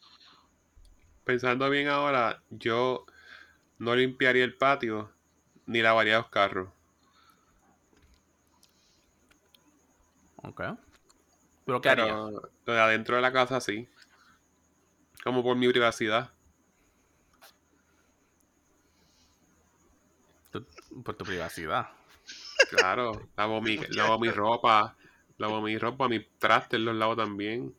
Pensando 1.25 1.69
bien 1.71 1.89
ahora, 1.89 2.43
yo 2.51 3.07
no 3.79 3.95
limpiaría 3.95 4.45
el 4.45 4.57
patio 4.57 5.13
ni 5.67 5.83
lavaría 5.83 6.19
los 6.19 6.29
carros. 6.29 6.69
Ok. 10.37 10.63
Pero 11.65 11.81
¿qué 11.81 11.89
haría? 11.89 12.17
Pero 12.65 12.83
adentro 12.83 13.17
de 13.17 13.23
la 13.23 13.33
casa 13.33 13.61
sí. 13.61 13.89
Como 15.23 15.43
por 15.43 15.57
mi 15.57 15.69
privacidad. 15.69 16.33
Por 21.05 21.15
tu 21.15 21.25
privacidad. 21.25 21.91
Claro. 22.71 23.29
Lavo 23.37 23.61
mi, 23.61 23.77
lavo 23.77 24.19
mi 24.19 24.31
ropa. 24.31 24.97
Lavo 25.43 25.61
mi 25.61 25.77
ropa, 25.79 26.09
mis 26.09 26.23
trastes 26.39 26.81
los 26.81 26.95
lavo 26.95 27.15
también. 27.17 27.75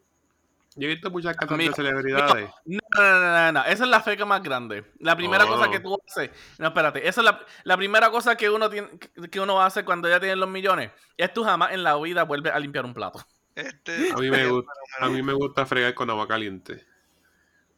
Yo 0.76 0.88
he 0.88 0.92
visto 0.92 1.12
muchas 1.12 1.36
casas 1.38 1.58
de 1.58 1.72
celebridades. 1.72 2.50
No, 2.66 2.80
no, 2.96 3.20
no, 3.20 3.32
no, 3.32 3.52
no, 3.54 3.60
Esa 3.66 3.84
es 3.86 3.90
la 3.90 4.02
feca 4.02 4.26
más 4.26 4.42
grande. 4.44 4.86
La 5.00 5.16
primera 5.16 5.46
cosa 5.48 5.70
que 5.70 5.78
Oh. 5.78 5.82
tú 5.82 5.98
haces. 6.08 6.30
No, 6.60 6.68
espérate. 6.68 7.08
Esa 7.08 7.22
es 7.22 7.26
la, 7.26 7.40
la 7.64 7.78
primera 7.78 8.10
cosa 8.12 8.36
que 8.36 8.50
uno 8.50 8.70
tiene, 8.70 8.90
que- 9.00 9.30
que 9.30 9.40
uno 9.40 9.62
hace 9.62 9.84
cuando 9.86 10.08
ya 10.10 10.20
tiene 10.20 10.36
los 10.36 10.50
millones. 10.50 10.92
Es 11.18 11.34
tú 11.34 11.44
jamás 11.44 11.72
en 11.74 11.84
la 11.84 11.96
vida 12.00 12.24
vuelves 12.24 12.54
a 12.54 12.60
limpiar 12.60 12.86
un 12.86 12.94
plato. 12.94 13.24
Este, 13.56 14.12
A 14.12 14.18
mí 14.18 14.30
me 14.32 14.48
gusta, 14.48 14.72
a 15.00 15.10
mí 15.10 15.22
me 15.22 15.34
gusta 15.34 15.66
fregar 15.66 15.94
con 15.94 16.10
agua 16.10 16.28
caliente. 16.28 16.86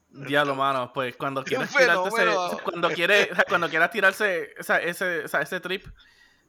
Diablo, 0.09 0.55
mano. 0.55 0.91
Pues 0.93 1.15
cuando 1.17 1.41
un 1.45 1.45
quieres 1.45 1.69
tirarte 1.75 2.07
ese, 2.09 2.61
cuando 2.63 2.89
quieres, 2.91 3.27
cuando 3.49 3.69
quieras 3.69 3.91
tirarse 3.91 4.53
ese, 4.57 5.25
ese 5.25 5.59
trip, 5.59 5.85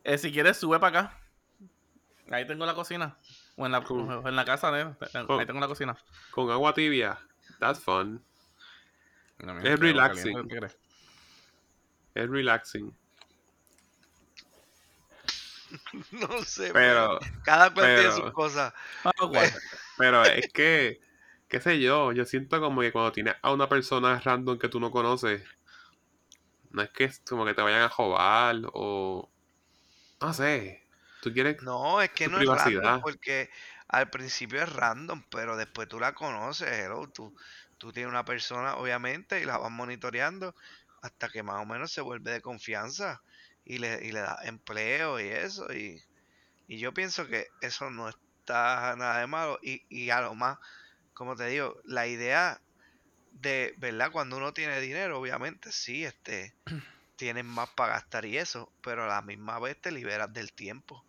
eh, 0.05 0.17
si 0.19 0.31
quieres 0.33 0.57
sube 0.59 0.79
para 0.79 1.01
acá. 1.01 1.21
Ahí 2.31 2.47
tengo 2.47 2.67
la 2.67 2.75
cocina. 2.75 3.17
O 3.57 3.67
en 3.67 3.73
la, 3.73 3.83
Cool. 3.83 4.11
o 4.11 4.29
en 4.29 4.37
la 4.37 4.45
casa, 4.45 4.79
¿eh? 4.79 4.95
Ahí 5.15 5.47
tengo 5.47 5.61
la 5.61 5.69
cocina. 5.69 5.97
Con 6.31 6.51
agua 6.51 6.75
tibia. 6.75 7.19
That's 7.61 7.81
fun. 7.81 8.23
No, 9.39 9.59
Es 9.61 9.79
relaxing. 9.79 10.49
Es 12.15 12.29
relaxing. 12.31 12.95
no 16.13 16.43
sé, 16.45 16.71
Pero, 16.73 17.19
cada 17.45 17.73
cual 17.73 17.87
tiene 17.87 18.03
pero- 18.03 18.17
sus 18.17 18.33
cosas. 18.33 18.73
Ah, 19.05 19.11
guay. 19.27 19.51
pero 19.99 20.23
es 20.25 20.53
que, 20.53 21.01
qué 21.49 21.61
sé 21.61 21.81
yo, 21.81 22.13
yo 22.13 22.25
siento 22.25 22.61
como 22.61 22.81
que 22.81 22.93
cuando 22.93 23.13
tienes 23.13 23.35
a 23.43 23.53
una 23.53 23.69
persona 23.69 24.19
random 24.21 24.59
que 24.59 24.69
tú 24.69 24.81
no 24.81 24.91
conoces, 24.91 25.43
no 26.71 26.83
es 26.83 26.91
que 26.91 27.05
es 27.05 27.21
como 27.29 27.45
que 27.45 27.55
te 27.55 27.63
vayan 27.63 27.83
a 27.83 27.89
jobar 27.89 28.57
o 28.73 29.29
no 30.21 30.33
sé. 30.33 30.86
Tú 31.27 31.33
quieres 31.33 31.57
No, 31.61 32.01
es 32.01 32.11
que 32.11 32.29
no 32.29 32.41
es 32.41 32.49
random 32.49 33.01
porque 33.01 33.51
al 33.89 34.11
principio 34.11 34.63
es 34.63 34.73
random, 34.73 35.25
pero 35.29 35.57
después 35.57 35.89
tú 35.89 35.99
la 35.99 36.15
conoces, 36.15 36.71
hello, 36.71 37.09
tú, 37.09 37.35
tú 37.79 37.93
tienes 37.93 38.11
una 38.11 38.25
persona, 38.25 38.77
obviamente, 38.77 39.41
y 39.41 39.45
la 39.45 39.59
vas 39.59 39.73
monitoreando 39.73 40.55
hasta 41.03 41.29
que 41.29 41.43
más 41.43 41.61
o 41.61 41.67
menos 41.67 41.91
se 41.93 42.01
vuelve 42.01 42.31
de 42.31 42.41
confianza 42.41 43.23
y 43.65 43.79
le, 43.79 44.07
y 44.07 44.13
le 44.13 44.21
da 44.21 44.39
empleo 44.45 45.19
y 45.19 45.25
eso. 45.25 45.73
Y, 45.75 46.01
y 46.69 46.79
yo 46.79 46.95
pienso 46.95 47.27
que 47.27 47.49
eso 47.61 47.91
no 47.91 48.09
está 48.09 48.95
nada 48.97 49.21
de 49.21 49.27
malo. 49.27 49.59
Y, 49.63 49.85
y 49.89 50.11
a 50.11 50.21
lo 50.21 50.35
más, 50.37 50.59
como 51.15 51.37
te 51.37 51.47
digo, 51.49 51.81
la 51.85 52.07
idea 52.07 52.61
de, 53.33 53.75
¿verdad? 53.79 54.13
Cuando 54.13 54.37
uno 54.37 54.53
tiene 54.55 54.81
dinero, 54.81 55.21
obviamente, 55.21 55.73
sí, 55.73 56.05
este, 56.05 56.55
tienes 57.17 57.45
más 57.45 57.71
para 57.71 57.95
gastar 57.95 58.25
y 58.27 58.39
eso, 58.39 58.73
pero 58.83 59.05
a 59.05 59.09
la 59.09 59.23
misma 59.23 59.59
vez 59.59 59.81
te 59.81 59.91
liberas 59.91 60.33
del 60.33 60.53
tiempo. 60.53 61.05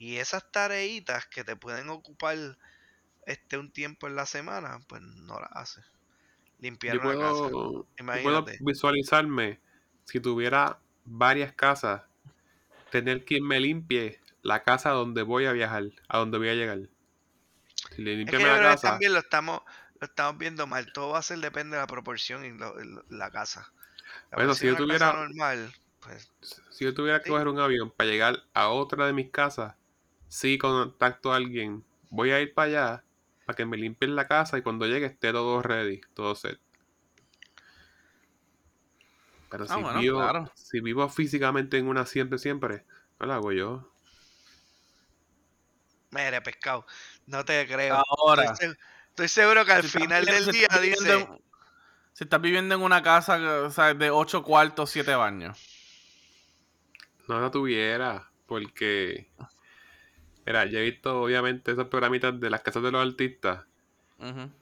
Y 0.00 0.16
esas 0.16 0.50
tareitas 0.50 1.26
que 1.26 1.44
te 1.44 1.56
pueden 1.56 1.90
ocupar 1.90 2.38
esté 3.26 3.58
un 3.58 3.70
tiempo 3.70 4.06
en 4.06 4.16
la 4.16 4.24
semana, 4.24 4.80
pues 4.88 5.02
no 5.02 5.38
la 5.38 5.44
hace. 5.52 5.82
Yo 5.82 5.86
Limpiar 6.60 6.98
una 7.00 7.18
casa. 7.18 7.32
puedo, 7.32 7.50
yo 7.50 7.50
puedo 7.52 7.86
Imagínate. 7.98 8.56
visualizarme 8.62 9.60
si 10.06 10.18
tuviera 10.18 10.78
varias 11.04 11.52
casas, 11.52 12.00
tener 12.90 13.26
quien 13.26 13.46
me 13.46 13.60
limpie 13.60 14.20
la 14.40 14.62
casa 14.62 14.88
donde 14.90 15.20
voy 15.22 15.44
a 15.44 15.52
viajar, 15.52 15.84
a 16.08 16.16
donde 16.16 16.38
voy 16.38 16.48
a 16.48 16.54
llegar. 16.54 16.78
Si 17.94 18.00
le 18.02 18.12
Es 18.22 18.30
que 18.30 18.32
limpian 18.38 18.40
yo 18.40 18.46
la 18.48 18.70
casa, 18.70 18.90
también 18.92 19.12
lo 19.12 19.18
estamos, 19.18 19.60
lo 20.00 20.06
estamos 20.06 20.38
viendo 20.38 20.66
mal. 20.66 20.90
Todo 20.94 21.10
va 21.10 21.18
a 21.18 21.22
ser 21.22 21.40
depende 21.40 21.76
de 21.76 21.82
la 21.82 21.86
proporción 21.86 22.42
y 22.46 22.52
lo- 22.52 22.74
lo- 22.82 23.04
la 23.10 23.30
casa. 23.30 23.70
La 24.30 24.36
Bueno, 24.36 24.54
si 24.54 24.66
yo 24.66 24.76
tuviera- 24.76 25.12
normal, 25.12 25.70
pues 26.00 26.30
si 26.70 26.84
yo 26.86 26.94
tuviera 26.94 27.18
que 27.18 27.24
Sí. 27.26 27.30
coger 27.32 27.48
un 27.48 27.60
avión 27.60 27.90
para 27.90 28.08
llegar 28.08 28.42
a 28.54 28.68
otra 28.70 29.06
de 29.06 29.12
mis 29.12 29.30
casas, 29.30 29.74
sí 30.30 30.56
contacto 30.56 31.32
a 31.32 31.36
alguien, 31.36 31.84
voy 32.10 32.30
a 32.30 32.40
ir 32.40 32.54
para 32.54 32.68
allá 32.68 33.04
para 33.44 33.56
que 33.56 33.66
me 33.66 33.76
limpien 33.76 34.16
la 34.16 34.28
casa 34.28 34.56
y 34.58 34.62
cuando 34.62 34.86
llegue 34.86 35.06
esté 35.06 35.32
todo 35.32 35.60
ready, 35.62 36.00
todo 36.14 36.34
set. 36.34 36.58
Pero 39.50 39.66
Ah, 39.68 39.74
si, 39.76 39.82
bueno, 39.82 40.00
vivo, 40.00 40.18
claro. 40.20 40.52
si 40.54 40.80
vivo 40.80 41.08
físicamente 41.10 41.76
en 41.76 41.88
una 41.88 42.06
siempre, 42.06 42.38
siempre, 42.38 42.86
no 43.18 43.26
lo 43.26 43.32
hago 43.34 43.52
yo. 43.52 43.92
mire, 46.10 46.40
pescado. 46.42 46.86
No 47.26 47.44
te 47.44 47.66
creo. 47.66 48.02
Ahora, 48.18 48.52
Estoy, 48.52 48.68
seg- 48.68 48.78
estoy 49.10 49.28
seguro 49.28 49.64
que 49.64 49.72
al 49.72 49.82
si 49.82 49.88
final 49.88 50.24
del 50.24 50.44
si 50.44 50.52
día 50.52 50.68
viviendo 50.80 51.02
dice, 51.02 51.20
en- 51.20 51.44
si 52.12 52.24
estás 52.24 52.40
viviendo 52.40 52.74
en 52.74 52.82
una 52.82 53.02
casa 53.02 53.36
o 53.64 53.70
sea, 53.70 53.94
de 53.94 54.10
8 54.10 54.42
cuartos, 54.44 54.90
7 54.90 55.14
baños. 55.14 55.58
No 57.28 57.40
la 57.40 57.50
tuviera, 57.50 58.30
porque. 58.46 59.30
Mira, 60.50 60.64
yo 60.64 60.80
he 60.80 60.82
visto 60.82 61.22
obviamente 61.22 61.70
esos 61.70 61.86
programitas 61.86 62.40
de 62.40 62.50
las 62.50 62.60
casas 62.62 62.82
de 62.82 62.90
los 62.90 63.06
artistas. 63.06 63.66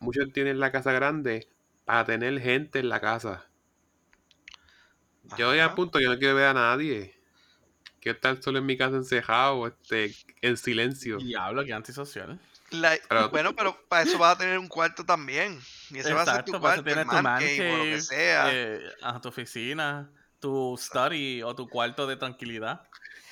Muchos 0.00 0.30
tienen 0.34 0.60
la 0.60 0.70
casa 0.70 0.92
grande 0.92 1.48
para 1.86 2.04
tener 2.04 2.38
gente 2.42 2.78
en 2.80 2.90
la 2.90 3.00
casa. 3.00 3.46
Yo 5.38 5.54
ya 5.54 5.64
a 5.64 5.74
punto, 5.74 5.98
yo 5.98 6.10
no 6.10 6.18
quiero 6.18 6.34
ver 6.34 6.44
a 6.48 6.52
nadie. 6.52 7.18
Quiero 8.02 8.16
estar 8.16 8.42
solo 8.42 8.58
en 8.58 8.66
mi 8.66 8.76
casa 8.76 8.96
encejado, 8.96 9.66
este, 9.66 10.14
en 10.42 10.58
silencio. 10.58 11.16
Diablo, 11.16 11.64
que 11.64 11.72
antisocial. 11.72 12.38
La- 12.70 12.98
Pero- 13.08 13.30
bueno, 13.30 13.56
pero 13.56 13.74
para 13.88 14.02
eso 14.02 14.18
vas 14.18 14.34
a 14.36 14.38
tener 14.38 14.58
un 14.58 14.68
cuarto 14.68 15.06
también. 15.06 15.58
Y 15.88 16.00
ese 16.00 16.12
va 16.12 16.20
a 16.20 16.24
ser 16.26 16.44
tu 16.44 16.50
Exacto, 16.52 16.60
para 16.60 16.74
eso 16.74 16.84
cuarto, 16.84 17.00
tu 17.00 17.22
man 17.22 17.40
cave 17.40 17.72
o 17.72 17.76
lo 17.78 17.84
que 17.84 18.00
sea. 18.02 18.50
eh, 18.52 18.80
tu 19.22 19.28
oficina, 19.30 20.10
tu 20.38 20.76
study 20.78 21.42
o 21.42 21.54
tu 21.54 21.66
cuarto 21.66 22.06
de 22.06 22.16
tranquilidad. 22.16 22.82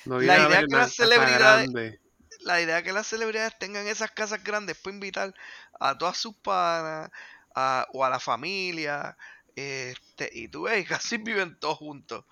No 0.06 0.18
La 0.20 0.38
idea 0.38 0.60
que 0.60 0.64
una 0.70 0.78
las 0.78 0.94
celebridades-. 0.96 2.00
La 2.46 2.60
idea 2.62 2.82
que 2.82 2.92
las 2.92 3.06
celebridades 3.08 3.58
tengan 3.58 3.86
esas 3.88 4.10
casas 4.12 4.42
grandes 4.44 4.78
para 4.78 4.94
invitar 4.94 5.34
a 5.80 5.98
todas 5.98 6.16
sus 6.18 6.36
panas 6.36 7.10
a- 7.54 7.86
o 7.92 8.04
a 8.04 8.10
la 8.10 8.20
familia. 8.20 9.16
Este, 9.56 10.30
y 10.32 10.48
tú 10.48 10.62
ves, 10.64 10.86
casi 11.02 11.18
viven 11.18 11.58
todos 11.60 11.78
juntos 11.78 12.24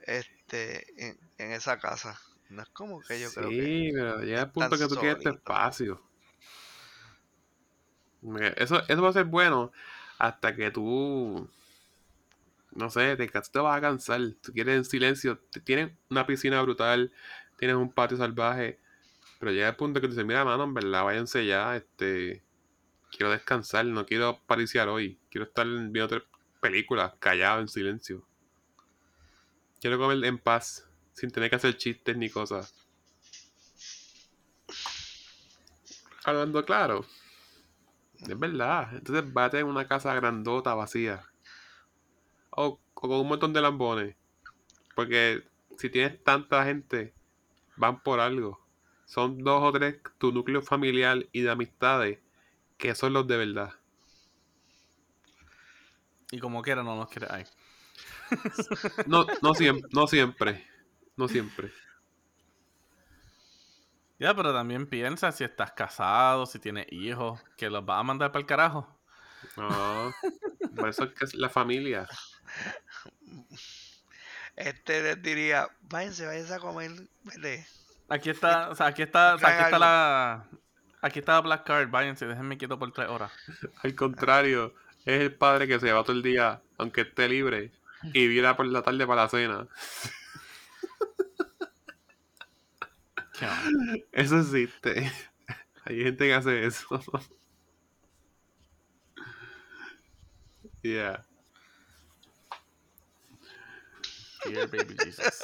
este, 0.00 0.84
en, 0.98 1.18
en 1.38 1.52
esa 1.52 1.78
casa. 1.80 2.20
No 2.50 2.62
es 2.62 2.70
como 2.70 3.04
que 3.04 3.20
yo 3.20 3.32
creo 3.34 3.54
que. 3.54 3.68
Sí, 3.68 3.90
pero 3.94 4.20
llega 4.22 4.42
el 4.42 4.50
punto 4.50 4.78
que 4.78 4.88
tú 4.88 4.96
quieres 4.98 5.18
solito. 5.18 5.26
espacio. 5.26 6.00
Eso, 8.56 8.80
eso 8.88 9.02
va 9.02 9.08
a 9.10 9.12
ser 9.12 9.24
bueno 9.24 9.72
hasta 10.18 10.54
que 10.54 10.70
tú, 10.70 11.48
no 12.72 12.90
sé, 12.90 13.16
te, 13.16 13.26
te 13.28 13.58
vas 13.58 13.76
a 13.78 13.80
cansar. 13.80 14.20
Tú 14.42 14.52
quieres 14.52 14.76
en 14.76 14.84
silencio. 14.84 15.38
Tienes 15.64 15.92
una 16.10 16.26
piscina 16.26 16.60
brutal, 16.62 17.12
tienes 17.58 17.76
un 17.76 17.92
patio 17.92 18.16
salvaje, 18.16 18.78
pero 19.42 19.50
llega 19.50 19.70
el 19.70 19.74
punto 19.74 20.00
que 20.00 20.06
tú 20.06 20.12
dices, 20.12 20.24
mira, 20.24 20.44
mano, 20.44 20.62
en 20.62 20.72
verdad, 20.72 21.02
váyanse 21.02 21.44
ya, 21.44 21.74
este, 21.74 22.44
quiero 23.10 23.32
descansar, 23.32 23.84
no 23.84 24.06
quiero 24.06 24.40
pariciar 24.46 24.88
hoy, 24.88 25.18
quiero 25.32 25.48
estar 25.48 25.66
viendo 25.66 26.04
otra 26.04 26.22
película, 26.60 27.16
callado, 27.18 27.60
en 27.60 27.66
silencio. 27.66 28.24
Quiero 29.80 29.98
comer 29.98 30.24
en 30.26 30.38
paz, 30.38 30.88
sin 31.12 31.32
tener 31.32 31.50
que 31.50 31.56
hacer 31.56 31.76
chistes 31.76 32.16
ni 32.16 32.30
cosas. 32.30 32.72
Hablando 36.22 36.64
claro. 36.64 37.04
Es 38.20 38.38
verdad. 38.38 38.94
Entonces 38.94 39.24
va 39.36 39.46
a 39.46 39.50
tener 39.50 39.64
una 39.64 39.88
casa 39.88 40.14
grandota 40.14 40.72
vacía. 40.76 41.28
O, 42.50 42.64
o 42.64 42.80
con 42.94 43.10
un 43.10 43.26
montón 43.26 43.52
de 43.52 43.60
lambones. 43.60 44.14
Porque 44.94 45.42
si 45.78 45.90
tienes 45.90 46.22
tanta 46.22 46.64
gente, 46.64 47.12
van 47.74 48.00
por 48.04 48.20
algo. 48.20 48.61
Son 49.12 49.44
dos 49.44 49.62
o 49.62 49.70
tres 49.70 50.00
tu 50.16 50.32
núcleo 50.32 50.62
familiar 50.62 51.26
y 51.32 51.42
de 51.42 51.50
amistades 51.50 52.18
que 52.78 52.94
son 52.94 53.12
los 53.12 53.26
de 53.26 53.36
verdad. 53.36 53.74
Y 56.30 56.38
como 56.38 56.62
quiera, 56.62 56.82
no 56.82 56.96
nos 56.96 57.10
quiere. 57.10 57.26
No, 59.06 59.26
no 59.42 59.52
siempre, 59.52 59.90
no 59.92 60.06
siempre. 60.06 60.66
No 61.14 61.28
siempre. 61.28 61.70
Ya, 64.18 64.34
pero 64.34 64.54
también 64.54 64.86
piensa 64.86 65.30
si 65.30 65.44
estás 65.44 65.72
casado, 65.72 66.46
si 66.46 66.58
tienes 66.58 66.86
hijos, 66.90 67.38
que 67.58 67.68
los 67.68 67.84
vas 67.84 68.00
a 68.00 68.04
mandar 68.04 68.32
para 68.32 68.40
el 68.40 68.46
carajo. 68.46 68.98
No. 69.58 70.14
Por 70.74 70.88
eso 70.88 71.04
es 71.04 71.12
que 71.12 71.26
es 71.26 71.34
la 71.34 71.50
familia. 71.50 72.08
Este 74.56 75.02
les 75.02 75.22
diría, 75.22 75.68
váyanse, 75.82 76.24
váyanse 76.24 76.54
a 76.54 76.60
comer, 76.60 76.92
vete. 77.24 77.66
Aquí 78.12 78.28
está, 78.28 78.68
o 78.68 78.74
sea, 78.74 78.88
aquí 78.88 79.00
está, 79.00 79.36
o 79.36 79.38
sea, 79.38 79.48
aquí 79.54 79.64
está 79.64 79.78
la. 79.78 80.44
Aquí 81.00 81.20
está 81.20 81.32
la 81.32 81.40
Black 81.40 81.64
Card, 81.64 81.88
váyanse, 81.88 82.26
déjenme 82.26 82.58
quieto 82.58 82.78
por 82.78 82.92
tres 82.92 83.08
horas. 83.08 83.32
Al 83.82 83.94
contrario, 83.94 84.74
es 85.06 85.18
el 85.18 85.34
padre 85.34 85.66
que 85.66 85.80
se 85.80 85.90
va 85.90 86.02
todo 86.02 86.12
el 86.12 86.22
día, 86.22 86.60
aunque 86.76 87.00
esté 87.00 87.26
libre, 87.26 87.72
y 88.12 88.26
viene 88.28 88.52
por 88.54 88.66
la 88.66 88.82
tarde 88.82 89.06
para 89.06 89.22
la 89.22 89.30
cena. 89.30 89.66
Eso 94.12 94.40
existe. 94.40 95.10
Hay 95.86 96.02
gente 96.04 96.26
que 96.26 96.34
hace 96.34 96.66
eso. 96.66 97.00
Yeah. 100.82 101.24
Dear 104.44 104.66
baby 104.66 104.96
Jesus. 105.02 105.42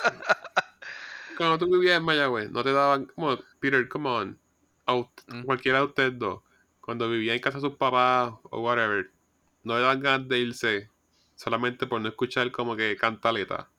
Cuando 1.38 1.56
tú 1.58 1.70
vivías 1.70 1.96
en 1.98 2.04
Mayagüez, 2.04 2.50
no 2.50 2.62
te 2.62 2.72
daban, 2.72 3.06
como, 3.06 3.38
Peter, 3.60 3.88
come 3.88 4.08
on. 4.10 4.38
A 4.84 4.94
ust- 4.94 5.24
Mm. 5.28 5.44
Cualquiera 5.44 5.78
de 5.78 5.84
ustedes 5.84 6.18
dos, 6.18 6.42
cuando 6.80 7.08
vivía 7.08 7.34
en 7.34 7.40
casa 7.40 7.58
de 7.58 7.62
sus 7.68 7.76
papás 7.76 8.32
o 8.50 8.60
whatever, 8.60 9.10
no 9.62 9.76
le 9.76 9.82
dan 9.82 10.00
ganas 10.00 10.28
de 10.28 10.38
irse 10.40 10.90
solamente 11.36 11.86
por 11.86 12.00
no 12.00 12.08
escuchar 12.08 12.50
como 12.50 12.74
que 12.74 12.96
cantaleta. 12.96 13.70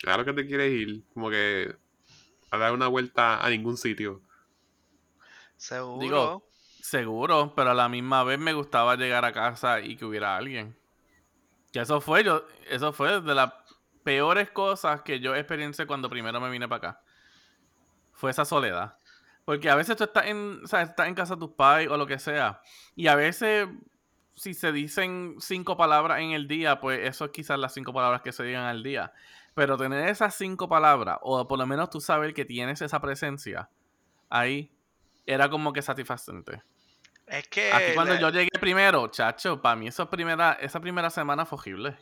Claro 0.00 0.24
que 0.24 0.32
te 0.32 0.46
quieres 0.46 0.72
ir, 0.72 1.02
como 1.12 1.28
que 1.30 1.74
a 2.50 2.58
dar 2.58 2.72
una 2.72 2.86
vuelta 2.86 3.44
a 3.44 3.50
ningún 3.50 3.76
sitio. 3.76 4.22
Seguro. 5.56 5.98
Digo, 6.00 6.44
Seguro, 6.80 7.52
pero 7.56 7.72
a 7.72 7.74
la 7.74 7.88
misma 7.88 8.22
vez 8.24 8.38
me 8.38 8.54
gustaba 8.54 8.96
llegar 8.96 9.24
a 9.24 9.32
casa 9.32 9.80
y 9.80 9.96
que 9.96 10.04
hubiera 10.06 10.36
alguien. 10.36 10.74
Que 11.72 11.80
eso 11.80 12.00
fue 12.00 12.24
yo, 12.24 12.46
eso 12.70 12.92
fue 12.94 13.20
de 13.20 13.34
las 13.34 13.52
peores 14.08 14.50
cosas 14.50 15.02
que 15.02 15.20
yo 15.20 15.36
experiencié 15.36 15.86
cuando 15.86 16.08
primero 16.08 16.40
me 16.40 16.48
vine 16.48 16.66
para 16.66 16.90
acá. 16.92 17.00
Fue 18.14 18.30
esa 18.30 18.46
soledad. 18.46 18.96
Porque 19.44 19.68
a 19.68 19.74
veces 19.74 19.96
tú 19.98 20.04
estás 20.04 20.24
en, 20.26 20.60
o 20.64 20.66
sea, 20.66 20.80
estás 20.80 21.08
en 21.08 21.14
casa 21.14 21.34
de 21.34 21.40
tus 21.40 21.50
pais 21.50 21.90
o 21.90 21.96
lo 21.98 22.06
que 22.06 22.18
sea. 22.18 22.62
Y 22.96 23.08
a 23.08 23.14
veces, 23.14 23.68
si 24.34 24.54
se 24.54 24.72
dicen 24.72 25.34
cinco 25.40 25.76
palabras 25.76 26.20
en 26.20 26.30
el 26.30 26.48
día, 26.48 26.80
pues 26.80 27.00
eso 27.06 27.26
es 27.26 27.32
quizás 27.32 27.58
las 27.58 27.74
cinco 27.74 27.92
palabras 27.92 28.22
que 28.22 28.32
se 28.32 28.44
digan 28.44 28.64
al 28.64 28.82
día. 28.82 29.12
Pero 29.52 29.76
tener 29.76 30.08
esas 30.08 30.34
cinco 30.34 30.70
palabras, 30.70 31.18
o 31.20 31.46
por 31.46 31.58
lo 31.58 31.66
menos 31.66 31.90
tú 31.90 32.00
saber 32.00 32.32
que 32.32 32.46
tienes 32.46 32.80
esa 32.80 33.00
presencia 33.00 33.68
ahí, 34.30 34.72
era 35.26 35.50
como 35.50 35.74
que 35.74 35.82
satisfacente. 35.82 36.62
es 37.26 37.46
que 37.48 37.70
Aquí 37.74 37.92
cuando 37.94 38.14
la- 38.14 38.20
yo 38.20 38.30
llegué 38.30 38.58
primero, 38.58 39.06
chacho, 39.08 39.60
para 39.60 39.76
mí 39.76 39.88
esa 39.88 40.08
primera, 40.08 40.52
esa 40.62 40.80
primera 40.80 41.10
semana 41.10 41.44
fue 41.44 41.58
horrible. 41.58 41.98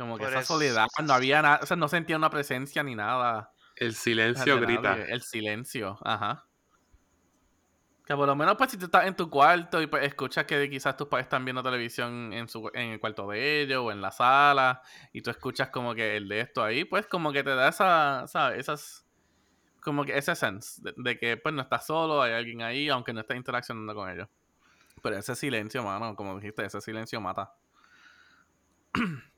Como 0.00 0.16
que 0.16 0.24
Por 0.24 0.32
esa 0.32 0.40
eso- 0.40 0.54
soledad, 0.54 0.86
no 1.04 1.12
había 1.12 1.42
nada, 1.42 1.60
o 1.62 1.66
sea, 1.66 1.76
no 1.76 1.86
sentía 1.86 2.16
una 2.16 2.30
presencia 2.30 2.82
ni 2.82 2.94
nada. 2.94 3.52
El 3.76 3.94
silencio 3.94 4.58
grita. 4.58 4.94
El 4.94 5.20
silencio, 5.20 5.98
ajá. 6.02 6.46
Que 8.06 8.16
por 8.16 8.26
lo 8.26 8.34
menos, 8.34 8.56
pues, 8.56 8.70
si 8.70 8.78
tú 8.78 8.86
estás 8.86 9.04
en 9.06 9.14
tu 9.14 9.28
cuarto 9.28 9.82
y 9.82 9.86
pues, 9.88 10.04
escuchas 10.04 10.46
que 10.46 10.70
quizás 10.70 10.96
tus 10.96 11.06
padres 11.08 11.26
están 11.26 11.44
viendo 11.44 11.62
televisión 11.62 12.32
en, 12.32 12.48
su, 12.48 12.70
en 12.72 12.92
el 12.92 12.98
cuarto 12.98 13.28
de 13.28 13.60
ellos 13.60 13.82
o 13.84 13.92
en 13.92 14.00
la 14.00 14.10
sala 14.10 14.80
y 15.12 15.20
tú 15.20 15.28
escuchas 15.30 15.68
como 15.68 15.94
que 15.94 16.16
el 16.16 16.28
de 16.28 16.40
esto 16.40 16.64
ahí, 16.64 16.86
pues, 16.86 17.06
como 17.06 17.30
que 17.30 17.44
te 17.44 17.50
da 17.50 17.68
esa, 17.68 18.26
¿sabes? 18.26 18.58
Esas, 18.58 19.06
como 19.82 20.06
que 20.06 20.16
ese 20.16 20.34
sense 20.34 20.80
de, 20.82 20.94
de 20.96 21.18
que, 21.18 21.36
pues, 21.36 21.54
no 21.54 21.60
estás 21.60 21.86
solo, 21.86 22.22
hay 22.22 22.32
alguien 22.32 22.62
ahí, 22.62 22.88
aunque 22.88 23.12
no 23.12 23.20
estés 23.20 23.36
interaccionando 23.36 23.94
con 23.94 24.08
ellos. 24.08 24.28
Pero 25.02 25.18
ese 25.18 25.36
silencio, 25.36 25.84
mano, 25.84 26.16
como 26.16 26.36
dijiste, 26.36 26.64
ese 26.64 26.80
silencio 26.80 27.20
mata. 27.20 27.52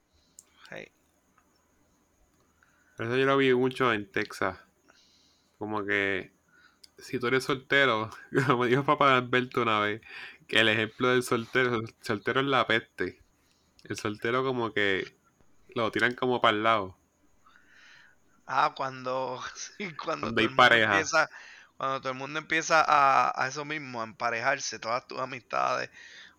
Eso 2.99 3.17
yo 3.17 3.27
lo 3.27 3.37
vi 3.37 3.53
mucho 3.55 3.93
en 3.93 4.11
Texas. 4.11 4.59
Como 5.59 5.85
que 5.85 6.33
si 6.99 7.19
tú 7.21 7.29
eres 7.29 7.45
soltero, 7.45 8.11
como 8.47 8.67
dijo 8.67 8.85
papá 8.85 9.17
Alberto 9.17 9.63
una 9.63 9.81
vez, 9.81 10.03
que 10.49 10.61
el 10.61 10.69
ejemplo 10.69 11.09
del 11.11 11.23
soltero, 11.23 11.77
el 11.77 11.95
soltero 12.03 12.41
es 12.41 12.47
la 12.47 12.67
peste. 12.67 13.21
El 13.85 13.97
soltero 13.99 14.45
como 14.45 14.73
que 14.75 15.17
lo 15.75 15.91
tiran 15.93 16.15
como 16.17 16.41
para 16.43 16.57
el 16.57 16.65
lado. 16.65 16.99
Ah, 18.47 18.73
cuando, 18.77 19.41
cuando, 20.05 20.31
Cuando 20.31 20.41
todo 20.41 20.45
hay 20.45 20.49
el 20.49 20.55
mundo 20.55 20.77
pareja. 20.79 20.79
empieza, 20.79 21.29
cuando 21.77 22.01
todo 22.01 22.13
el 22.13 22.19
mundo 22.19 22.39
empieza 22.39 22.83
a, 22.87 23.33
a 23.43 23.49
eso 23.49 23.65
mismo, 23.65 24.01
a 24.01 24.05
emparejarse, 24.05 24.79
todas 24.79 25.07
tus 25.07 25.19
amistades 25.21 25.91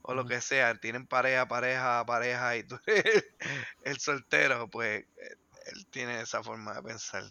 o 0.03 0.15
lo 0.15 0.25
que 0.27 0.41
sea, 0.41 0.75
tienen 0.79 1.07
pareja, 1.07 1.47
pareja, 1.49 2.05
pareja, 2.07 2.57
y 2.57 2.65
tú 2.65 2.79
eres 2.87 3.25
el 3.83 3.99
soltero, 3.99 4.69
pues 4.71 5.03
eh, 5.17 5.37
él 5.73 5.87
tiene 5.91 6.21
esa 6.21 6.43
forma 6.43 6.75
de 6.75 6.83
pensar. 6.83 7.25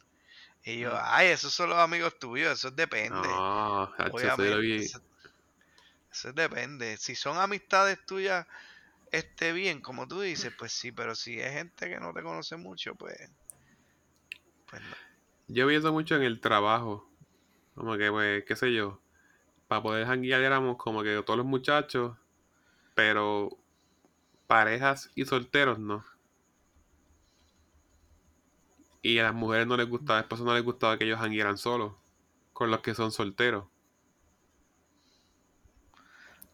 Y 0.64 0.80
yo, 0.80 0.92
Mm. 0.92 1.00
ay, 1.00 1.28
esos 1.28 1.54
son 1.54 1.70
los 1.70 1.78
amigos 1.78 2.18
tuyos, 2.20 2.58
eso 2.58 2.70
depende. 2.72 3.44
No, 3.46 3.92
Obviamente, 4.08 4.60
vi. 4.60 4.78
eso, 4.82 5.00
eso 6.12 6.32
depende. 6.32 6.96
Si 6.96 7.14
son 7.16 7.38
amistades 7.38 7.98
tuyas, 8.06 8.46
esté 9.12 9.52
bien, 9.52 9.80
como 9.82 10.08
tú 10.08 10.20
dices, 10.22 10.52
pues 10.58 10.72
sí, 10.72 10.92
pero 10.92 11.14
si 11.16 11.40
es 11.40 11.52
gente 11.52 11.88
que 11.90 12.00
no 12.00 12.12
te 12.14 12.22
conoce 12.22 12.56
mucho, 12.56 12.94
pues, 12.96 13.16
pues 14.66 14.82
no. 14.82 14.96
Yo 15.48 15.66
vi 15.66 15.76
eso 15.76 15.92
mucho 15.92 16.16
en 16.16 16.22
el 16.22 16.40
trabajo. 16.40 17.08
Como 17.74 17.96
que, 17.98 18.10
pues, 18.10 18.44
qué 18.46 18.56
sé 18.56 18.74
yo. 18.74 19.00
Para 19.68 19.82
poder 19.82 20.06
janguear 20.06 20.42
éramos 20.42 20.76
como 20.78 21.02
que 21.02 21.22
todos 21.24 21.38
los 21.38 21.46
muchachos, 21.46 22.16
pero 22.94 23.50
parejas 24.46 25.10
y 25.14 25.24
solteros 25.26 25.78
no. 25.78 26.04
Y 29.02 29.18
a 29.18 29.24
las 29.24 29.34
mujeres 29.34 29.66
no 29.66 29.76
les 29.76 29.88
gustaba, 29.88 30.18
a 30.18 30.22
las 30.22 30.24
esposas 30.24 30.46
no 30.46 30.54
les 30.54 30.64
gustaba 30.64 30.96
que 30.96 31.04
ellos 31.04 31.18
janguearan 31.18 31.58
solos, 31.58 31.92
con 32.52 32.70
los 32.70 32.80
que 32.80 32.94
son 32.94 33.12
solteros. 33.12 33.64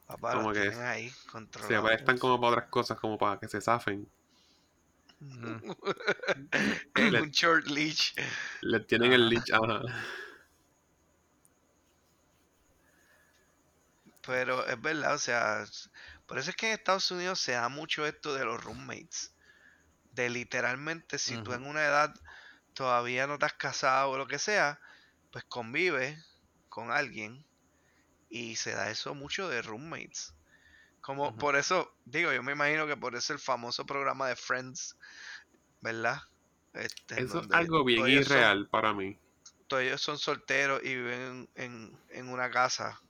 Papá, 0.07 0.33
Como 0.33 0.53
que 0.53 0.71
ahí 0.71 1.11
Se 1.67 1.81
prestan 1.81 2.19
como 2.19 2.41
para 2.41 2.53
otras 2.53 2.71
cosas, 2.71 2.99
como 2.99 3.19
para 3.19 3.39
que 3.39 3.49
se 3.49 3.61
zafen. 3.61 4.09
Ujú. 5.21 5.75
en 6.97 7.13
Le- 7.13 7.21
un 7.21 7.31
short 7.31 7.67
leash. 7.67 8.13
Les 8.63 8.87
tienen 8.87 9.13
el 9.13 9.29
leash. 9.29 9.53
Ajá. 9.53 9.83
Pero 14.27 14.65
es 14.67 14.81
verdad, 14.81 15.15
o 15.15 15.19
sea, 15.19 15.65
por 16.29 16.39
eso 16.39 16.51
es 16.51 16.57
que 16.57 16.69
en 16.69 16.75
Estados 16.75 17.11
Unidos 17.11 17.41
se 17.41 17.53
da 17.53 17.69
mucho 17.71 18.07
esto 18.07 18.35
de 18.35 18.45
los 18.47 18.63
roommates. 18.65 19.35
De 20.13 20.31
literalmente, 20.31 21.19
si 21.19 21.37
tú 21.39 21.53
Ujú. 21.53 21.61
en 21.63 21.67
una 21.67 21.85
edad 21.85 22.15
todavía 22.75 23.27
no 23.27 23.39
te 23.39 23.47
has 23.47 23.55
casado 23.55 24.11
o 24.11 24.19
lo 24.19 24.27
que 24.29 24.39
sea, 24.39 24.81
pues 25.33 25.45
convive 25.45 26.19
con 26.69 26.91
alguien 26.93 27.47
y 28.29 28.57
se 28.57 28.73
da 28.73 28.91
eso 28.91 29.15
mucho 29.15 29.49
de 29.49 29.63
roommates. 29.63 30.35
Como 31.01 31.37
por 31.37 31.57
eso, 31.57 31.91
digo, 32.05 32.33
yo 32.33 32.43
me 32.43 32.53
imagino 32.53 32.87
que 32.87 32.97
por 32.97 33.17
eso 33.17 33.33
el 33.33 33.39
famoso 33.39 33.87
programa 33.87 34.29
de 34.29 34.37
Friends, 34.37 34.97
¿verdad? 35.81 36.19
Este, 36.75 37.17
Eso 37.23 37.41
es 37.43 37.49
algo 37.53 37.85
bien 37.85 38.07
son- 38.07 38.23
irreal 38.25 38.69
para 38.69 38.93
mí. 38.93 39.19
todos 39.69 39.83
ellos 39.83 40.01
son 40.03 40.19
solteros 40.19 40.81
y 40.83 40.95
viven 40.97 41.49
en, 41.55 41.65
en- 41.65 41.99
en 42.11 42.29
una 42.29 42.51
casa, 42.51 43.01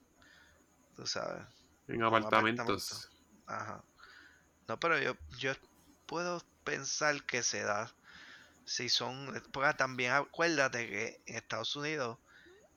tú 0.95 1.05
sabes. 1.05 1.45
En 1.87 2.03
apartamentos. 2.03 3.08
Ajá. 3.49 3.83
No, 4.67 4.79
pero 4.79 4.99
yo, 4.99 5.17
yo 5.39 5.53
puedo 6.05 6.41
pensar 6.63 7.23
que 7.23 7.41
se 7.41 7.63
da. 7.63 7.91
Si 8.63 8.87
son. 8.87 9.33
Porque 9.51 9.73
también 9.73 10.13
acuérdate 10.13 10.87
que 10.87 11.21
en 11.25 11.35
Estados 11.35 11.75
Unidos, 11.75 12.19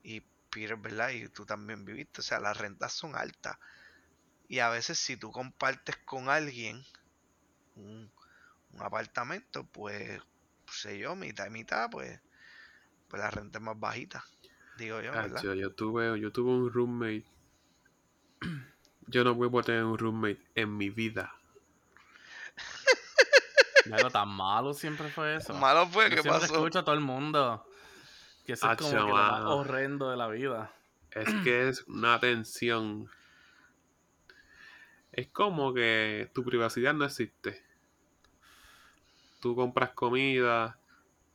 y 0.03 0.23
Peter, 0.51 0.77
¿verdad? 0.77 1.11
Y 1.11 1.29
tú 1.29 1.45
también 1.45 1.85
viviste, 1.85 2.23
o 2.23 2.25
sea, 2.25 2.41
las 2.41 2.57
rentas 2.57 2.95
son 2.95 3.15
altas. 3.15 3.59
Y 4.49 4.61
a 4.61 4.71
veces 4.71 4.99
si 4.99 5.17
tú 5.17 5.31
compartes 5.31 5.97
con 6.05 6.31
alguien 6.31 6.83
un, 7.77 8.11
un 8.73 8.83
apartamento, 8.83 9.65
pues, 9.65 10.21
sé 10.71 10.99
yo, 10.99 11.15
mitad 11.15 11.47
y 11.47 11.51
mitad, 11.51 11.91
pues, 11.91 12.19
pues 13.09 13.23
la 13.23 13.31
renta 13.31 13.59
es 13.59 13.65
más 13.65 13.79
bajita. 13.79 14.25
Digo 14.79 15.03
yo, 15.03 15.13
¿verdad? 15.13 15.37
Hacho, 15.37 15.55
yo 15.55 15.71
tuve, 15.75 16.19
yo 16.19 16.33
tuve 16.33 16.51
un 16.51 16.73
roommate. 16.73 17.25
Yo 19.07 19.25
no 19.25 19.35
vuelvo 19.35 19.61
a 19.61 19.63
tener 19.63 19.85
un 19.85 19.99
roommate 19.99 20.41
en 20.55 20.77
mi 20.77 20.91
vida. 20.91 21.35
Algo 23.93 24.11
tan 24.11 24.29
malo 24.29 24.75
siempre 24.75 25.09
fue 25.09 25.37
eso. 25.37 25.55
Malo 25.55 25.87
fue, 25.87 26.05
Yo 26.05 26.17
¿qué 26.17 26.23
siempre 26.23 26.41
pasó? 26.41 26.55
escucho 26.55 26.79
a 26.79 26.85
todo 26.85 26.95
el 26.95 27.01
mundo 27.01 27.67
que 28.47 28.55
eso 28.55 28.71
es 28.71 28.79
como 28.79 28.91
que 28.91 28.97
lo 28.97 29.09
más 29.09 29.43
horrendo 29.45 30.11
de 30.11 30.17
la 30.17 30.29
vida. 30.29 30.73
Es 31.11 31.33
que 31.45 31.69
es 31.69 31.83
una 31.89 32.19
tensión. 32.19 33.09
Es 35.13 35.29
como 35.29 35.75
que 35.75 36.31
tu 36.35 36.43
privacidad 36.43 36.95
no 36.95 37.05
existe. 37.05 37.63
Tú 39.41 39.55
compras 39.55 39.91
comida. 39.91 40.79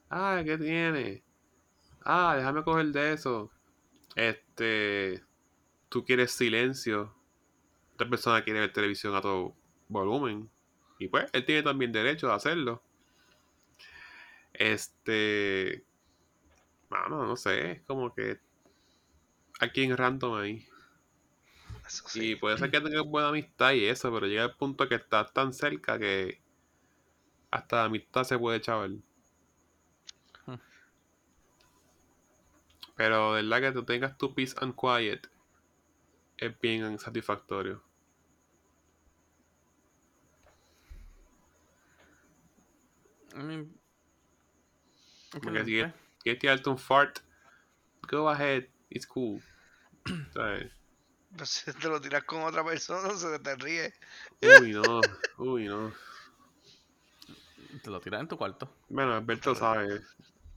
Ah, 0.10 0.42
¿qué 0.44 0.58
tiene? 0.58 1.24
Ah, 2.04 2.34
déjame 2.36 2.64
coger 2.64 2.88
de 2.88 3.14
eso. 3.14 3.52
Este. 4.16 5.24
Tú 5.90 6.04
quieres 6.04 6.32
silencio. 6.32 7.14
Otra 7.98 8.12
persona 8.12 8.44
quiere 8.44 8.60
ver 8.60 8.72
televisión 8.72 9.16
a 9.16 9.22
todo 9.22 9.56
volumen. 9.88 10.52
Y 11.00 11.08
pues, 11.08 11.26
él 11.34 11.44
tiene 11.46 11.64
también 11.64 11.92
derecho 11.92 12.32
a 12.32 12.36
hacerlo. 12.36 12.84
Este. 14.54 15.84
Mano, 16.90 17.26
no 17.26 17.36
sé. 17.36 17.72
Es 17.72 17.82
como 17.82 18.14
que. 18.14 18.40
Aquí 19.60 19.82
en 19.82 19.98
random 19.98 20.36
ahí. 20.36 20.64
Eso 21.88 22.04
Y 22.14 22.20
sí. 22.22 22.36
puede 22.36 22.60
ser 22.60 22.70
que 22.70 22.82
tengas 22.82 23.04
buena 23.04 23.30
amistad 23.30 23.72
y 23.72 23.86
eso, 23.86 24.14
pero 24.14 24.28
llega 24.28 24.44
el 24.44 24.56
punto 24.56 24.88
que 24.88 24.94
estás 24.94 25.34
tan 25.34 25.52
cerca 25.52 25.98
que 25.98 26.40
hasta 27.50 27.78
la 27.78 27.84
amistad 27.86 28.26
se 28.26 28.38
puede 28.38 28.62
chaval. 28.62 29.02
Hmm. 30.46 30.60
Pero 32.96 33.34
de 33.34 33.42
verdad 33.42 33.62
que 33.62 33.72
tú 33.72 33.84
tengas 33.86 34.20
tu 34.20 34.36
peace 34.36 34.54
and 34.62 34.76
quiet 34.76 35.28
es 36.38 36.60
bien 36.60 37.00
satisfactorio. 37.00 37.87
I 43.36 43.44
mean, 43.44 43.74
Porque 45.32 45.52
no 45.52 45.66
si 45.66 45.72
quieres 46.20 46.40
tirarte 46.40 46.70
un 46.70 46.78
fart, 46.78 47.20
go 48.10 48.28
ahead, 48.30 48.66
it's 48.90 49.06
cool. 49.08 49.42
¿Sabes? 50.34 50.72
Pero 51.32 51.46
si 51.46 51.72
te 51.74 51.88
lo 51.88 52.02
tiras 52.02 52.24
con 52.24 52.42
otra 52.44 52.64
persona, 52.66 53.14
se 53.18 53.40
te 53.40 53.56
ríe. 53.56 53.94
Uy, 54.42 54.72
no, 54.74 55.04
uy, 55.38 55.66
no. 55.66 55.94
Te 57.82 57.90
lo 57.90 58.00
tiras 58.00 58.22
en 58.22 58.28
tu 58.28 58.38
cuarto. 58.38 58.70
Bueno, 58.90 59.14
Alberto 59.14 59.56
sabe, 59.56 60.02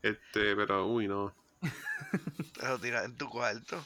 este, 0.02 0.54
pero 0.56 0.86
uy, 0.86 1.08
no. 1.08 1.34
Te 2.54 2.66
lo 2.66 2.78
tiras 2.78 3.04
en 3.04 3.16
tu 3.16 3.28
cuarto. 3.28 3.84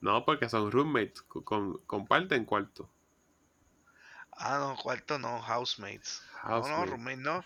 No, 0.00 0.24
porque 0.24 0.48
son 0.48 0.70
roommates, 0.70 1.22
co- 1.22 1.44
con, 1.44 1.78
comparten 1.86 2.44
cuarto. 2.44 2.90
Ah, 4.36 4.58
no, 4.58 4.76
cuarto 4.76 5.18
no, 5.18 5.40
housemates. 5.40 6.20
No, 6.56 6.66
no, 6.68 6.84
Housemate. 6.84 6.86
roommate 6.86 7.16
no. 7.18 7.44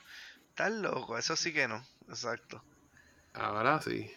Estás 0.55 0.70
loco, 0.70 1.18
eso 1.18 1.34
sí 1.34 1.52
que 1.52 1.66
no. 1.66 1.84
Exacto. 2.09 2.64
Ahora 3.34 3.80
sí. 3.80 4.09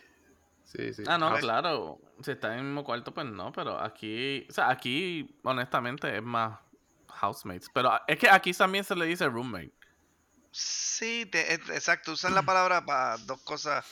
Sí, 0.65 0.93
sí. 0.93 1.03
Ah, 1.07 1.17
no, 1.17 1.37
claro. 1.39 1.99
Si 2.21 2.31
está 2.31 2.53
en 2.53 2.59
el 2.59 2.65
mismo 2.65 2.83
cuarto, 2.83 3.13
pues 3.13 3.25
no, 3.27 3.51
pero 3.51 3.79
aquí, 3.79 4.45
o 4.49 4.53
sea, 4.53 4.69
aquí, 4.69 5.39
honestamente, 5.43 6.15
es 6.15 6.21
más 6.23 6.59
housemates. 7.07 7.69
Pero 7.73 7.91
es 8.07 8.19
que 8.19 8.29
aquí 8.29 8.53
también 8.53 8.83
se 8.83 8.95
le 8.95 9.05
dice 9.05 9.27
roommate. 9.27 9.73
Sí, 10.51 11.25
te- 11.31 11.53
es- 11.53 11.69
exacto, 11.69 12.13
usan 12.13 12.33
la 12.35 12.43
palabra 12.43 12.83
para 12.85 13.17
dos 13.17 13.41
cosas 13.43 13.85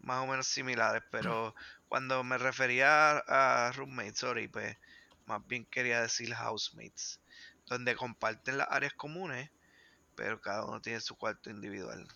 más 0.00 0.22
o 0.24 0.26
menos 0.26 0.46
similares, 0.46 1.02
pero 1.10 1.54
cuando 1.88 2.22
me 2.24 2.38
refería 2.38 3.18
a, 3.18 3.68
a 3.68 3.72
roommates, 3.72 4.18
sorry, 4.18 4.48
pues 4.48 4.76
más 5.26 5.46
bien 5.46 5.66
quería 5.66 6.02
decir 6.02 6.34
housemates, 6.34 7.20
donde 7.66 7.96
comparten 7.96 8.58
las 8.58 8.68
áreas 8.70 8.94
comunes, 8.94 9.50
pero 10.20 10.38
cada 10.38 10.66
uno 10.66 10.82
tiene 10.82 11.00
su 11.00 11.16
cuarto 11.16 11.48
individual. 11.48 12.06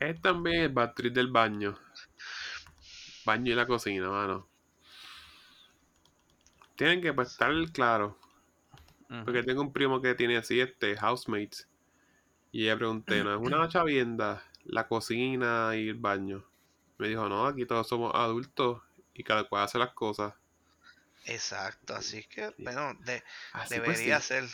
Es 0.00 0.18
también 0.22 0.62
el 0.62 0.68
batriz 0.70 1.12
del 1.12 1.30
baño. 1.30 1.78
Baño 3.26 3.52
y 3.52 3.54
la 3.54 3.66
cocina, 3.66 4.08
mano. 4.08 4.48
Tienen 6.74 7.02
que 7.02 7.12
pues, 7.12 7.32
estar 7.32 7.52
claro. 7.72 8.18
Porque 9.26 9.42
tengo 9.42 9.60
un 9.60 9.74
primo 9.74 10.00
que 10.00 10.14
tiene 10.14 10.38
así, 10.38 10.58
este, 10.58 10.96
housemates. 10.96 11.68
Y 12.50 12.64
le 12.64 12.76
pregunté, 12.78 13.22
¿no 13.22 13.34
es 13.34 13.40
una 13.40 13.68
chavienda 13.68 14.42
la 14.64 14.88
cocina 14.88 15.72
y 15.76 15.90
el 15.90 15.96
baño? 15.96 16.46
Me 16.96 17.08
dijo, 17.08 17.28
no, 17.28 17.46
aquí 17.46 17.66
todos 17.66 17.86
somos 17.86 18.12
adultos 18.14 18.80
y 19.12 19.22
cada 19.22 19.44
cual 19.44 19.64
hace 19.64 19.78
las 19.78 19.92
cosas. 19.92 20.32
Exacto, 21.26 21.94
así 21.94 22.24
que, 22.24 22.54
bueno, 22.58 22.94
de- 23.04 23.22
Así 23.52 23.80
pues, 23.80 23.98
debería 23.98 24.20
sí. 24.20 24.28
ser. 24.28 24.44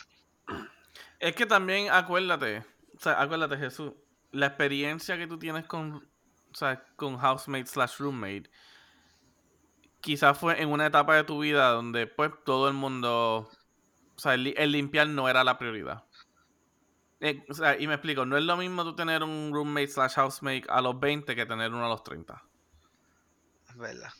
Es 1.19 1.35
que 1.35 1.45
también 1.45 1.89
acuérdate, 1.91 2.65
o 3.01 3.03
sea, 3.03 3.19
acuérdate 3.19 3.57
Jesús, 3.57 3.93
la 4.31 4.45
experiencia 4.45 5.17
que 5.17 5.25
tú 5.25 5.39
tienes 5.39 5.65
con, 5.65 5.95
o 5.95 6.55
sea, 6.55 6.85
con 6.95 7.17
housemate 7.17 7.65
slash 7.65 7.97
roommate, 7.97 8.43
quizás 10.01 10.37
fue 10.37 10.61
en 10.61 10.69
una 10.69 10.85
etapa 10.85 11.15
de 11.15 11.23
tu 11.23 11.39
vida 11.39 11.71
donde 11.71 12.05
pues 12.05 12.31
todo 12.45 12.67
el 12.67 12.75
mundo, 12.75 13.49
o 14.15 14.19
sea, 14.19 14.35
el, 14.35 14.53
el 14.55 14.71
limpiar 14.71 15.07
no 15.07 15.27
era 15.27 15.43
la 15.43 15.57
prioridad. 15.57 16.05
Eh, 17.21 17.43
y 17.79 17.87
me 17.87 17.95
explico, 17.95 18.23
no 18.23 18.37
es 18.37 18.43
lo 18.43 18.55
mismo 18.55 18.83
tú 18.83 18.95
tener 18.95 19.23
un 19.23 19.49
roommate 19.51 19.87
slash 19.87 20.13
housemate 20.17 20.65
a 20.69 20.79
los 20.79 20.99
20 20.99 21.35
que 21.35 21.45
tener 21.47 21.71
uno 21.71 21.83
a 21.83 21.89
los 21.89 22.03
30. 22.03 22.39
Es 23.67 23.77
verdad. 23.77 24.11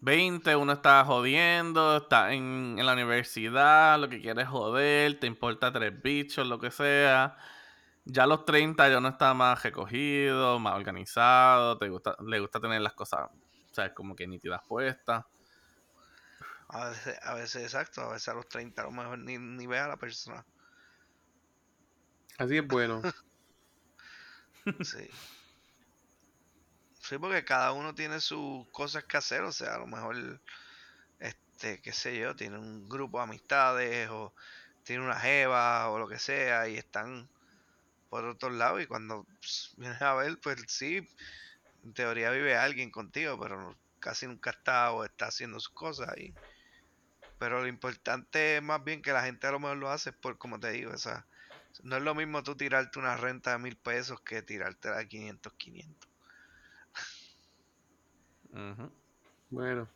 20, 0.00 0.54
uno 0.56 0.72
está 0.72 1.04
jodiendo, 1.04 1.96
está 1.96 2.32
en, 2.32 2.76
en 2.78 2.86
la 2.86 2.92
universidad, 2.92 3.98
lo 3.98 4.08
que 4.08 4.20
quiere 4.20 4.42
es 4.42 4.48
joder, 4.48 5.18
te 5.18 5.26
importa 5.26 5.72
tres 5.72 6.00
bichos, 6.02 6.46
lo 6.46 6.58
que 6.58 6.70
sea. 6.70 7.36
Ya 8.04 8.24
a 8.24 8.26
los 8.26 8.44
30 8.44 8.88
ya 8.88 9.00
no 9.00 9.08
está 9.08 9.34
más 9.34 9.62
recogido, 9.62 10.58
más 10.60 10.74
organizado, 10.76 11.78
te 11.78 11.88
gusta, 11.88 12.16
le 12.24 12.38
gusta 12.40 12.60
tener 12.60 12.80
las 12.80 12.94
cosas, 12.94 13.28
o 13.30 13.74
sea, 13.74 13.92
como 13.94 14.14
que 14.14 14.26
nítidas 14.26 14.62
puestas. 14.68 15.24
A 16.68 16.88
veces, 16.88 17.18
a 17.22 17.34
veces 17.34 17.62
exacto, 17.62 18.02
a 18.02 18.12
veces 18.12 18.28
a 18.28 18.34
los 18.34 18.48
30 18.48 18.82
a 18.82 18.84
lo 18.86 18.90
mejor 18.92 19.18
ni, 19.18 19.38
ni 19.38 19.66
ve 19.66 19.78
a 19.78 19.88
la 19.88 19.96
persona. 19.96 20.44
Así 22.38 22.58
es 22.58 22.66
bueno. 22.66 23.02
Sí. 24.82 25.08
Sí, 27.08 27.18
porque 27.18 27.44
cada 27.44 27.70
uno 27.70 27.94
tiene 27.94 28.20
sus 28.20 28.66
cosas 28.72 29.04
que 29.04 29.16
hacer, 29.16 29.42
o 29.42 29.52
sea, 29.52 29.76
a 29.76 29.78
lo 29.78 29.86
mejor, 29.86 30.40
este, 31.20 31.80
qué 31.80 31.92
sé 31.92 32.18
yo, 32.18 32.34
tiene 32.34 32.58
un 32.58 32.88
grupo 32.88 33.18
de 33.18 33.24
amistades 33.24 34.08
o 34.10 34.34
tiene 34.82 35.04
una 35.04 35.20
jeva 35.20 35.88
o 35.90 36.00
lo 36.00 36.08
que 36.08 36.18
sea 36.18 36.68
y 36.68 36.76
están 36.76 37.28
por 38.10 38.24
otro 38.24 38.50
lado 38.50 38.80
y 38.80 38.88
cuando 38.88 39.24
vienes 39.76 40.02
a 40.02 40.14
ver, 40.14 40.36
pues 40.42 40.64
sí, 40.66 41.08
en 41.84 41.94
teoría 41.94 42.30
vive 42.32 42.56
alguien 42.56 42.90
contigo, 42.90 43.38
pero 43.38 43.76
casi 44.00 44.26
nunca 44.26 44.50
está 44.50 44.90
o 44.90 45.04
está 45.04 45.26
haciendo 45.26 45.60
sus 45.60 45.72
cosas 45.74 46.08
ahí. 46.08 46.34
Pero 47.38 47.60
lo 47.60 47.68
importante 47.68 48.56
es 48.56 48.62
más 48.64 48.82
bien 48.82 49.00
que 49.00 49.12
la 49.12 49.22
gente 49.22 49.46
a 49.46 49.52
lo 49.52 49.60
mejor 49.60 49.76
lo 49.76 49.90
hace 49.90 50.12
por, 50.12 50.38
como 50.38 50.58
te 50.58 50.72
digo, 50.72 50.90
o 50.92 50.98
sea, 50.98 51.24
no 51.84 51.98
es 51.98 52.02
lo 52.02 52.16
mismo 52.16 52.42
tú 52.42 52.56
tirarte 52.56 52.98
una 52.98 53.16
renta 53.16 53.52
de 53.52 53.58
mil 53.58 53.76
pesos 53.76 54.20
que 54.22 54.42
tirarte 54.42 54.90
de 54.90 55.06
500, 55.06 55.52
500. 55.52 56.15
Bueno. 59.50 59.88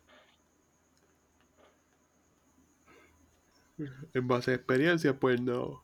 En 4.12 4.28
base 4.28 4.50
a 4.50 4.54
experiencia, 4.54 5.18
pues 5.18 5.40
no. 5.40 5.82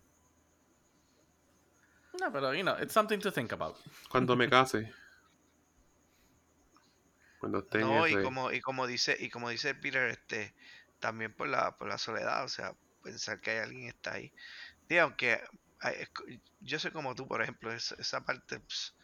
No, 2.21 2.33
pero, 2.33 2.55
you 2.55 2.63
know, 2.63 2.77
it's 2.81 2.93
something 2.93 3.19
to 3.21 3.31
think 3.31 3.53
about. 3.53 3.77
Cuando 4.11 4.37
me 4.37 4.49
case. 4.49 4.93
Cuando 7.39 7.59
esté 7.59 7.81
en 7.81 7.89
No, 7.89 8.07
y 8.07 8.13
ese- 8.13 8.23
como, 8.23 8.53
y 8.53 8.61
como 8.61 8.87
dice, 8.87 9.17
y 9.19 9.29
como 9.31 9.51
dice 9.51 9.75
Peter, 9.75 10.11
este, 10.11 10.55
también 10.99 11.33
por 11.35 11.49
la, 11.49 11.77
por 11.77 11.89
la 11.89 11.99
soledad, 11.99 12.45
o 12.45 12.49
sea, 12.49 12.75
pensar 13.03 13.41
que 13.41 13.51
hay 13.53 13.59
alguien 13.59 13.83
que 13.85 13.89
está 13.89 14.13
ahí. 14.15 14.33
Digo, 14.89 15.03
aunque 15.03 15.41
hay- 15.81 16.07
yo 16.61 16.79
soy 16.79 16.91
como 16.91 17.15
tú, 17.15 17.27
por 17.29 17.43
ejemplo, 17.43 17.73
es- 17.73 17.93
esa 17.93 18.25
parte 18.25 18.61
pues, 18.61 18.95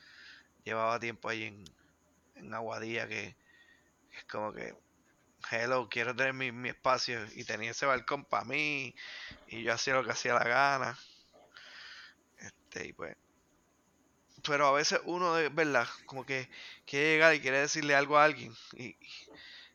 llevaba 0.65 0.99
tiempo 1.01 1.29
ahí 1.29 1.45
en, 1.45 1.65
en 2.37 2.55
Aguadilla 2.55 3.07
que, 3.09 3.37
que 3.37 3.42
es 4.17 4.25
como 4.25 4.53
que, 4.53 4.75
hello, 5.51 5.89
quiero 5.91 6.15
tener 6.17 6.35
mi, 6.35 6.53
mi 6.53 6.71
espacio 6.71 7.21
y 7.35 7.45
tenía 7.45 7.73
ese 7.73 7.87
balcón 7.87 8.25
para 8.27 8.45
mí 8.47 8.95
y 9.47 9.63
yo 9.65 9.75
hacía 9.75 9.95
lo 9.95 10.05
que 10.05 10.13
hacía 10.13 10.35
la 10.35 10.45
gana. 10.45 10.99
Este, 12.39 12.89
y 12.89 12.93
pues. 12.93 13.17
Pero 14.45 14.67
a 14.67 14.73
veces 14.73 15.01
uno, 15.05 15.35
verdad, 15.53 15.87
como 16.07 16.25
que 16.27 16.49
quiere 16.85 17.13
llegar 17.13 17.35
y 17.35 17.41
quiere 17.41 17.59
decirle 17.61 17.95
algo 17.95 18.19
a 18.19 18.25
alguien 18.25 18.53
y, 18.73 18.97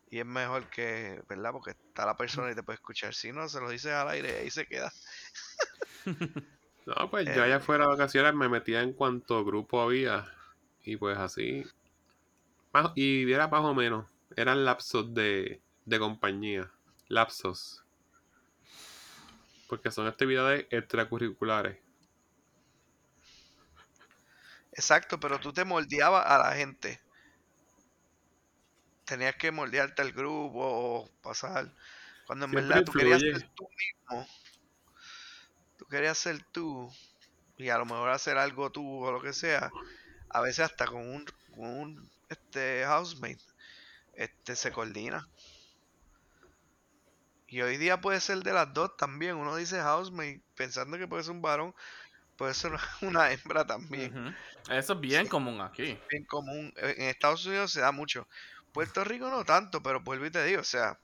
y 0.09 0.19
es 0.19 0.25
mejor 0.25 0.69
que, 0.69 1.21
¿verdad? 1.29 1.51
Porque 1.53 1.71
está 1.71 2.05
la 2.05 2.17
persona 2.17 2.51
y 2.51 2.55
te 2.55 2.63
puede 2.63 2.75
escuchar. 2.77 3.13
Si 3.15 3.31
no, 3.33 3.49
se 3.49 3.61
lo 3.61 3.69
dices 3.69 3.93
al 3.93 4.09
aire 4.09 4.31
y 4.33 4.35
ahí 4.43 4.51
se 4.51 4.67
queda. 4.67 4.91
No, 6.85 7.09
pues 7.11 7.27
Eh, 7.27 7.33
yo 7.33 7.43
allá 7.43 7.59
fuera 7.59 7.85
de 7.85 7.91
vacaciones 7.91 8.33
me 8.33 8.49
metía 8.49 8.81
en 8.81 8.93
cuanto 8.93 9.43
grupo 9.45 9.81
había. 9.81 10.25
Y 10.83 10.97
pues 10.97 11.17
así. 11.17 11.63
Y 12.95 13.31
era 13.31 13.47
más 13.47 13.61
o 13.65 13.73
menos. 13.73 14.05
Eran 14.35 14.65
lapsos 14.65 15.13
de, 15.13 15.61
de 15.85 15.99
compañía. 15.99 16.71
Lapsos. 17.07 17.83
Porque 19.67 19.91
son 19.91 20.07
actividades 20.07 20.65
extracurriculares. 20.69 21.77
Exacto, 24.77 25.19
pero 25.19 25.39
tú 25.39 25.51
te 25.51 25.65
moldeabas 25.65 26.25
a 26.27 26.37
la 26.37 26.53
gente. 26.53 27.01
Tenías 29.05 29.35
que 29.35 29.51
moldearte 29.51 30.03
al 30.03 30.11
grupo 30.11 30.59
o 30.59 31.09
pasar. 31.23 31.73
Cuando 32.27 32.45
en 32.45 32.51
Siempre 32.51 32.69
verdad 32.69 32.85
tú 32.85 32.91
querías 32.91 33.21
ser 33.21 33.49
tú 33.55 33.67
mismo. 33.77 34.27
Tú 35.77 35.85
querías 35.87 36.17
ser 36.17 36.43
tú. 36.51 36.93
Y 37.57 37.69
a 37.69 37.77
lo 37.79 37.85
mejor 37.85 38.09
hacer 38.09 38.37
algo 38.37 38.71
tú 38.71 39.03
o 39.03 39.11
lo 39.11 39.19
que 39.21 39.33
sea. 39.33 39.71
A 40.29 40.41
veces 40.41 40.59
hasta 40.59 40.85
con 40.85 41.09
un, 41.09 41.25
con 41.55 41.65
un 41.65 42.11
este, 42.29 42.85
housemate. 42.85 43.43
Este 44.17 44.55
se 44.55 44.71
coordina. 44.71 45.27
Y 47.47 47.61
hoy 47.61 47.77
día 47.77 48.01
puede 48.01 48.19
ser 48.19 48.39
de 48.39 48.51
las 48.51 48.73
dos 48.73 48.97
también. 48.97 49.37
Uno 49.37 49.55
dice 49.55 49.79
housemate 49.81 50.41
pensando 50.55 50.97
que 50.97 51.07
puede 51.07 51.23
ser 51.23 51.31
un 51.31 51.41
varón. 51.41 51.73
Puede 52.35 52.53
ser 52.53 52.71
una 53.01 53.31
hembra 53.31 53.65
también. 53.65 54.35
Eso 54.69 54.93
es 54.93 54.99
bien 54.99 55.23
Sí. 55.25 55.29
común 55.29 55.61
aquí. 55.61 55.97
bien 56.09 56.25
común. 56.25 56.73
eh, 56.77 56.95
En 56.97 57.03
Estados 57.09 57.45
Unidos 57.45 57.71
se 57.71 57.79
da 57.81 57.91
mucho. 57.91 58.27
Puerto 58.73 59.03
Rico 59.03 59.29
no 59.29 59.45
tanto, 59.45 59.81
pero 59.81 60.01
vuelvo 60.01 60.25
y 60.25 60.31
te 60.31 60.43
digo, 60.43 60.61
o 60.61 60.65
sea, 60.65 60.99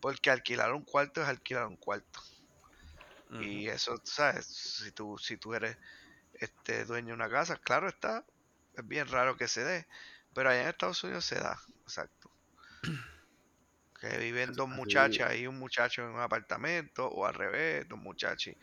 porque 0.00 0.30
alquilar 0.30 0.72
un 0.72 0.84
cuarto 0.84 1.20
es 1.22 1.28
alquilar 1.28 1.66
un 1.66 1.76
cuarto. 1.76 2.20
Y 3.40 3.68
eso, 3.68 4.00
¿sabes? 4.04 4.46
Si 4.46 4.90
tú, 4.92 5.18
si 5.18 5.36
tú 5.36 5.52
eres 5.52 5.76
este 6.32 6.86
dueño 6.86 7.08
de 7.08 7.12
una 7.14 7.28
casa, 7.28 7.58
claro 7.58 7.86
está, 7.88 8.24
es 8.74 8.86
bien 8.88 9.06
raro 9.08 9.36
que 9.36 9.48
se 9.48 9.62
dé, 9.64 9.86
pero 10.32 10.48
allá 10.48 10.62
en 10.62 10.68
Estados 10.68 11.04
Unidos 11.04 11.26
se 11.26 11.34
da, 11.34 11.58
exacto. 11.82 12.30
Que 14.00 14.16
viven 14.18 14.52
dos 14.52 14.68
muchachas 14.68 15.36
y 15.36 15.46
un 15.46 15.58
muchacho 15.58 16.02
en 16.02 16.10
un 16.10 16.20
apartamento, 16.20 17.06
o 17.08 17.26
al 17.26 17.34
revés, 17.34 17.88
dos 17.88 17.98
muchachos 17.98 18.54
y 18.54 18.58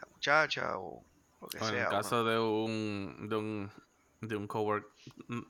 la 0.00 0.08
muchacha, 0.10 0.78
o 0.78 1.04
lo 1.40 1.48
que 1.48 1.58
O 1.58 1.60
en 1.60 1.66
sea. 1.74 1.80
el 1.82 1.88
uno- 1.88 1.90
caso 1.90 2.24
de 2.24 2.38
un, 2.38 3.28
de 3.28 3.36
un, 3.36 3.70
de 4.22 4.36
un 4.36 4.46
coworker, 4.46 4.90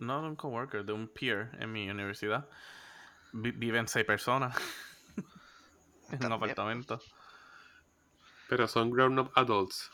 no 0.01 0.23
de 0.23 0.29
un 0.29 0.37
coworker, 0.37 0.85
de 0.85 0.93
un 0.93 1.09
peer 1.09 1.51
en 1.61 1.71
mi 1.71 1.89
universidad, 1.89 2.49
vi- 3.33 3.53
viven 3.53 3.87
seis 3.87 4.05
personas 4.05 4.57
en 5.17 6.15
un 6.15 6.19
También. 6.19 6.33
apartamento. 6.33 7.01
Pero 8.49 8.67
son 8.69 8.91
grown 8.91 9.19
up 9.19 9.31
adults. 9.37 9.91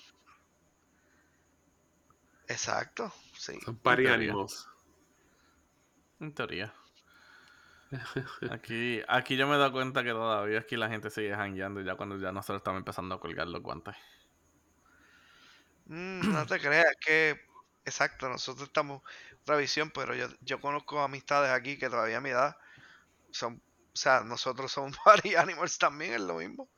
Exacto, 2.48 3.12
sí. 3.36 3.60
Son 3.60 3.78
animals. 3.84 4.66
En 6.20 6.34
teoría. 6.34 6.74
Aquí, 8.50 9.02
aquí 9.08 9.36
yo 9.36 9.46
me 9.48 9.56
he 9.56 9.58
dado 9.58 9.72
cuenta 9.72 10.04
que 10.04 10.10
todavía 10.10 10.60
aquí 10.60 10.76
la 10.76 10.88
gente 10.88 11.10
sigue 11.10 11.34
jangueando 11.34 11.80
ya 11.80 11.96
cuando 11.96 12.16
ya 12.18 12.30
nosotros 12.32 12.58
estamos 12.58 12.78
empezando 12.78 13.14
a 13.14 13.20
colgar 13.20 13.48
los 13.48 13.62
guantes. 13.62 13.96
Mm, 15.86 16.32
no 16.32 16.46
te 16.46 16.60
creas, 16.60 16.94
que 17.04 17.40
exacto, 17.84 18.28
nosotros 18.28 18.68
estamos 18.68 19.02
otra 19.42 19.56
visión, 19.56 19.90
pero 19.90 20.14
yo, 20.14 20.28
yo 20.40 20.60
conozco 20.60 21.00
amistades 21.00 21.50
aquí 21.50 21.78
que 21.78 21.90
todavía 21.90 22.18
a 22.18 22.20
mi 22.20 22.30
edad 22.30 22.56
son, 23.32 23.54
o 23.92 23.96
sea, 23.96 24.20
nosotros 24.20 24.70
somos 24.70 24.96
party 25.04 25.34
animals 25.34 25.78
también, 25.78 26.14
es 26.14 26.20
lo 26.20 26.34
mismo. 26.34 26.68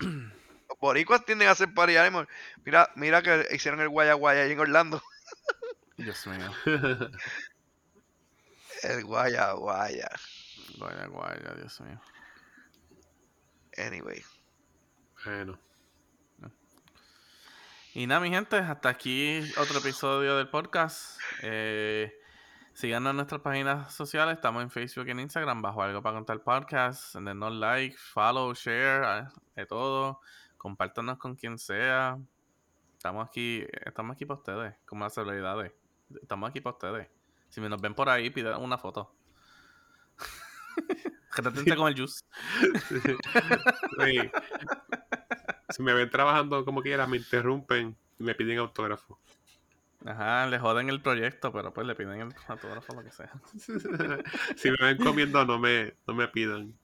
Los 0.00 0.78
boricuas 0.78 1.24
tienden 1.24 1.48
a 1.48 1.54
ser 1.54 1.72
party 1.72 1.96
animals. 1.96 2.28
Mira, 2.64 2.90
mira 2.94 3.22
que 3.22 3.46
hicieron 3.52 3.80
el 3.80 3.88
guaya 3.88 4.14
guaya 4.14 4.42
ahí 4.42 4.52
en 4.52 4.60
Orlando. 4.60 5.02
Dios 5.96 6.26
mío. 6.26 6.52
El 8.82 9.04
guaya 9.04 9.52
guaya. 9.52 10.08
Guaya, 10.78 11.06
guaya, 11.06 11.54
Dios 11.56 11.80
mío. 11.80 12.00
Anyway, 13.76 14.22
bueno. 15.24 15.58
Y 17.92 18.06
nada, 18.06 18.20
mi 18.20 18.30
gente, 18.30 18.56
hasta 18.56 18.88
aquí 18.88 19.40
otro 19.58 19.80
episodio 19.80 20.36
del 20.36 20.48
podcast. 20.48 21.20
Eh, 21.42 22.12
síganos 22.72 23.10
en 23.10 23.16
nuestras 23.16 23.40
páginas 23.42 23.92
sociales. 23.92 24.36
Estamos 24.36 24.62
en 24.62 24.70
Facebook 24.70 25.08
y 25.08 25.10
en 25.10 25.20
Instagram 25.20 25.60
bajo 25.60 25.82
algo 25.82 26.00
para 26.00 26.16
contar 26.16 26.42
podcast. 26.42 27.16
Denos 27.16 27.52
like, 27.52 27.96
follow, 27.98 28.54
share, 28.54 29.02
eh, 29.04 29.28
de 29.56 29.66
todo. 29.66 30.20
Compártanos 30.56 31.18
con 31.18 31.34
quien 31.34 31.58
sea. 31.58 32.18
Estamos 32.92 33.26
aquí, 33.26 33.66
estamos 33.84 34.14
aquí 34.14 34.24
para 34.24 34.38
ustedes, 34.38 34.74
como 34.86 35.04
las 35.04 35.14
celebridades. 35.14 35.72
Estamos 36.22 36.48
aquí 36.48 36.60
para 36.60 36.76
ustedes. 36.76 37.19
Si 37.50 37.60
me 37.60 37.68
nos 37.68 37.80
ven 37.80 37.94
por 37.94 38.08
ahí, 38.08 38.30
pidan 38.30 38.60
una 38.62 38.78
foto. 38.78 39.14
Retente 41.36 41.76
con 41.76 41.88
el 41.88 41.94
juice. 41.96 42.24
Sí. 42.90 44.20
Si 45.70 45.82
me 45.82 45.92
ven 45.94 46.10
trabajando 46.10 46.64
como 46.64 46.82
quiera, 46.82 47.06
me 47.06 47.16
interrumpen 47.18 47.96
y 48.18 48.24
me 48.24 48.34
piden 48.34 48.58
autógrafo. 48.58 49.18
Ajá, 50.04 50.46
le 50.46 50.58
joden 50.58 50.88
el 50.88 51.00
proyecto, 51.02 51.52
pero 51.52 51.72
pues 51.74 51.86
le 51.86 51.94
piden 51.94 52.20
el 52.20 52.32
fotógrafo 52.34 52.94
lo 52.94 53.04
que 53.04 53.10
sea. 53.12 53.30
si 54.56 54.70
me 54.70 54.76
ven 54.80 54.96
comiendo, 54.98 55.44
no 55.44 55.58
me, 55.58 55.94
no 56.06 56.14
me 56.14 56.26
pidan. 56.28 56.74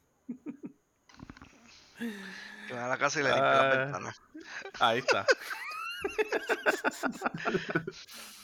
Que 2.69 2.75
va 2.75 2.87
a 2.87 2.89
la 2.89 2.99
casa 2.99 3.21
y 3.21 3.23
le 3.23 3.31
limpia 3.31 3.51
la 3.51 3.73
Ah. 3.73 3.77
ventana. 3.85 4.15
Ahí 4.81 4.99
está. 4.99 5.25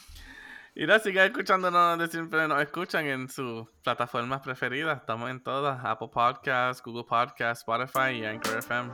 y 0.74 0.86
nada, 0.86 1.00
sigan 1.00 1.26
escuchándonos 1.26 1.80
donde 1.98 2.08
siempre 2.08 2.48
nos 2.48 2.62
escuchan 2.62 3.06
en 3.06 3.28
sus 3.28 3.68
plataformas 3.82 4.40
preferidas. 4.40 4.98
Estamos 4.98 5.30
en 5.30 5.42
todas: 5.42 5.84
Apple 5.84 6.08
Podcasts, 6.12 6.82
Google 6.82 7.04
Podcasts, 7.04 7.60
Spotify 7.60 8.12
y 8.12 8.24
Anchor 8.24 8.58
FM. 8.58 8.90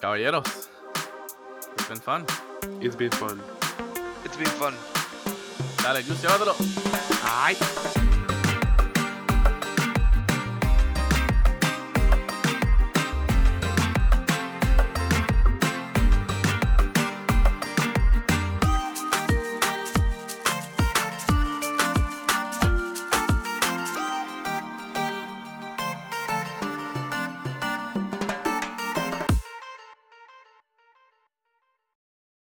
Caballeros, 0.00 0.70
it's 1.72 1.88
been 1.88 2.00
fun. 2.00 2.24
It's 2.80 2.96
been 2.96 3.10
fun. 3.10 3.40
It's 4.24 4.36
been 4.36 4.46
fun. 4.46 4.74
Dale, 5.82 6.02
Gus, 6.02 6.22
llévatelo. 6.22 6.54
Ay. 7.24 7.56